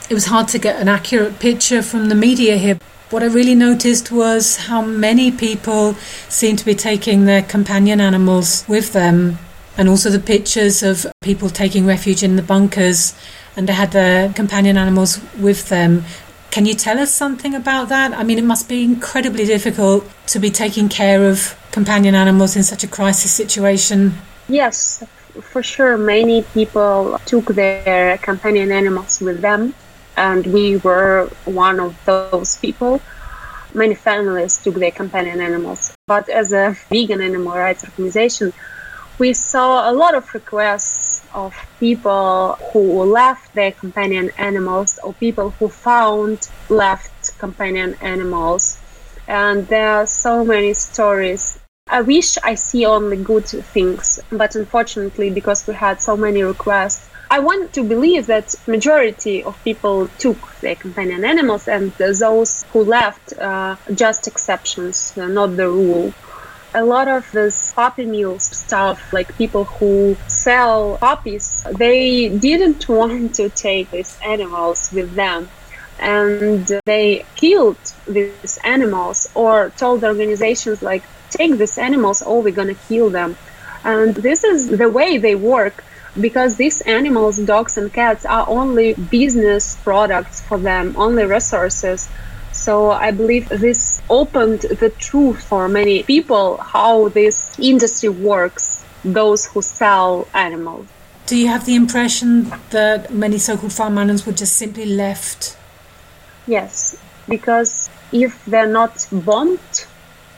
it 0.09 0.13
was 0.13 0.25
hard 0.25 0.47
to 0.49 0.59
get 0.59 0.81
an 0.81 0.87
accurate 0.87 1.39
picture 1.39 1.81
from 1.81 2.09
the 2.09 2.15
media 2.15 2.57
here. 2.57 2.79
What 3.09 3.23
I 3.23 3.27
really 3.27 3.55
noticed 3.55 4.11
was 4.11 4.57
how 4.57 4.81
many 4.81 5.31
people 5.31 5.93
seem 6.29 6.55
to 6.55 6.65
be 6.65 6.75
taking 6.75 7.25
their 7.25 7.41
companion 7.41 7.99
animals 7.99 8.65
with 8.67 8.93
them, 8.93 9.37
and 9.77 9.87
also 9.87 10.09
the 10.09 10.19
pictures 10.19 10.81
of 10.83 11.05
people 11.21 11.49
taking 11.49 11.85
refuge 11.85 12.23
in 12.23 12.35
the 12.35 12.41
bunkers 12.41 13.13
and 13.55 13.67
they 13.67 13.73
had 13.73 13.91
their 13.91 14.31
companion 14.33 14.77
animals 14.77 15.19
with 15.39 15.69
them. 15.69 16.03
Can 16.51 16.65
you 16.65 16.73
tell 16.73 16.99
us 16.99 17.13
something 17.13 17.53
about 17.55 17.89
that? 17.89 18.13
I 18.13 18.23
mean, 18.23 18.37
it 18.37 18.43
must 18.43 18.69
be 18.69 18.83
incredibly 18.83 19.45
difficult 19.45 20.05
to 20.27 20.39
be 20.39 20.49
taking 20.49 20.89
care 20.89 21.29
of 21.29 21.57
companion 21.71 22.15
animals 22.15 22.55
in 22.55 22.63
such 22.63 22.83
a 22.83 22.87
crisis 22.87 23.31
situation. 23.31 24.13
Yes, 24.47 25.03
for 25.41 25.61
sure. 25.61 25.97
Many 25.97 26.43
people 26.43 27.19
took 27.25 27.47
their 27.47 28.17
companion 28.19 28.71
animals 28.71 29.19
with 29.19 29.41
them, 29.41 29.73
and 30.17 30.47
we 30.47 30.77
were 30.77 31.29
one 31.45 31.79
of 31.79 31.95
those 32.05 32.57
people. 32.57 32.99
Many 33.73 33.93
families 33.93 34.57
took 34.57 34.75
their 34.75 34.91
companion 34.91 35.39
animals. 35.39 35.95
But 36.07 36.27
as 36.27 36.51
a 36.51 36.75
vegan 36.89 37.21
animal 37.21 37.53
rights 37.53 37.85
organization, 37.85 38.51
we 39.19 39.33
saw 39.33 39.89
a 39.89 39.93
lot 39.93 40.15
of 40.15 40.33
requests 40.33 41.21
of 41.33 41.55
people 41.79 42.57
who 42.71 43.03
left 43.03 43.53
their 43.53 43.71
companion 43.71 44.31
animals 44.37 44.99
or 45.03 45.13
people 45.13 45.51
who 45.51 45.69
found 45.69 46.49
left 46.69 47.37
companion 47.37 47.95
animals. 48.01 48.79
And 49.27 49.67
there 49.67 49.91
are 49.91 50.07
so 50.07 50.43
many 50.43 50.73
stories. 50.73 51.59
I 51.89 52.01
wish 52.01 52.37
I 52.43 52.55
see 52.55 52.85
only 52.85 53.17
good 53.17 53.47
things, 53.47 54.19
but 54.31 54.55
unfortunately, 54.55 55.29
because 55.29 55.67
we 55.67 55.73
had 55.73 56.01
so 56.01 56.17
many 56.17 56.41
requests, 56.41 57.07
I 57.29 57.39
want 57.39 57.73
to 57.73 57.83
believe 57.83 58.27
that 58.27 58.53
majority 58.67 59.43
of 59.43 59.61
people 59.63 60.07
took 60.19 60.37
their 60.61 60.75
companion 60.75 61.25
animals, 61.25 61.67
and 61.67 61.91
those 61.93 62.63
who 62.71 62.83
left 62.83 63.33
uh, 63.33 63.75
just 63.93 64.27
exceptions, 64.27 65.13
uh, 65.17 65.27
not 65.27 65.55
the 65.57 65.69
rule 65.69 66.13
a 66.73 66.83
lot 66.83 67.07
of 67.07 67.29
this 67.31 67.73
puppy 67.73 68.05
mill 68.05 68.39
stuff, 68.39 69.01
like 69.11 69.35
people 69.37 69.65
who 69.65 70.17
sell 70.27 70.97
puppies, 70.97 71.63
they 71.77 72.29
didn't 72.29 72.87
want 72.89 73.35
to 73.35 73.49
take 73.49 73.89
these 73.91 74.17
animals 74.25 74.89
with 74.93 75.15
them. 75.15 75.49
And 75.99 76.67
they 76.85 77.25
killed 77.35 77.79
these 78.07 78.59
animals 78.63 79.27
or 79.33 79.71
told 79.71 80.03
organizations 80.03 80.83
like, 80.83 81.03
take 81.31 81.57
these 81.57 81.77
animals 81.77 82.21
or 82.21 82.43
we're 82.43 82.53
gonna 82.53 82.75
kill 82.87 83.09
them. 83.09 83.35
And 83.83 84.15
this 84.15 84.43
is 84.43 84.67
the 84.67 84.89
way 84.89 85.17
they 85.17 85.35
work 85.35 85.83
because 86.19 86.57
these 86.57 86.81
animals, 86.81 87.37
dogs 87.37 87.77
and 87.77 87.91
cats, 87.91 88.25
are 88.25 88.45
only 88.47 88.93
business 88.93 89.75
products 89.83 90.41
for 90.41 90.57
them, 90.57 90.95
only 90.97 91.25
resources. 91.25 92.09
So 92.51 92.91
I 92.91 93.11
believe 93.11 93.49
this 93.49 94.01
opened 94.09 94.61
the 94.61 94.89
truth 94.89 95.43
for 95.43 95.67
many 95.69 96.03
people 96.03 96.57
how 96.57 97.09
this 97.09 97.57
industry 97.59 98.09
works, 98.09 98.83
those 99.05 99.45
who 99.45 99.61
sell 99.61 100.27
animals. 100.33 100.87
Do 101.27 101.35
you 101.35 101.47
have 101.49 101.65
the 101.65 101.75
impression 101.75 102.51
that 102.69 103.13
many 103.13 103.37
so 103.37 103.57
called 103.57 103.73
farm 103.73 103.97
animals 103.97 104.25
were 104.25 104.31
just 104.31 104.55
simply 104.55 104.85
left? 104.85 105.57
Yes, 106.47 106.97
because 107.27 107.89
if 108.11 108.43
they're 108.45 108.73
not 108.81 109.05
bombed, 109.11 109.85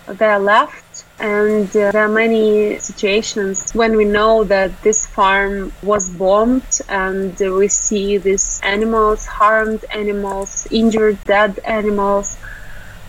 they're 0.07 0.39
left 0.39 0.88
and 1.19 1.69
uh, 1.75 1.91
there 1.91 2.05
are 2.05 2.09
many 2.09 2.79
situations 2.79 3.71
when 3.73 3.95
we 3.97 4.05
know 4.05 4.43
that 4.45 4.81
this 4.81 5.05
farm 5.07 5.73
was 5.81 6.09
bombed 6.09 6.67
and 6.87 7.37
we 7.39 7.67
see 7.67 8.17
these 8.17 8.59
animals, 8.63 9.25
harmed 9.25 9.83
animals, 9.93 10.65
injured, 10.71 11.19
dead 11.25 11.59
animals, 11.65 12.37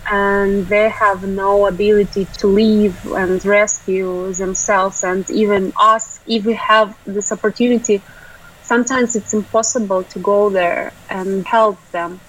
and 0.09 0.67
they 0.67 0.89
have 0.89 1.23
no 1.23 1.67
ability 1.67 2.27
to 2.39 2.47
leave 2.47 2.97
and 3.05 3.43
rescue 3.45 4.33
themselves 4.33 5.03
and 5.03 5.25
even 5.29 5.71
us. 5.79 6.21
If 6.25 6.45
we 6.45 6.55
have 6.55 6.95
this 7.05 7.31
opportunity 7.31 8.05
sometimes 8.61 9.15
it's 9.15 9.33
impossible 9.33 10.05
to 10.05 10.19
go 10.19 10.49
there 10.51 10.95
and 11.09 11.45
help 11.47 11.79
them 11.91 12.21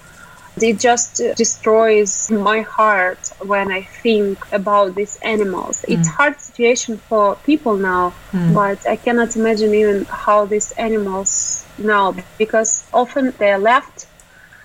it 0.61 0.79
just 0.79 1.21
destroys 1.35 2.29
my 2.29 2.61
heart 2.61 3.31
when 3.39 3.71
I 3.71 3.83
think 3.83 4.39
about 4.51 4.95
these 4.95 5.17
animals. 5.17 5.83
Mm. 5.87 5.97
It's 5.99 6.07
hard 6.07 6.39
situation 6.39 6.97
for 6.97 7.35
people 7.37 7.75
now, 7.75 8.13
mm. 8.31 8.53
but 8.53 8.85
I 8.87 8.95
cannot 8.95 9.35
imagine 9.35 9.73
even 9.73 10.05
how 10.05 10.45
these 10.45 10.71
animals 10.73 11.65
now 11.77 12.15
because 12.37 12.83
often 12.93 13.33
they're 13.39 13.57
left 13.57 14.07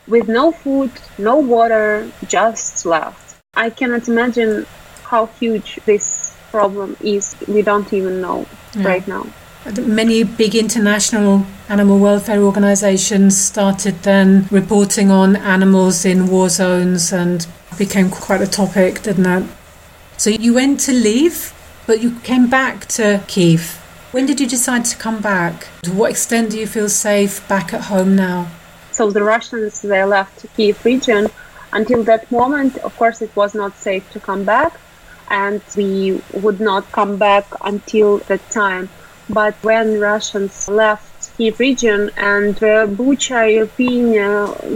with 0.07 0.29
no 0.29 0.53
food, 0.53 0.91
no 1.19 1.37
water, 1.37 2.11
just 2.27 2.85
left. 2.87 3.37
I 3.55 3.71
cannot 3.71 4.09
imagine 4.09 4.67
how 5.05 5.27
huge 5.27 5.81
this 5.87 6.37
problem 6.51 6.97
is. 7.01 7.37
We 7.47 7.63
don't 7.63 7.91
even 7.93 8.21
know 8.21 8.47
yeah. 8.75 8.87
right 8.87 9.09
now. 9.09 9.27
Many 9.67 10.23
big 10.23 10.55
international 10.55 11.45
animal 11.69 11.99
welfare 11.99 12.41
organisations 12.41 13.37
started 13.37 14.03
then 14.03 14.47
reporting 14.51 15.11
on 15.11 15.37
animals 15.37 16.05
in 16.05 16.29
war 16.29 16.49
zones 16.49 17.13
and 17.13 17.47
became 17.77 18.09
quite 18.09 18.41
a 18.41 18.47
topic, 18.47 19.03
didn't 19.03 19.27
it? 19.27 19.49
So 20.17 20.31
you 20.31 20.55
went 20.55 20.81
to 20.81 20.93
Lviv, 20.93 21.53
but 21.87 22.01
you 22.01 22.19
came 22.21 22.49
back 22.49 22.87
to 22.87 23.23
Kiev. 23.27 23.77
When 24.13 24.27
did 24.27 24.41
you 24.41 24.47
decide 24.47 24.85
to 24.87 24.97
come 24.97 25.21
back? 25.21 25.69
To 25.83 25.93
what 25.93 26.11
extent 26.11 26.51
do 26.51 26.59
you 26.59 26.67
feel 26.67 26.89
safe 26.89 27.47
back 27.47 27.75
at 27.75 27.83
home 27.83 28.17
now? 28.17 28.49
So 28.91 29.11
the 29.11 29.23
Russians 29.23 29.83
they 29.83 30.03
left 30.05 30.47
Kiev 30.57 30.85
region. 30.85 31.29
Until 31.73 32.03
that 32.05 32.31
moment, 32.33 32.79
of 32.79 32.97
course, 32.97 33.21
it 33.21 33.35
was 33.37 33.55
not 33.55 33.77
safe 33.77 34.11
to 34.13 34.21
come 34.21 34.45
back, 34.45 34.73
and 35.29 35.61
we 35.77 36.23
would 36.33 36.61
not 36.61 36.91
come 36.93 37.19
back 37.19 37.45
until 37.61 38.19
that 38.29 38.49
time. 38.51 38.89
But 39.31 39.55
when 39.63 40.01
Russians 40.01 40.69
left 40.69 41.37
Kiev 41.37 41.61
region 41.61 42.11
and 42.17 42.57
uh, 42.57 42.87
Bucha, 42.87 43.41
Irpin, 43.61 44.15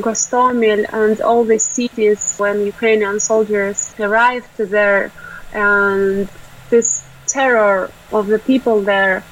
Gostomel, 0.00 0.86
and 0.92 1.20
all 1.20 1.44
these 1.44 1.64
cities, 1.64 2.36
when 2.36 2.66
Ukrainian 2.66 3.18
soldiers 3.20 3.94
arrived 3.98 4.56
there, 4.58 5.10
and 5.52 6.28
this 6.70 7.04
terror 7.26 7.90
of 8.12 8.26
the 8.26 8.38
people 8.38 8.82
there, 8.82 9.24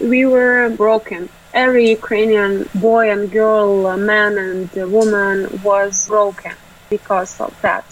we 0.00 0.26
were 0.26 0.68
broken. 0.70 1.28
Every 1.52 1.90
Ukrainian 1.90 2.68
boy 2.74 3.10
and 3.10 3.30
girl, 3.30 3.96
man 3.96 4.38
and 4.38 4.70
woman 4.92 5.60
was 5.62 6.08
broken 6.08 6.56
because 6.90 7.40
of 7.40 7.52
that 7.62 7.84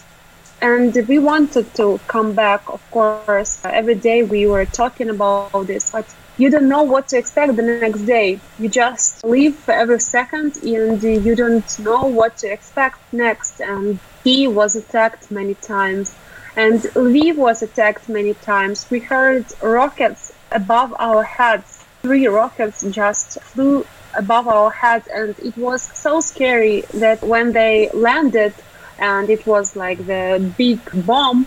and 0.63 0.95
we 1.09 1.19
wanted 1.19 1.75
to 1.75 1.99
come 2.07 2.33
back 2.35 2.63
of 2.69 2.81
course 2.93 3.61
every 3.65 3.97
day 3.97 4.23
we 4.23 4.47
were 4.47 4.65
talking 4.65 5.11
about 5.11 5.67
this 5.67 5.91
but 5.91 6.07
you 6.39 6.51
don't 6.51 6.69
know 6.69 6.83
what 6.83 7.09
to 7.09 7.19
expect 7.19 7.57
the 7.57 7.63
next 7.63 8.03
day. 8.03 8.41
You 8.59 8.69
just 8.69 9.25
live 9.25 9.55
for 9.57 9.73
every 9.73 10.01
second 10.01 10.57
and 10.63 11.03
you 11.03 11.35
don't 11.37 11.79
know 11.79 12.05
what 12.07 12.39
to 12.39 12.51
expect 12.51 12.99
next. 13.13 13.61
And 13.61 13.99
he 14.25 14.49
was 14.49 14.77
attacked 14.77 15.31
many 15.31 15.55
times 15.55 16.15
and 16.57 16.81
Lviv 16.81 17.37
was 17.37 17.63
attacked 17.63 18.09
many 18.09 18.35
times. 18.35 18.87
We 18.91 19.01
heard 19.01 19.47
rockets 19.63 20.33
above 20.51 20.95
our 20.99 21.23
heads. 21.23 21.85
Three 22.03 22.27
rockets 22.27 22.85
just 22.91 23.41
flew 23.41 23.87
above 24.15 24.49
our 24.49 24.71
heads 24.71 25.09
and 25.13 25.39
it 25.39 25.57
was 25.57 25.83
so 25.83 26.21
scary 26.21 26.83
that 26.95 27.23
when 27.23 27.53
they 27.53 27.89
landed 27.95 28.55
and 28.99 29.31
it 29.31 29.47
was 29.47 29.77
like 29.77 30.07
the 30.07 30.53
big 30.57 30.81
bomb 31.07 31.47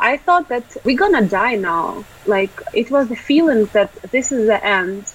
I 0.00 0.16
thought 0.16 0.48
that 0.48 0.76
we're 0.84 0.96
gonna 0.96 1.26
die 1.26 1.56
now. 1.56 2.04
Like 2.26 2.52
it 2.72 2.90
was 2.90 3.08
the 3.08 3.16
feeling 3.16 3.66
that 3.72 3.92
this 4.10 4.30
is 4.32 4.46
the 4.46 4.64
end. 4.64 5.12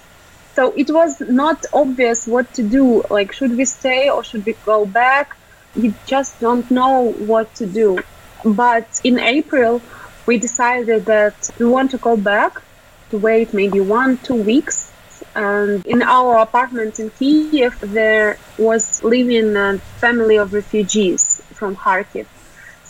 So 0.55 0.73
it 0.75 0.91
was 0.91 1.21
not 1.21 1.65
obvious 1.73 2.27
what 2.27 2.53
to 2.55 2.63
do. 2.63 3.03
Like 3.09 3.31
should 3.31 3.55
we 3.55 3.65
stay 3.65 4.09
or 4.09 4.23
should 4.23 4.45
we 4.45 4.53
go 4.65 4.85
back? 4.85 5.37
We 5.75 5.93
just 6.05 6.39
don't 6.39 6.69
know 6.69 7.11
what 7.13 7.55
to 7.55 7.65
do. 7.65 7.99
But 8.43 8.87
in 9.03 9.19
April, 9.19 9.81
we 10.25 10.37
decided 10.37 11.05
that 11.05 11.49
we 11.57 11.65
want 11.65 11.91
to 11.91 11.97
go 11.97 12.17
back 12.17 12.61
to 13.09 13.17
wait 13.17 13.53
maybe 13.53 13.79
one, 13.79 14.17
two 14.17 14.35
weeks. 14.35 14.91
And 15.33 15.85
in 15.85 16.01
our 16.01 16.37
apartment 16.37 16.99
in 16.99 17.09
Kiev, 17.09 17.79
there 17.81 18.37
was 18.57 19.03
living 19.03 19.55
a 19.55 19.77
family 19.97 20.35
of 20.35 20.53
refugees 20.53 21.41
from 21.53 21.75
Kharkiv 21.75 22.27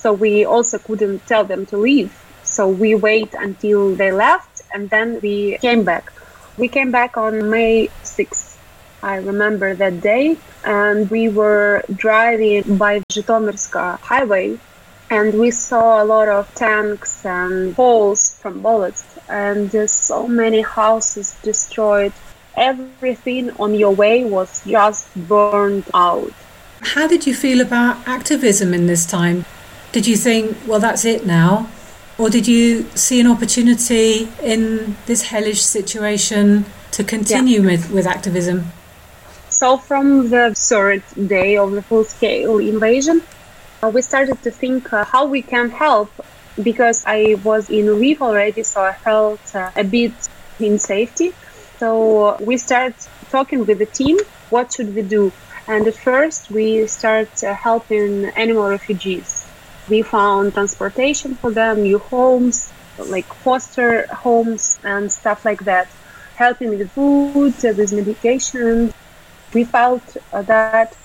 so 0.04 0.12
we 0.12 0.44
also 0.44 0.78
couldn't 0.78 1.26
tell 1.32 1.46
them 1.46 1.66
to 1.68 1.78
leave. 1.78 2.12
So 2.44 2.68
we 2.68 2.94
wait 2.94 3.34
until 3.34 3.96
they 3.96 4.12
left 4.12 4.62
and 4.74 4.90
then 4.90 5.22
we 5.22 5.58
came 5.60 5.86
back. 5.86 6.12
We 6.58 6.68
came 6.68 6.92
back 6.92 7.16
on 7.16 7.50
May 7.50 7.88
6th. 8.04 8.58
I 9.02 9.16
remember 9.32 9.74
that 9.76 10.02
day 10.02 10.36
and 10.66 11.10
we 11.10 11.30
were 11.30 11.84
driving 11.96 12.78
by 12.78 13.00
Zhytomyrska 13.14 14.00
highway 14.00 14.60
and 15.10 15.40
we 15.40 15.52
saw 15.52 16.04
a 16.04 16.06
lot 16.14 16.28
of 16.28 16.54
tanks 16.54 17.26
and 17.26 17.74
holes 17.74 18.36
from 18.42 18.62
bullets 18.62 19.06
and 19.30 19.72
so 19.90 20.28
many 20.28 20.62
houses 20.62 21.38
destroyed. 21.44 22.12
Everything 22.58 23.52
on 23.52 23.74
your 23.74 23.96
way 23.96 24.26
was 24.26 24.62
just 24.66 25.08
burned 25.16 25.86
out. 25.94 26.34
How 26.94 27.08
did 27.08 27.26
you 27.26 27.34
feel 27.34 27.62
about 27.62 28.06
activism 28.06 28.74
in 28.74 28.88
this 28.88 29.06
time? 29.06 29.46
Did 29.94 30.08
you 30.08 30.18
think, 30.18 30.58
well, 30.68 30.80
that's 30.80 31.06
it 31.06 31.26
now? 31.26 31.70
Or 32.18 32.30
did 32.30 32.48
you 32.48 32.86
see 32.96 33.22
an 33.22 33.28
opportunity 33.28 34.28
in 34.42 34.96
this 35.06 35.22
hellish 35.22 35.62
situation 35.62 36.66
to 36.92 37.04
continue 37.04 37.62
yeah. 37.62 37.70
with, 37.70 37.92
with 37.92 38.08
activism? 38.08 38.72
So, 39.50 39.78
from 39.78 40.30
the 40.32 40.54
third 40.56 41.04
day 41.28 41.58
of 41.58 41.72
the 41.74 41.84
full 41.84 42.04
scale 42.06 42.58
invasion, 42.58 43.22
uh, 43.84 43.90
we 43.90 44.02
started 44.02 44.42
to 44.42 44.50
think 44.50 44.92
uh, 44.92 45.06
how 45.06 45.26
we 45.26 45.44
can 45.44 45.70
help 45.70 46.12
because 46.62 47.04
I 47.06 47.36
was 47.44 47.70
in 47.70 47.86
Lviv 47.86 48.22
already, 48.22 48.64
so 48.64 48.82
I 48.84 48.94
felt 48.94 49.56
uh, 49.56 49.70
a 49.76 49.84
bit 49.84 50.14
in 50.60 50.80
safety. 50.80 51.34
So 51.78 52.38
we 52.42 52.58
started 52.58 52.96
talking 53.30 53.66
with 53.66 53.78
the 53.78 53.86
team 53.86 54.18
what 54.50 54.74
should 54.74 54.96
we 54.96 55.04
do. 55.04 55.32
And 55.68 55.88
at 55.88 55.96
first, 55.96 56.50
we 56.50 56.88
start 56.88 57.44
uh, 57.44 57.54
helping 57.54 58.26
animal 58.26 58.70
refugees. 58.70 59.43
We 59.90 60.02
found 60.02 60.54
transportation 60.54 61.36
for 61.36 61.52
them, 61.52 61.84
new 61.84 62.00
homes, 62.00 62.72
like 62.98 63.26
foster 63.26 64.08
homes 64.08 64.80
and 64.84 65.12
stuff 65.12 65.46
like 65.46 65.66
that, 65.66 65.88
helping 66.36 66.70
with 66.70 66.92
food, 66.92 67.54
uh, 67.66 67.74
with 67.76 67.94
medication. 67.94 68.94
We 69.54 69.64
felt 69.66 70.18
uh, 70.32 70.42
that 70.44 70.96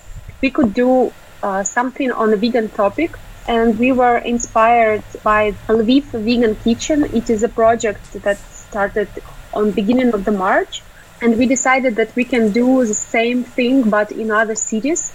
we 0.41 0.51
could 0.51 0.75
do 0.75 1.13
uh, 1.43 1.63
something 1.65 2.11
on 2.13 2.31
the 2.31 2.37
vegan 2.37 2.69
topic 2.69 3.17
and 3.49 3.79
we 3.79 3.93
were 3.93 4.19
inspired 4.19 5.03
by 5.23 5.53
Lviv 5.69 6.05
Vegan 6.05 6.55
Kitchen. 6.57 7.05
It 7.15 7.31
is 7.31 7.43
a 7.43 7.49
project 7.49 8.13
that 8.23 8.39
started 8.39 9.09
on 9.55 9.71
beginning 9.71 10.13
of 10.13 10.27
the 10.27 10.33
March, 10.33 10.83
and 11.23 11.39
we 11.39 11.47
decided 11.47 11.97
that 11.97 12.15
we 12.15 12.25
can 12.25 12.53
do 12.53 12.85
the 12.85 12.95
same 12.95 13.45
thing 13.45 13.89
but 13.89 14.13
in 14.13 14.31
other 14.31 14.55
cities. 14.55 15.13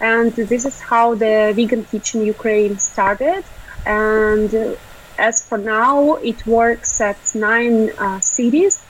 And 0.00 0.32
this 0.34 0.64
is 0.64 0.80
how 0.80 1.14
the 1.14 1.52
Vegan 1.54 1.84
Kitchen 1.84 2.24
Ukraine 2.24 2.78
started. 2.78 3.44
And 3.84 4.76
as 5.18 5.44
for 5.46 5.58
now, 5.58 6.16
it 6.16 6.46
works 6.46 7.00
at 7.00 7.18
nine 7.34 7.90
uh, 7.98 8.20
cities 8.20 8.82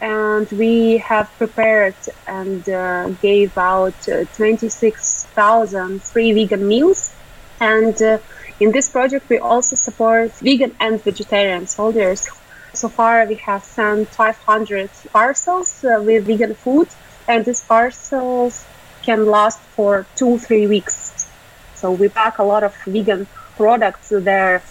and 0.00 0.50
we 0.52 0.98
have 0.98 1.30
prepared 1.38 1.94
and 2.26 2.68
uh, 2.68 3.08
gave 3.22 3.56
out 3.56 4.08
uh, 4.08 4.24
26,000 4.34 6.02
free 6.02 6.32
vegan 6.32 6.66
meals. 6.66 7.14
And 7.60 8.00
uh, 8.02 8.18
in 8.60 8.72
this 8.72 8.90
project, 8.90 9.28
we 9.28 9.38
also 9.38 9.76
support 9.76 10.32
vegan 10.34 10.76
and 10.80 11.02
vegetarian 11.02 11.66
soldiers. 11.66 12.28
So 12.74 12.88
far, 12.88 13.24
we 13.26 13.36
have 13.36 13.64
sent 13.64 14.08
500 14.08 14.90
parcels 15.12 15.82
uh, 15.82 16.02
with 16.02 16.26
vegan 16.26 16.54
food, 16.54 16.88
and 17.26 17.44
these 17.44 17.62
parcels 17.62 18.66
can 19.08 19.26
last 19.26 19.60
for 19.76 20.06
two, 20.16 20.38
three 20.38 20.66
weeks. 20.66 21.28
So 21.74 21.92
we 21.92 22.08
pack 22.08 22.38
a 22.38 22.44
lot 22.52 22.62
of 22.64 22.74
vegan 22.84 23.26
products 23.56 24.08
there 24.10 24.62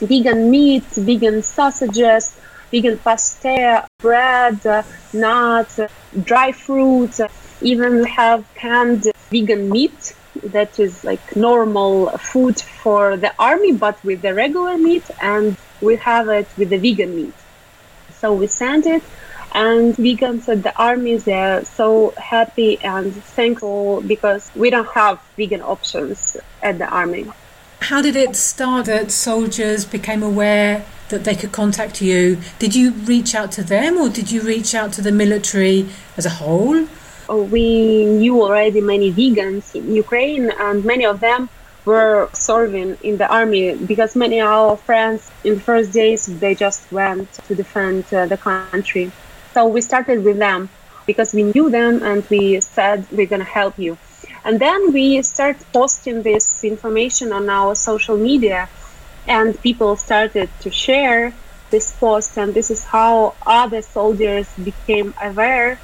vegan 0.00 0.50
meat, 0.50 0.84
vegan 0.84 1.42
sausages, 1.42 2.38
vegan 2.70 2.98
pasta, 2.98 3.86
bread, 4.00 4.60
nuts, 5.12 5.80
dry 6.22 6.52
fruits. 6.52 7.20
Even 7.60 8.02
we 8.02 8.10
have 8.10 8.46
canned 8.54 9.04
vegan 9.30 9.68
meat 9.68 10.14
that 10.44 10.78
is 10.78 11.02
like 11.02 11.34
normal 11.34 12.10
food 12.18 12.60
for 12.60 13.16
the 13.16 13.32
army, 13.38 13.72
but 13.72 14.02
with 14.04 14.22
the 14.22 14.32
regular 14.32 14.78
meat, 14.78 15.04
and 15.20 15.56
we 15.80 15.96
have 15.96 16.28
it 16.28 16.46
with 16.56 16.70
the 16.70 16.78
vegan 16.78 17.16
meat. 17.16 17.34
So 18.20 18.32
we 18.34 18.46
send 18.46 18.86
it, 18.86 19.02
and 19.52 19.94
vegans 19.96 20.48
at 20.48 20.62
the 20.62 20.76
army 20.76 21.16
they're 21.16 21.64
so 21.64 22.12
happy 22.16 22.78
and 22.82 23.14
thankful 23.14 24.00
because 24.02 24.50
we 24.54 24.70
don't 24.70 24.88
have 24.88 25.20
vegan 25.36 25.62
options 25.62 26.36
at 26.62 26.78
the 26.78 26.88
army. 26.88 27.26
How 27.80 28.02
did 28.02 28.16
it 28.16 28.36
start 28.36 28.86
that 28.86 29.10
soldiers 29.10 29.84
became 29.84 30.22
aware 30.22 30.84
that 31.08 31.24
they 31.24 31.34
could 31.34 31.52
contact 31.52 32.02
you? 32.02 32.38
Did 32.58 32.74
you 32.74 32.90
reach 32.90 33.34
out 33.34 33.52
to 33.52 33.62
them 33.62 33.96
or 33.96 34.08
did 34.08 34.30
you 34.30 34.42
reach 34.42 34.74
out 34.74 34.92
to 34.94 35.02
the 35.02 35.12
military 35.12 35.88
as 36.16 36.26
a 36.26 36.30
whole? 36.30 36.86
Oh, 37.30 37.42
we 37.42 38.06
knew 38.06 38.42
already 38.42 38.80
many 38.80 39.12
vegans 39.12 39.74
in 39.74 39.94
Ukraine, 39.94 40.50
and 40.58 40.82
many 40.82 41.04
of 41.04 41.20
them 41.20 41.50
were 41.84 42.28
serving 42.32 42.96
in 43.02 43.18
the 43.18 43.28
army 43.28 43.74
because 43.74 44.16
many 44.16 44.40
of 44.40 44.48
our 44.48 44.76
friends 44.78 45.30
in 45.44 45.54
the 45.56 45.60
first 45.60 45.92
days 45.92 46.26
they 46.40 46.54
just 46.54 46.90
went 46.90 47.30
to 47.46 47.54
defend 47.54 48.12
uh, 48.12 48.26
the 48.26 48.38
country. 48.38 49.12
So 49.58 49.66
we 49.66 49.80
started 49.80 50.22
with 50.22 50.38
them 50.38 50.68
because 51.04 51.34
we 51.34 51.42
knew 51.42 51.68
them 51.68 52.04
and 52.04 52.22
we 52.30 52.60
said 52.60 53.04
we're 53.10 53.26
gonna 53.26 53.42
help 53.42 53.76
you. 53.76 53.98
And 54.44 54.60
then 54.60 54.92
we 54.92 55.20
started 55.22 55.66
posting 55.72 56.22
this 56.22 56.62
information 56.62 57.32
on 57.32 57.50
our 57.50 57.74
social 57.74 58.16
media, 58.16 58.68
and 59.26 59.60
people 59.60 59.96
started 59.96 60.48
to 60.60 60.70
share 60.70 61.32
this 61.70 61.90
post, 61.90 62.38
and 62.38 62.54
this 62.54 62.70
is 62.70 62.84
how 62.84 63.34
other 63.44 63.82
soldiers 63.82 64.46
became 64.62 65.12
aware 65.20 65.80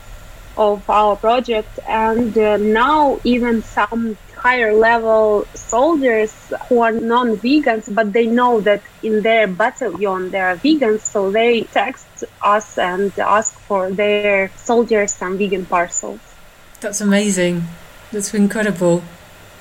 of 0.56 0.88
our 0.88 1.16
project 1.16 1.80
and 1.88 2.38
uh, 2.38 2.56
now 2.58 3.18
even 3.24 3.60
some 3.64 4.16
higher 4.44 4.74
level 4.74 5.46
soldiers 5.54 6.32
who 6.68 6.80
are 6.80 6.92
non-vegans 6.92 7.92
but 7.94 8.12
they 8.12 8.26
know 8.26 8.60
that 8.60 8.82
in 9.02 9.22
their 9.22 9.46
battalion 9.46 10.30
there 10.30 10.46
are 10.50 10.56
vegans 10.56 11.00
so 11.00 11.30
they 11.30 11.62
text 11.72 12.24
us 12.42 12.76
and 12.76 13.10
ask 13.18 13.58
for 13.60 13.90
their 13.90 14.50
soldiers 14.56 15.14
some 15.14 15.38
vegan 15.38 15.64
parcels. 15.64 16.20
That's 16.80 17.00
amazing. 17.00 17.64
That's 18.12 18.34
incredible. 18.34 19.02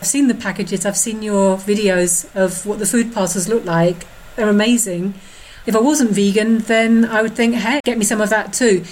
I've 0.01 0.07
seen 0.07 0.27
the 0.27 0.35
packages. 0.35 0.85
I've 0.85 0.97
seen 0.97 1.23
your 1.23 1.55
videos 1.55 2.27
of 2.35 2.65
what 2.65 2.79
the 2.79 2.85
food 2.85 3.13
parcels 3.13 3.47
look 3.47 3.63
like. 3.63 4.05
They're 4.35 4.49
amazing. 4.49 5.13
If 5.65 5.77
I 5.77 5.79
wasn't 5.79 6.11
vegan, 6.11 6.57
then 6.59 7.05
I 7.05 7.21
would 7.21 7.35
think, 7.35 7.55
hey, 7.55 7.79
get 7.85 7.97
me 7.97 8.03
some 8.03 8.19
of 8.19 8.29
that 8.29 8.51
too. 8.51 8.83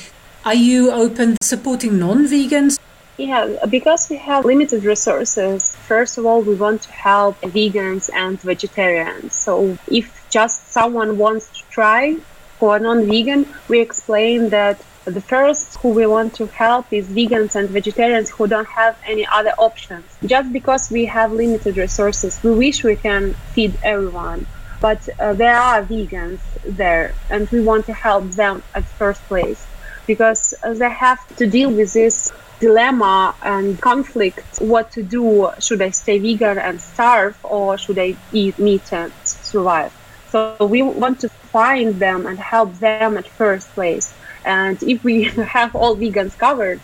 Are 0.46 0.56
you 0.56 0.90
open 0.90 1.36
supporting 1.44 2.00
non-vegans? 2.00 2.80
Yeah, 3.22 3.68
because 3.70 4.10
we 4.10 4.18
have 4.18 4.46
limited 4.46 4.84
resources. 4.84 5.76
First 5.76 6.18
of 6.18 6.26
all, 6.26 6.42
we 6.42 6.56
want 6.56 6.82
to 6.82 6.92
help 6.92 7.40
vegans 7.42 8.10
and 8.12 8.42
vegetarians. 8.42 9.36
So 9.36 9.78
if 9.88 10.28
just 10.32 10.72
someone 10.72 11.20
wants 11.20 11.46
to 11.50 11.64
try 11.70 12.16
for 12.58 12.80
non-vegan, 12.80 13.46
we 13.68 13.80
explain 13.80 14.50
that 14.50 14.82
the 15.06 15.22
first 15.22 15.78
who 15.82 15.90
we 15.90 16.08
want 16.08 16.34
to 16.38 16.48
help 16.48 16.92
is 16.92 17.10
vegans 17.10 17.54
and 17.54 17.70
vegetarians 17.70 18.32
who 18.32 18.48
don't 18.48 18.68
have 18.70 18.98
any 19.06 19.28
other 19.32 19.54
options. 19.60 20.06
Just 20.26 20.52
because 20.52 20.90
we 20.90 21.06
have 21.06 21.32
limited 21.32 21.78
resources, 21.78 22.42
we 22.42 22.56
wish 22.56 22.84
we 22.84 22.96
can 22.96 23.36
feed 23.54 23.78
everyone. 23.84 24.48
But 24.80 25.08
uh, 25.20 25.34
there 25.34 25.58
are 25.58 25.84
vegans 25.84 26.40
there, 26.66 27.14
and 27.30 27.48
we 27.52 27.62
want 27.62 27.86
to 27.86 27.94
help 27.94 28.32
them 28.32 28.64
at 28.74 28.84
first 28.84 29.22
place 29.26 29.64
because 30.08 30.56
they 30.66 30.90
have 30.90 31.20
to 31.36 31.46
deal 31.46 31.70
with 31.70 31.94
this 31.94 32.34
dilemma 32.62 33.36
and 33.42 33.82
conflict 33.82 34.62
what 34.62 34.92
to 34.92 35.02
do 35.02 35.50
should 35.60 35.82
i 35.82 35.90
stay 35.90 36.18
vegan 36.20 36.58
and 36.58 36.80
starve 36.80 37.36
or 37.44 37.78
should 37.78 38.00
i 38.00 38.16
eat 38.32 38.58
meat 38.60 38.94
and 38.94 39.12
survive? 39.24 39.92
So 40.32 40.66
we 40.66 40.82
want 40.82 41.20
to 41.22 41.30
find 41.30 41.96
them 41.96 42.26
and 42.26 42.40
help 42.40 42.70
them 42.80 43.18
at 43.18 43.28
first 43.28 43.68
place. 43.74 44.14
And 44.46 44.82
if 44.84 45.04
we 45.04 45.24
have 45.58 45.76
all 45.76 45.98
vegans 45.98 46.38
covered 46.38 46.80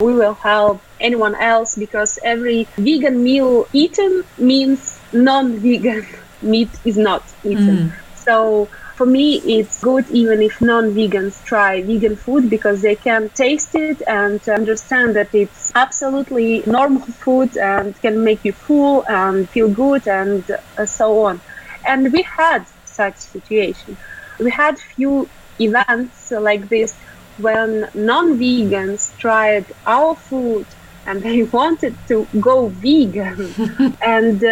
we 0.00 0.14
will 0.14 0.34
help 0.34 0.82
anyone 0.98 1.34
else 1.34 1.76
because 1.76 2.18
every 2.24 2.66
vegan 2.76 3.22
meal 3.22 3.68
eaten 3.72 4.24
means 4.38 4.98
non-vegan 5.12 6.06
meat 6.42 6.70
is 6.84 6.96
not 6.96 7.22
eaten. 7.44 7.76
Mm. 7.78 7.92
so 8.14 8.68
for 9.00 9.06
me, 9.06 9.40
it's 9.58 9.80
good 9.80 10.04
even 10.10 10.42
if 10.42 10.60
non-vegans 10.60 11.42
try 11.42 11.80
vegan 11.80 12.16
food 12.16 12.50
because 12.50 12.82
they 12.82 12.94
can 12.94 13.30
taste 13.30 13.74
it 13.74 14.02
and 14.06 14.46
understand 14.46 15.16
that 15.16 15.30
it's 15.32 15.72
absolutely 15.74 16.62
normal 16.66 17.06
food 17.24 17.56
and 17.56 17.98
can 18.02 18.22
make 18.22 18.44
you 18.44 18.52
full 18.52 19.02
and 19.08 19.48
feel 19.48 19.68
good 19.68 20.06
and 20.06 20.44
uh, 20.50 20.84
so 20.84 21.24
on. 21.24 21.40
And 21.86 22.12
we 22.12 22.26
had 22.36 22.66
such 22.84 23.16
situation. 23.16 23.96
We 24.38 24.50
had 24.50 24.78
few 24.78 25.30
events 25.58 26.30
like 26.30 26.68
this 26.68 26.94
when 27.38 27.88
non-vegans 27.94 29.16
tried 29.16 29.64
our 29.86 30.14
food 30.14 30.66
and 31.06 31.22
they 31.22 31.42
wanted 31.58 31.96
to 32.08 32.28
go 32.38 32.68
vegan 32.68 33.96
and 34.02 34.42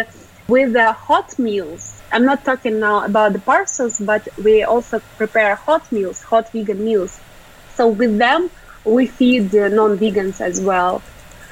with 0.47 0.73
the 0.73 0.91
hot 1.07 1.37
meals 1.37 1.98
I'm 2.11 2.25
not 2.25 2.43
talking 2.43 2.79
now 2.79 3.05
about 3.05 3.33
the 3.33 3.39
parcels, 3.39 3.99
but 3.99 4.27
we 4.43 4.63
also 4.63 4.99
prepare 5.17 5.55
hot 5.55 5.91
meals, 5.91 6.21
hot 6.23 6.51
vegan 6.51 6.83
meals. 6.83 7.19
So 7.75 7.87
with 7.87 8.17
them, 8.17 8.49
we 8.83 9.05
feed 9.05 9.53
non-vegans 9.53 10.41
as 10.41 10.59
well. 10.61 11.01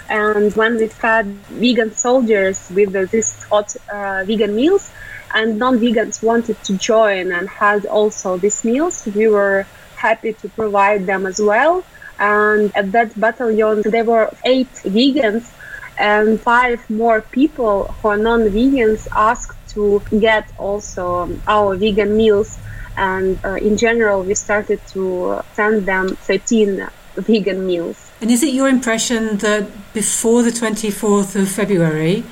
And 0.09 0.55
when 0.55 0.77
we 0.77 0.87
fed 0.87 1.27
vegan 1.61 1.91
soldiers 1.93 2.71
with 2.73 3.11
these 3.11 3.43
hot 3.43 3.75
uh, 3.91 4.23
vegan 4.25 4.55
meals, 4.55 4.89
and 5.33 5.59
non-vegans 5.59 6.23
wanted 6.23 6.61
to 6.63 6.77
join 6.77 7.31
and 7.31 7.47
had 7.49 7.85
also 7.85 8.37
these 8.37 8.63
meals, 8.63 9.05
we 9.13 9.27
were 9.27 9.67
happy 9.95 10.33
to 10.33 10.49
provide 10.49 11.05
them 11.05 11.25
as 11.25 11.39
well. 11.39 11.83
And 12.19 12.71
at 12.75 12.91
that 12.93 13.19
battalion, 13.19 13.83
there 13.85 14.05
were 14.05 14.33
eight 14.45 14.73
vegans 14.83 15.51
and 15.99 16.39
five 16.39 16.89
more 16.89 17.21
people 17.21 17.85
who 17.85 18.07
are 18.07 18.17
non-vegans 18.17 19.07
asked 19.11 19.56
to 19.69 20.01
get 20.19 20.49
also 20.57 21.29
our 21.47 21.75
vegan 21.75 22.15
meals. 22.15 22.57
And 22.97 23.39
uh, 23.45 23.55
in 23.55 23.77
general, 23.77 24.23
we 24.23 24.33
started 24.33 24.79
to 24.87 25.41
send 25.53 25.85
them 25.85 26.15
13 26.15 26.87
vegan 27.15 27.65
meals. 27.65 28.11
And 28.21 28.31
is 28.31 28.41
it 28.41 28.53
your 28.53 28.67
impression 28.67 29.37
that 29.37 29.93
before 29.93 30.41
the 30.41 30.49
24th 30.49 31.35
of 31.39 31.49
February, 31.49 32.23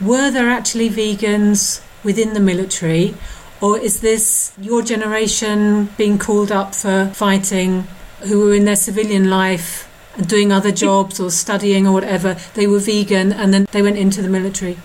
were 0.00 0.30
there 0.30 0.48
actually 0.48 0.88
vegans 0.88 1.82
within 2.02 2.32
the 2.32 2.40
military? 2.40 3.14
Or 3.60 3.78
is 3.78 4.00
this 4.00 4.52
your 4.58 4.80
generation 4.80 5.90
being 5.98 6.18
called 6.18 6.50
up 6.50 6.74
for 6.74 7.10
fighting 7.12 7.86
who 8.22 8.40
were 8.40 8.54
in 8.54 8.64
their 8.64 8.76
civilian 8.76 9.28
life 9.28 9.86
and 10.16 10.26
doing 10.26 10.50
other 10.50 10.72
jobs 10.72 11.20
or 11.20 11.30
studying 11.30 11.86
or 11.86 11.92
whatever? 11.92 12.38
They 12.54 12.66
were 12.66 12.78
vegan 12.78 13.32
and 13.32 13.52
then 13.52 13.66
they 13.72 13.82
went 13.82 13.98
into 13.98 14.22
the 14.22 14.30
military? 14.30 14.78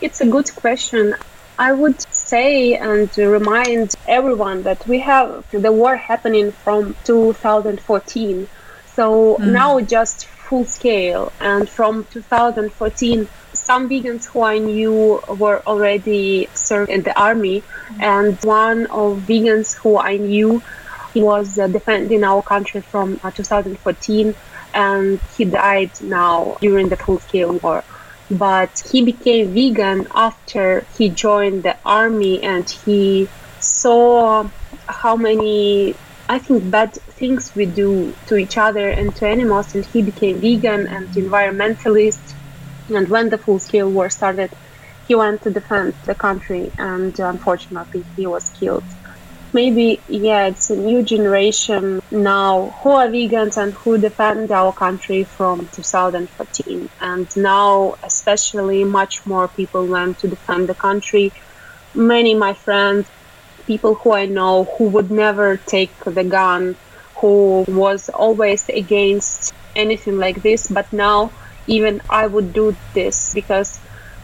It's 0.00 0.20
a 0.20 0.26
good 0.26 0.54
question. 0.54 1.14
I 1.58 1.72
would 1.72 2.00
say 2.14 2.74
and 2.74 3.10
remind 3.18 3.96
everyone 4.06 4.62
that 4.62 4.86
we 4.86 5.00
have 5.00 5.44
the 5.50 5.72
war 5.72 5.96
happening 5.96 6.52
from 6.52 6.94
2014. 7.04 8.48
So 8.94 9.36
mm. 9.36 9.52
now 9.52 9.80
just 9.80 10.26
full 10.26 10.64
scale. 10.64 11.32
And 11.40 11.68
from 11.68 12.04
2014, 12.12 13.28
some 13.52 13.88
vegans 13.88 14.24
who 14.26 14.42
I 14.42 14.58
knew 14.58 15.20
were 15.36 15.62
already 15.66 16.48
served 16.54 16.90
in 16.90 17.02
the 17.02 17.18
army, 17.20 17.64
and 18.00 18.38
one 18.44 18.86
of 18.86 19.18
vegans 19.26 19.74
who 19.74 19.98
I 19.98 20.16
knew 20.16 20.62
was 21.14 21.58
uh, 21.58 21.66
defending 21.66 22.22
our 22.22 22.42
country 22.42 22.80
from 22.80 23.18
uh, 23.24 23.32
2014, 23.32 24.34
and 24.74 25.20
he 25.36 25.44
died 25.44 25.90
now 26.00 26.56
during 26.60 26.88
the 26.88 26.96
full-scale 26.96 27.54
war. 27.58 27.82
But 28.30 28.82
he 28.90 29.04
became 29.04 29.54
vegan 29.54 30.06
after 30.14 30.86
he 30.96 31.10
joined 31.10 31.62
the 31.64 31.78
army, 31.84 32.42
and 32.42 32.68
he 32.68 33.30
saw 33.58 34.50
how 34.86 35.16
many 35.16 35.98
I 36.28 36.38
think 36.38 36.70
bad 36.70 36.94
things 37.12 37.52
we 37.54 37.66
do 37.66 38.18
to 38.26 38.36
each 38.36 38.58
other 38.58 38.88
and 38.90 39.14
to 39.16 39.26
animals, 39.26 39.74
and 39.74 39.84
he 39.84 40.02
became 40.02 40.40
vegan 40.42 40.86
and 40.88 41.10
environmentalist 41.12 42.34
and 42.90 43.08
when 43.08 43.30
the 43.30 43.38
full 43.38 43.58
scale 43.58 43.90
war 43.90 44.10
started, 44.10 44.52
he 45.02 45.14
went 45.14 45.42
to 45.42 45.50
defend 45.50 45.94
the 46.04 46.14
country, 46.14 46.72
and 46.78 47.18
unfortunately, 47.18 48.06
he 48.16 48.26
was 48.26 48.50
killed. 48.50 48.84
Maybe, 49.52 50.04
yeah, 50.08 50.46
it's 50.48 50.70
a 50.70 50.76
new 50.76 51.02
generation 51.02 52.00
now 52.10 52.78
who 52.82 52.90
are 52.90 53.08
vegans 53.08 53.56
and 53.56 53.74
who 53.74 53.98
defend 53.98 54.50
our 54.52 54.72
country 54.72 55.24
from 55.24 55.68
2014. 55.74 56.88
And 57.00 57.28
now, 57.36 57.94
especially, 58.02 58.84
much 58.84 59.24
more 59.26 59.48
people 59.48 59.86
went 59.86 60.18
to 60.20 60.28
defend 60.28 60.68
the 60.68 60.74
country. 60.74 61.32
Many 61.94 62.34
my 62.34 62.54
friends, 62.54 63.10
people 63.66 63.94
who 63.96 64.12
I 64.14 64.26
know 64.26 64.64
who 64.76 64.90
would 64.90 65.10
never 65.10 65.56
take 65.56 65.96
the 66.04 66.24
gun, 66.24 66.76
who 67.20 67.64
was 67.68 68.08
always 68.10 68.68
against 68.68 69.52
anything 69.74 70.18
like 70.18 70.42
this, 70.42 70.68
but 70.68 70.92
now 70.92 71.32
even 71.66 72.02
I 72.10 72.26
would 72.26 72.52
do 72.52 72.78
this 72.94 73.32
because 73.34 73.80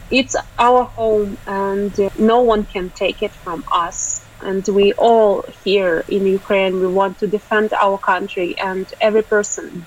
it's 0.09 0.35
our 0.59 0.83
home 0.85 1.37
and 1.47 1.95
no 2.15 2.43
one 2.43 2.65
can 2.65 2.91
take 2.91 3.21
it 3.23 3.35
from 3.43 3.63
us. 3.71 4.14
And 4.41 4.65
we 4.67 4.93
all 4.93 5.43
here 5.63 6.03
in 6.07 6.25
Ukraine, 6.25 6.79
we 6.79 6.87
want 6.87 7.19
to 7.19 7.27
defend 7.27 7.73
our 7.73 7.97
country, 7.97 8.57
and 8.57 8.85
every 9.01 9.23
person 9.23 9.85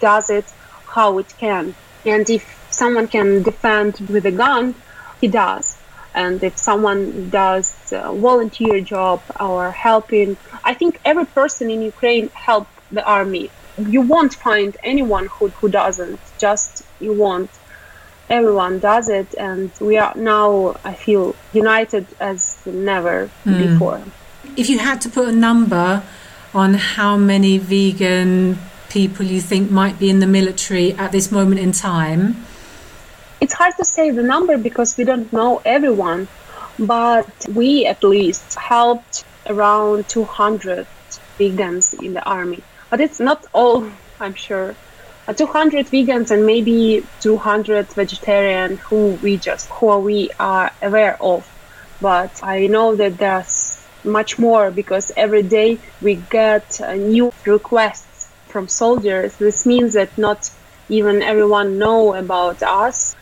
does 0.00 0.30
it 0.30 0.46
how 0.94 1.18
it 1.18 1.32
can. 1.38 1.74
And 2.04 2.28
if 2.28 2.44
someone 2.70 3.08
can 3.08 3.42
defend 3.42 4.00
with 4.08 4.26
a 4.26 4.30
gun, 4.30 4.74
he 5.20 5.28
does. 5.28 5.76
And 6.14 6.42
if 6.42 6.58
someone 6.58 7.30
does 7.30 7.72
volunteer 7.90 8.80
job 8.80 9.22
or 9.38 9.70
helping, 9.70 10.36
I 10.64 10.74
think 10.74 11.00
every 11.04 11.26
person 11.26 11.70
in 11.70 11.82
Ukraine 11.82 12.30
help 12.30 12.66
the 12.90 13.04
army. 13.04 13.50
You 13.78 14.00
won't 14.00 14.34
find 14.34 14.76
anyone 14.82 15.26
who, 15.26 15.48
who 15.48 15.68
doesn't. 15.68 16.20
Just 16.38 16.82
you 16.98 17.12
want 17.12 17.50
everyone 18.30 18.78
does 18.78 19.08
it 19.08 19.34
and 19.34 19.70
we 19.80 19.98
are 19.98 20.14
now 20.14 20.76
i 20.84 20.94
feel 20.94 21.34
united 21.52 22.06
as 22.20 22.64
never 22.64 23.28
mm. 23.44 23.58
before. 23.58 24.00
If 24.56 24.70
you 24.70 24.78
had 24.78 25.00
to 25.02 25.08
put 25.10 25.28
a 25.28 25.32
number 25.32 26.02
on 26.54 26.74
how 26.74 27.16
many 27.16 27.58
vegan 27.58 28.58
people 28.88 29.26
you 29.26 29.40
think 29.40 29.70
might 29.70 29.98
be 29.98 30.08
in 30.08 30.20
the 30.20 30.26
military 30.26 30.92
at 30.94 31.12
this 31.12 31.30
moment 31.30 31.60
in 31.60 31.72
time. 31.72 32.44
It's 33.40 33.52
hard 33.52 33.74
to 33.76 33.84
say 33.84 34.10
the 34.10 34.22
number 34.22 34.58
because 34.58 34.96
we 34.96 35.04
don't 35.04 35.32
know 35.32 35.62
everyone 35.64 36.28
but 36.78 37.30
we 37.54 37.84
at 37.86 38.02
least 38.02 38.54
helped 38.54 39.24
around 39.46 40.08
200 40.08 40.86
vegans 41.38 41.92
in 42.02 42.14
the 42.14 42.24
army. 42.24 42.62
But 42.88 43.00
it's 43.00 43.20
not 43.20 43.44
all 43.52 43.90
i'm 44.20 44.34
sure 44.34 44.74
200 45.32 45.86
vegans 45.86 46.30
and 46.30 46.44
maybe 46.44 47.10
200 47.20 47.94
vegetarian 47.94 48.78
who 48.88 49.18
we 49.22 49.38
just 49.38 49.68
who 49.78 49.98
we 49.98 50.30
are 50.38 50.70
aware 50.82 51.16
of. 51.22 51.46
But 52.00 52.40
i 52.42 52.66
know 52.66 52.96
that 52.96 53.18
there's 53.18 53.76
much 54.04 54.38
more 54.38 54.70
because 54.70 55.12
every 55.16 55.42
day 55.42 55.78
we 56.00 56.16
get 56.16 56.80
uh, 56.80 56.94
new 56.94 57.30
requests 57.46 58.28
from 58.48 58.68
soldiers. 58.68 59.36
This 59.36 59.66
means 59.66 59.94
that 59.94 60.16
not 60.16 60.50
even 60.88 61.22
everyone 61.22 61.78
know 61.78 62.14
about 62.14 62.62
us. 62.62 63.14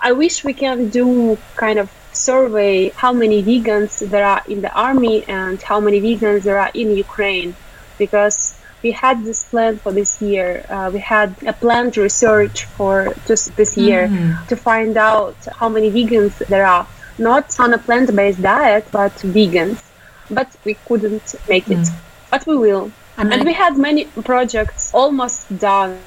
I 0.00 0.12
wish 0.12 0.44
we 0.44 0.54
can 0.54 0.90
do 0.90 1.42
kind 1.58 1.78
of 1.78 1.90
survey 2.12 2.92
how 2.96 3.12
many 3.12 3.42
vegans 3.42 4.08
there 4.10 4.24
are 4.24 4.42
in 4.48 4.60
the 4.60 4.72
army 4.72 5.26
and 5.28 5.60
how 5.62 5.80
many 5.80 6.00
vegans 6.00 6.44
there 6.44 6.58
are 6.58 6.70
in 6.74 6.90
ukraine 6.90 7.56
because 7.98 8.57
we 8.82 8.90
had 8.92 9.24
this 9.24 9.44
plan 9.44 9.78
for 9.78 9.92
this 9.92 10.20
year. 10.22 10.64
Uh, 10.68 10.90
we 10.92 11.00
had 11.00 11.34
a 11.46 11.52
planned 11.52 11.96
research 11.96 12.64
for 12.64 13.14
just 13.26 13.54
this 13.56 13.76
year 13.76 14.06
mm-hmm. 14.06 14.46
to 14.46 14.56
find 14.56 14.96
out 14.96 15.36
how 15.56 15.68
many 15.68 15.90
vegans 15.90 16.36
there 16.46 16.66
are, 16.66 16.86
not 17.18 17.58
on 17.58 17.74
a 17.74 17.78
plant-based 17.78 18.40
diet, 18.40 18.86
but 18.92 19.12
vegans. 19.36 19.82
But 20.30 20.54
we 20.64 20.74
couldn't 20.74 21.34
make 21.48 21.68
it. 21.68 21.78
Mm. 21.78 21.94
But 22.30 22.46
we 22.46 22.56
will. 22.56 22.92
And, 23.16 23.32
and 23.32 23.44
we 23.44 23.54
had 23.54 23.78
many 23.78 24.04
projects 24.04 24.92
almost 24.94 25.58
done. 25.58 25.98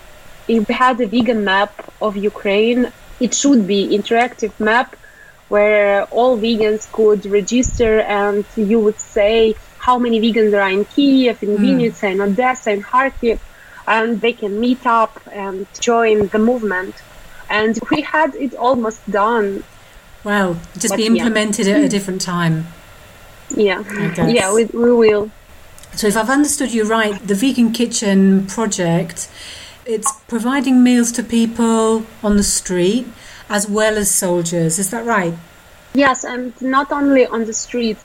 If 0.47 0.67
we 0.67 0.73
had 0.73 1.01
a 1.01 1.07
vegan 1.07 1.43
map 1.43 1.91
of 2.01 2.15
Ukraine, 2.15 2.91
it 3.19 3.33
should 3.33 3.67
be 3.67 3.89
interactive 3.97 4.57
map 4.59 4.95
where 5.49 6.05
all 6.05 6.37
vegans 6.37 6.89
could 6.91 7.25
register 7.25 7.99
and 8.01 8.45
you 8.55 8.79
would 8.79 8.99
say 8.99 9.55
how 9.81 9.97
many 9.97 10.19
vegans 10.21 10.51
there 10.51 10.61
are 10.61 10.69
in 10.69 10.85
Kiev, 10.85 11.41
in 11.43 11.57
mm. 11.57 11.59
Vinnytsia, 11.59 12.11
in 12.13 12.21
Odessa, 12.21 12.71
in 12.71 12.81
Kharkiv, 12.83 13.39
and 13.87 14.21
they 14.21 14.33
can 14.33 14.59
meet 14.59 14.85
up 14.85 15.19
and 15.31 15.67
join 15.79 16.27
the 16.27 16.39
movement. 16.39 16.95
And 17.49 17.77
we 17.89 18.01
had 18.01 18.35
it 18.35 18.53
almost 18.55 18.99
done. 19.09 19.63
Well, 20.23 20.59
just 20.73 20.89
but 20.89 20.97
be 20.97 21.07
implemented 21.07 21.67
yeah. 21.67 21.77
at 21.77 21.83
a 21.83 21.89
different 21.89 22.21
time. 22.21 22.67
Yeah, 23.49 23.83
yeah, 24.29 24.53
we, 24.53 24.65
we 24.65 24.93
will. 24.93 25.31
So, 25.95 26.07
if 26.07 26.15
I've 26.15 26.29
understood 26.29 26.71
you 26.71 26.85
right, 26.85 27.15
the 27.27 27.35
Vegan 27.35 27.73
Kitchen 27.73 28.47
project 28.47 29.27
it's 29.85 30.11
providing 30.27 30.83
meals 30.83 31.11
to 31.13 31.23
people 31.23 32.05
on 32.23 32.37
the 32.37 32.43
street 32.43 33.07
as 33.49 33.67
well 33.67 33.97
as 33.97 34.09
soldiers. 34.09 34.79
Is 34.79 34.89
that 34.91 35.05
right? 35.05 35.33
Yes, 35.93 36.23
and 36.23 36.59
not 36.61 36.91
only 36.91 37.25
on 37.25 37.45
the 37.45 37.53
streets. 37.53 38.03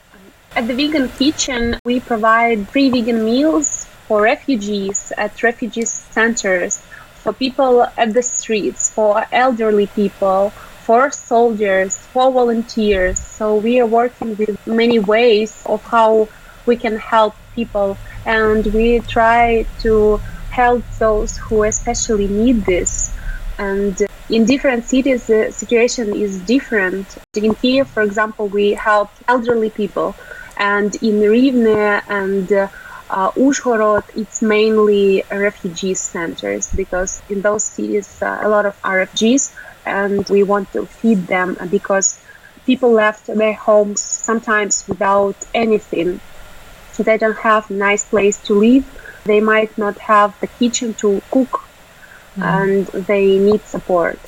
At 0.56 0.68
the 0.68 0.74
Vegan 0.74 1.10
Kitchen, 1.10 1.78
we 1.84 2.00
provide 2.00 2.66
free 2.70 2.88
vegan 2.88 3.26
meals 3.26 3.84
for 4.08 4.22
refugees 4.22 5.12
at 5.18 5.42
refugee 5.42 5.84
centers, 5.84 6.80
for 7.16 7.34
people 7.34 7.86
at 7.98 8.14
the 8.14 8.22
streets, 8.22 8.88
for 8.88 9.26
elderly 9.30 9.86
people, 9.88 10.48
for 10.86 11.10
soldiers, 11.10 11.98
for 11.98 12.32
volunteers. 12.32 13.18
So 13.18 13.56
we 13.56 13.80
are 13.80 13.86
working 13.86 14.34
with 14.34 14.66
many 14.66 14.98
ways 14.98 15.62
of 15.66 15.84
how 15.84 16.30
we 16.64 16.76
can 16.76 16.96
help 16.96 17.34
people, 17.54 17.98
and 18.24 18.64
we 18.72 19.00
try 19.00 19.66
to 19.80 20.22
help 20.48 20.82
those 20.98 21.36
who 21.36 21.64
especially 21.64 22.28
need 22.28 22.64
this. 22.64 23.12
And 23.58 23.94
in 24.30 24.46
different 24.46 24.86
cities, 24.86 25.26
the 25.26 25.52
situation 25.52 26.16
is 26.16 26.40
different. 26.40 27.06
In 27.34 27.54
Kiev, 27.54 27.88
for 27.88 28.02
example, 28.02 28.48
we 28.48 28.72
help 28.72 29.10
elderly 29.28 29.68
people 29.68 30.16
and 30.56 30.94
in 30.96 31.20
Rivne 31.20 32.02
and 32.08 32.50
uh, 32.52 33.30
Uzhhorod, 33.32 34.04
it's 34.16 34.42
mainly 34.42 35.22
refugee 35.30 35.94
centers 35.94 36.68
because 36.74 37.22
in 37.28 37.42
those 37.42 37.64
cities, 37.64 38.20
uh, 38.22 38.40
a 38.42 38.48
lot 38.48 38.66
of 38.66 38.80
RFGs, 38.82 39.54
and 39.84 40.28
we 40.28 40.42
want 40.42 40.72
to 40.72 40.86
feed 40.86 41.26
them 41.26 41.56
because 41.70 42.18
people 42.64 42.90
left 42.90 43.26
their 43.26 43.52
homes 43.52 44.00
sometimes 44.00 44.84
without 44.88 45.36
anything. 45.54 46.20
So 46.92 47.02
they 47.02 47.18
don't 47.18 47.36
have 47.38 47.70
a 47.70 47.74
nice 47.74 48.04
place 48.04 48.38
to 48.44 48.54
live. 48.54 48.84
They 49.24 49.40
might 49.40 49.76
not 49.78 49.98
have 49.98 50.38
the 50.40 50.46
kitchen 50.46 50.94
to 50.94 51.22
cook, 51.30 51.64
mm. 52.36 52.42
and 52.42 52.86
they 53.06 53.38
need 53.38 53.60
support. 53.62 54.18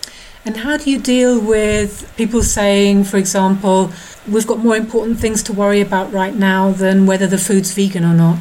And 0.48 0.56
how 0.56 0.78
do 0.78 0.90
you 0.90 0.98
deal 0.98 1.38
with 1.38 2.10
people 2.16 2.42
saying, 2.42 3.04
for 3.04 3.18
example, 3.18 3.92
we've 4.26 4.46
got 4.46 4.60
more 4.60 4.76
important 4.76 5.20
things 5.20 5.42
to 5.42 5.52
worry 5.52 5.82
about 5.82 6.10
right 6.10 6.34
now 6.34 6.70
than 6.70 7.04
whether 7.04 7.26
the 7.26 7.36
food's 7.36 7.74
vegan 7.74 8.02
or 8.02 8.14
not? 8.14 8.38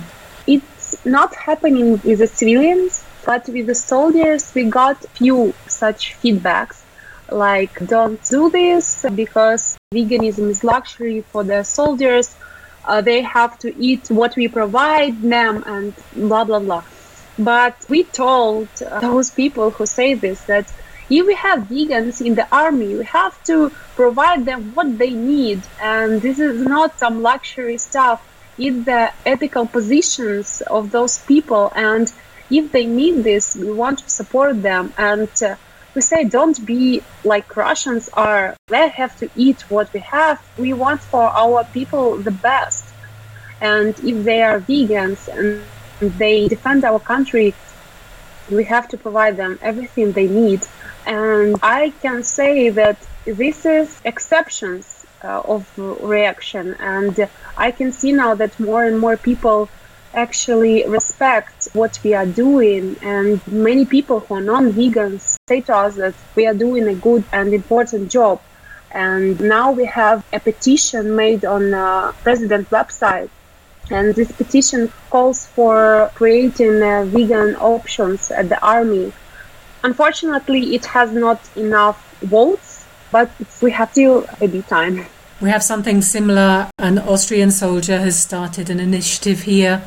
It's 0.48 1.06
not 1.06 1.36
happening 1.36 2.00
with 2.06 2.20
the 2.20 2.28
civilians, 2.28 3.04
but 3.26 3.50
with 3.50 3.68
the 3.68 3.76
soldiers, 3.76 4.54
we 4.56 4.64
got 4.70 4.96
few 5.18 5.54
such 5.68 6.16
feedbacks 6.22 6.82
like 7.30 7.74
don't 7.86 8.24
do 8.24 8.50
this 8.52 9.06
because 9.14 9.78
veganism 9.94 10.48
is 10.50 10.64
luxury 10.64 11.26
for 11.32 11.44
the 11.44 11.62
soldiers. 11.64 12.38
Uh, 12.86 13.02
they 13.02 13.22
have 13.22 13.60
to 13.60 13.78
eat 13.78 14.10
what 14.10 14.34
we 14.38 14.48
provide 14.48 15.22
them 15.22 15.62
and 15.66 15.94
blah 16.16 16.46
blah 16.46 16.60
blah. 16.60 16.86
But 17.38 17.76
we 17.90 18.06
told 18.06 18.70
those 19.02 19.30
people 19.30 19.72
who 19.72 19.86
say 19.86 20.14
this 20.14 20.40
that 20.46 20.72
if 21.10 21.26
we 21.26 21.36
have 21.36 21.60
vegans 21.70 22.22
in 22.26 22.36
the 22.36 22.48
army, 22.54 22.96
we 22.96 23.06
have 23.06 23.42
to 23.44 23.72
provide 23.96 24.46
them 24.46 24.74
what 24.74 24.98
they 24.98 25.12
need. 25.12 25.66
And 25.82 26.22
this 26.22 26.40
is 26.40 26.62
not 26.62 27.00
some 27.00 27.22
luxury 27.22 27.78
stuff. 27.78 28.22
It's 28.58 28.86
the 28.86 29.12
ethical 29.26 29.68
positions 29.68 30.62
of 30.68 30.92
those 30.92 31.20
people. 31.20 31.72
And 31.76 32.08
if 32.50 32.72
they 32.72 32.86
need 32.86 33.24
this, 33.24 33.56
we 33.56 33.72
want 33.72 34.00
to 34.00 34.10
support 34.10 34.62
them. 34.62 34.94
And 34.98 35.30
uh, 35.42 35.56
we 35.96 36.02
say, 36.02 36.26
don't 36.26 36.66
be 36.66 37.02
like 37.24 37.56
Russians 37.56 38.10
are. 38.14 38.56
They 38.68 38.90
have 38.90 39.16
to 39.18 39.30
eat 39.36 39.64
what 39.70 39.90
we 39.94 40.04
have. 40.12 40.40
We 40.58 40.74
want 40.74 41.02
for 41.02 41.24
our 41.24 41.66
people 41.74 42.22
the 42.22 42.32
best. 42.32 42.94
And 43.62 43.96
if 44.00 44.26
they 44.26 44.42
are 44.42 44.60
vegans 44.60 45.28
and 45.30 45.66
they 46.20 46.48
defend 46.48 46.84
our 46.84 47.00
country, 47.00 47.56
we 48.50 48.64
have 48.66 48.88
to 48.90 48.98
provide 48.98 49.38
them 49.38 49.58
everything 49.62 50.12
they 50.12 50.28
need. 50.28 50.62
And 51.08 51.56
I 51.64 51.94
can 52.02 52.22
say 52.24 52.70
that 52.70 52.98
this 53.26 53.66
is 53.66 54.02
exceptions 54.04 55.06
uh, 55.24 55.42
of 55.46 55.66
reaction. 55.78 56.76
And 56.80 57.30
I 57.58 57.72
can 57.72 57.92
see 57.92 58.12
now 58.12 58.36
that 58.36 58.60
more 58.60 58.84
and 58.84 59.00
more 59.00 59.18
people 59.18 59.70
actually 60.14 60.86
respect 60.88 61.70
what 61.74 62.00
we 62.04 62.14
are 62.14 62.26
doing. 62.26 62.98
And 63.02 63.40
many 63.48 63.86
people 63.86 64.20
who 64.20 64.36
are 64.36 64.42
non-vegans 64.42 65.38
say 65.48 65.62
to 65.62 65.76
us 65.76 65.96
that 65.96 66.16
we 66.36 66.46
are 66.46 66.54
doing 66.54 66.88
a 66.88 66.96
good 66.96 67.24
and 67.32 67.54
important 67.54 68.12
job. 68.12 68.42
And 68.92 69.40
now 69.40 69.72
we 69.72 69.86
have 69.86 70.26
a 70.34 70.40
petition 70.40 71.16
made 71.16 71.46
on 71.46 71.72
the 71.72 72.14
president 72.24 72.70
website 72.70 73.30
and 73.90 74.14
this 74.16 74.32
petition 74.32 74.92
calls 75.10 75.46
for 75.46 76.12
creating 76.16 76.82
uh, 76.82 77.06
vegan 77.06 77.56
options 77.56 78.32
at 78.32 78.50
the 78.50 78.60
army. 78.66 79.14
Unfortunately, 79.88 80.76
it 80.76 80.86
has 80.88 81.14
not 81.14 81.40
enough 81.56 81.98
votes, 82.22 82.84
but 83.10 83.32
we 83.62 83.72
have 83.72 83.90
still 83.90 84.26
a 84.42 84.48
bit 84.50 84.68
time. 84.68 85.06
We 85.40 85.50
have 85.50 85.64
something 85.64 86.02
similar. 86.02 86.70
An 86.78 87.00
Austrian 87.00 87.52
soldier 87.52 87.98
has 87.98 88.20
started 88.20 88.70
an 88.70 88.82
initiative 88.82 89.44
here 89.44 89.82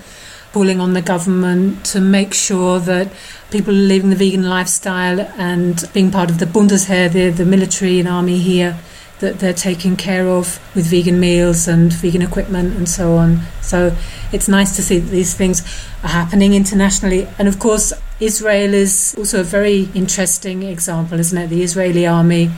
calling 0.54 0.80
on 0.80 0.94
the 0.94 1.02
government 1.02 1.84
to 1.92 2.00
make 2.00 2.32
sure 2.32 2.80
that 2.80 3.12
people 3.50 3.74
living 3.74 4.08
the 4.08 4.16
vegan 4.16 4.48
lifestyle 4.48 5.20
and 5.36 5.84
being 5.92 6.10
part 6.10 6.30
of 6.30 6.38
the 6.38 6.46
Bundesheer, 6.46 7.10
the, 7.10 7.28
the 7.28 7.44
military 7.44 8.00
and 8.00 8.08
army 8.08 8.38
here, 8.38 8.78
that 9.20 9.38
they're 9.38 9.52
taken 9.54 9.96
care 9.96 10.26
of 10.26 10.58
with 10.74 10.86
vegan 10.86 11.20
meals 11.20 11.68
and 11.68 11.92
vegan 11.92 12.22
equipment 12.22 12.74
and 12.74 12.88
so 12.88 13.16
on. 13.16 13.40
So 13.60 13.96
it's 14.32 14.48
nice 14.48 14.74
to 14.76 14.82
see 14.82 14.98
that 14.98 15.10
these 15.10 15.34
things 15.34 15.60
are 16.02 16.08
happening 16.08 16.54
internationally. 16.54 17.28
And 17.38 17.46
of 17.46 17.58
course, 17.58 17.92
Israel 18.18 18.74
is 18.74 19.14
also 19.16 19.40
a 19.40 19.44
very 19.44 19.88
interesting 19.94 20.62
example, 20.62 21.20
isn't 21.20 21.36
it? 21.36 21.48
The 21.48 21.62
Israeli 21.62 22.06
army, 22.06 22.50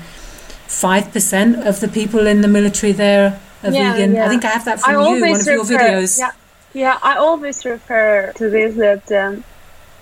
5% 0.69 1.67
of 1.67 1.81
the 1.81 1.89
people 1.89 2.27
in 2.27 2.41
the 2.41 2.49
military 2.49 2.93
there 2.93 3.41
are 3.63 3.71
yeah, 3.71 3.93
vegan. 3.93 4.15
Yeah. 4.15 4.27
I 4.27 4.29
think 4.29 4.45
I 4.45 4.49
have 4.49 4.65
that 4.65 4.81
from 4.81 4.91
I 4.91 5.09
you, 5.15 5.21
one 5.21 5.41
of 5.41 5.47
your 5.47 5.65
videos. 5.65 6.19
Yeah, 6.19 6.31
yeah, 6.73 6.99
I 7.03 7.17
always 7.17 7.65
refer 7.65 8.33
to 8.37 8.51
this 8.51 8.77
that 8.77 9.11
um, 9.13 9.45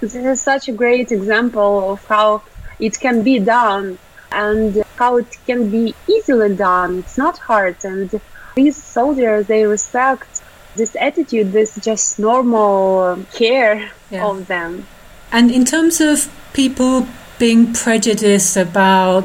this 0.01 0.15
is 0.15 0.41
such 0.41 0.69
a 0.69 0.73
great 0.73 1.11
example 1.11 1.93
of 1.93 2.05
how 2.07 2.43
it 2.79 2.99
can 3.01 3.23
be 3.23 3.39
done 3.39 3.99
and 4.33 4.83
how 5.01 5.17
it 5.17 5.39
can 5.47 5.71
be 5.71 5.95
easily 6.07 6.55
done. 6.55 6.99
It's 6.99 7.17
not 7.17 7.39
hard. 7.39 7.77
And 7.85 8.21
these 8.55 8.77
soldiers, 8.77 9.47
they 9.47 9.65
respect 9.65 10.43
this 10.77 10.95
attitude, 11.01 11.53
this 11.53 11.71
just 11.77 12.19
normal 12.19 13.25
care 13.33 13.91
yeah. 14.11 14.27
of 14.29 14.47
them. 14.47 14.87
And 15.33 15.51
in 15.51 15.65
terms 15.65 16.03
of 16.03 16.31
people 16.53 17.09
being 17.39 17.73
prejudiced 17.73 18.59
about 18.59 19.25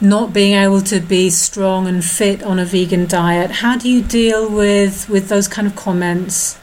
not 0.00 0.32
being 0.32 0.54
able 0.64 0.80
to 0.92 0.98
be 1.00 1.28
strong 1.28 1.86
and 1.86 2.02
fit 2.02 2.42
on 2.42 2.58
a 2.58 2.64
vegan 2.64 3.06
diet, 3.06 3.50
how 3.62 3.76
do 3.76 3.90
you 3.90 4.02
deal 4.02 4.48
with, 4.50 5.10
with 5.10 5.28
those 5.28 5.46
kind 5.46 5.66
of 5.68 5.76
comments? 5.76 6.58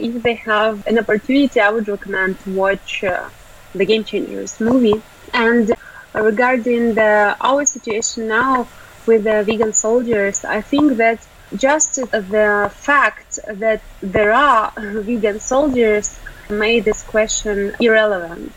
If 0.00 0.22
they 0.24 0.34
have 0.34 0.84
an 0.88 0.98
opportunity, 0.98 1.60
I 1.60 1.70
would 1.70 1.86
recommend 1.86 2.40
to 2.40 2.50
watch 2.50 3.04
uh, 3.04 3.28
the 3.74 3.84
Game 3.84 4.02
Changers 4.02 4.60
movie. 4.60 5.00
And 5.32 5.72
regarding 6.14 6.94
the, 6.94 7.36
our 7.40 7.64
situation 7.64 8.28
now 8.28 8.68
with 9.06 9.24
the 9.24 9.42
vegan 9.44 9.72
soldiers, 9.72 10.44
I 10.44 10.60
think 10.60 10.96
that 10.98 11.26
just 11.56 11.94
the 11.96 12.70
fact 12.74 13.38
that 13.46 13.82
there 14.00 14.32
are 14.32 14.72
vegan 14.76 15.40
soldiers 15.40 16.18
made 16.48 16.84
this 16.84 17.02
question 17.02 17.74
irrelevant. 17.80 18.52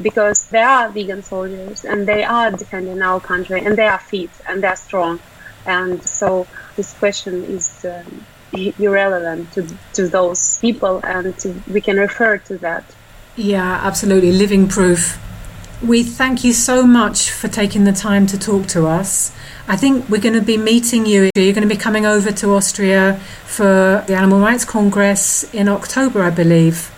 Because 0.00 0.48
there 0.48 0.68
are 0.68 0.88
vegan 0.90 1.22
soldiers 1.22 1.84
and 1.84 2.06
they 2.06 2.22
are 2.22 2.52
defending 2.52 3.02
our 3.02 3.18
country 3.18 3.64
and 3.64 3.76
they 3.76 3.86
are 3.86 3.98
fit 3.98 4.30
and 4.46 4.62
they 4.62 4.68
are 4.68 4.76
strong. 4.76 5.18
And 5.66 6.00
so 6.02 6.46
this 6.76 6.94
question 6.94 7.42
is 7.44 7.84
um, 7.84 8.24
irrelevant 8.52 9.52
to, 9.54 9.66
to 9.94 10.06
those 10.06 10.58
people 10.58 11.00
and 11.02 11.36
to, 11.40 11.60
we 11.68 11.80
can 11.80 11.96
refer 11.96 12.38
to 12.38 12.58
that. 12.58 12.84
Yeah 13.34 13.80
absolutely. 13.82 14.30
Living 14.30 14.68
proof 14.68 15.18
we 15.82 16.02
thank 16.02 16.42
you 16.42 16.52
so 16.52 16.86
much 16.86 17.30
for 17.30 17.46
taking 17.46 17.84
the 17.84 17.92
time 17.92 18.26
to 18.26 18.38
talk 18.38 18.66
to 18.68 18.86
us. 18.86 19.32
I 19.68 19.76
think 19.76 20.08
we're 20.08 20.20
going 20.20 20.34
to 20.34 20.40
be 20.40 20.56
meeting 20.56 21.06
you. 21.06 21.30
You're 21.36 21.54
going 21.54 21.68
to 21.68 21.74
be 21.74 21.80
coming 21.80 22.04
over 22.04 22.32
to 22.32 22.54
Austria 22.54 23.20
for 23.46 24.02
the 24.06 24.14
Animal 24.16 24.40
Rights 24.40 24.64
Congress 24.64 25.44
in 25.54 25.68
October, 25.68 26.22
I 26.22 26.30
believe. 26.30 26.90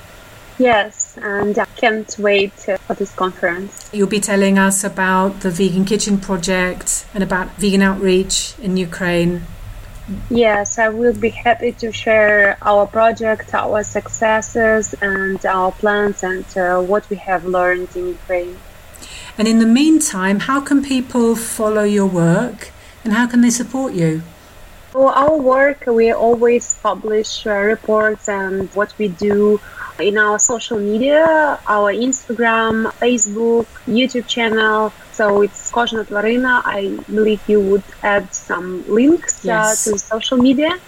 Yes, 0.58 1.18
and 1.20 1.58
I 1.58 1.64
can't 1.76 2.14
wait 2.18 2.52
for 2.52 2.94
this 2.94 3.14
conference. 3.14 3.90
You'll 3.92 4.08
be 4.08 4.20
telling 4.20 4.58
us 4.58 4.84
about 4.84 5.40
the 5.40 5.50
Vegan 5.50 5.84
Kitchen 5.84 6.18
Project 6.18 7.06
and 7.14 7.22
about 7.22 7.48
vegan 7.56 7.82
outreach 7.82 8.54
in 8.60 8.76
Ukraine. 8.76 9.42
Yes, 10.28 10.78
I 10.78 10.88
will 10.88 11.14
be 11.14 11.30
happy 11.30 11.72
to 11.72 11.92
share 11.92 12.58
our 12.62 12.86
project, 12.86 13.54
our 13.54 13.82
successes, 13.84 14.94
and 15.00 15.44
our 15.46 15.72
plans, 15.72 16.22
and 16.22 16.44
uh, 16.56 16.80
what 16.80 17.08
we 17.10 17.16
have 17.16 17.44
learned 17.44 17.88
in 17.94 18.08
Ukraine. 18.08 18.56
And 19.38 19.48
in 19.48 19.58
the 19.58 19.66
meantime, 19.66 20.40
how 20.40 20.60
can 20.60 20.82
people 20.82 21.34
follow 21.36 21.82
your 21.82 22.06
work 22.06 22.70
and 23.04 23.12
how 23.12 23.26
can 23.26 23.40
they 23.40 23.50
support 23.50 23.94
you? 23.94 24.22
For 24.90 25.12
our 25.12 25.36
work, 25.36 25.84
we 25.86 26.12
always 26.12 26.74
publish 26.82 27.46
uh, 27.46 27.52
reports 27.52 28.28
and 28.28 28.68
what 28.74 28.92
we 28.98 29.08
do 29.08 29.60
in 30.00 30.18
our 30.18 30.38
social 30.38 30.78
media, 30.78 31.60
our 31.68 31.92
Instagram, 31.92 32.90
Facebook, 32.98 33.66
YouTube 33.86 34.26
channel. 34.26 34.92
So 35.12 35.42
it's 35.42 35.70
Kozhna 35.70 36.04
Tvaryna. 36.04 36.62
I 36.64 36.98
believe 37.12 37.40
you 37.48 37.60
would 37.60 37.84
add 38.02 38.34
some 38.34 38.84
links 38.88 39.44
uh, 39.44 39.48
yes. 39.48 39.86
uh, 39.86 39.92
to 39.92 39.98
social 39.98 40.38
media. 40.38 40.78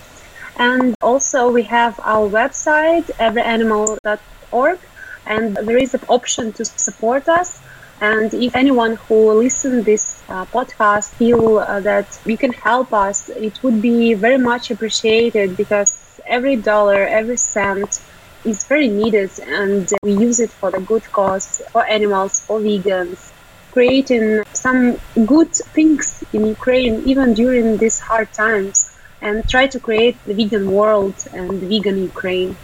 And 0.56 0.96
also 1.00 1.50
we 1.50 1.62
have 1.64 1.98
our 2.02 2.28
website, 2.28 3.04
everyanimal.org, 3.18 4.78
and 5.26 5.56
there 5.56 5.78
is 5.78 5.94
an 5.94 6.02
option 6.08 6.52
to 6.54 6.64
support 6.64 7.28
us. 7.28 7.60
And 8.02 8.34
if 8.34 8.56
anyone 8.56 8.96
who 8.96 9.32
listens 9.32 9.84
this 9.84 10.24
uh, 10.28 10.44
podcast 10.46 11.10
feel 11.10 11.58
uh, 11.58 11.78
that 11.82 12.18
you 12.26 12.36
can 12.36 12.52
help 12.52 12.92
us, 12.92 13.28
it 13.28 13.62
would 13.62 13.80
be 13.80 14.14
very 14.14 14.38
much 14.38 14.72
appreciated 14.72 15.56
because 15.56 16.20
every 16.26 16.56
dollar, 16.56 17.06
every 17.06 17.36
cent 17.36 18.02
is 18.44 18.64
very 18.64 18.88
needed 18.88 19.30
and 19.46 19.88
we 20.02 20.14
use 20.14 20.40
it 20.40 20.50
for 20.50 20.72
the 20.72 20.80
good 20.80 21.04
cause, 21.12 21.62
for 21.70 21.86
animals, 21.86 22.40
for 22.40 22.58
vegans, 22.58 23.30
creating 23.70 24.42
some 24.52 24.98
good 25.24 25.54
things 25.54 26.24
in 26.32 26.44
Ukraine 26.44 27.04
even 27.06 27.34
during 27.34 27.76
these 27.76 28.00
hard 28.00 28.32
times 28.32 28.90
and 29.20 29.48
try 29.48 29.68
to 29.68 29.78
create 29.78 30.16
the 30.26 30.34
vegan 30.34 30.72
world 30.72 31.14
and 31.32 31.60
the 31.60 31.68
vegan 31.68 32.02
Ukraine. 32.02 32.56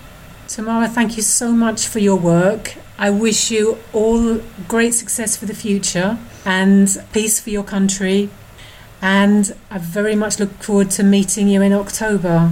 Tamara, 0.48 0.88
thank 0.88 1.16
you 1.16 1.22
so 1.22 1.52
much 1.52 1.86
for 1.86 2.00
your 2.00 2.16
work. 2.16 2.74
I 3.00 3.10
wish 3.10 3.52
you 3.52 3.78
all 3.92 4.40
great 4.66 4.92
success 4.92 5.36
for 5.36 5.46
the 5.46 5.54
future 5.54 6.18
and 6.44 6.88
peace 7.12 7.38
for 7.38 7.50
your 7.50 7.62
country. 7.62 8.28
And 9.00 9.54
I 9.70 9.78
very 9.78 10.16
much 10.16 10.40
look 10.40 10.50
forward 10.60 10.90
to 10.92 11.04
meeting 11.04 11.46
you 11.46 11.62
in 11.62 11.72
October. 11.72 12.50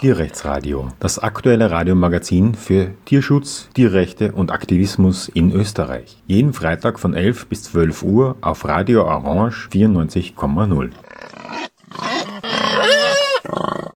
Tierrechtsradio, 0.00 0.88
das 0.98 1.18
aktuelle 1.18 1.70
Radiomagazin 1.70 2.54
für 2.54 2.94
Tierschutz, 3.04 3.68
Tierrechte 3.74 4.32
und 4.32 4.50
Aktivismus 4.50 5.28
in 5.28 5.52
Österreich. 5.52 6.16
Jeden 6.26 6.54
Freitag 6.54 6.98
von 6.98 7.12
11 7.12 7.48
bis 7.48 7.64
12 7.64 8.02
Uhr 8.02 8.36
auf 8.40 8.64
Radio 8.64 9.04
Orange 9.04 9.68
94,0. 9.70 10.92
Um, 13.52 13.79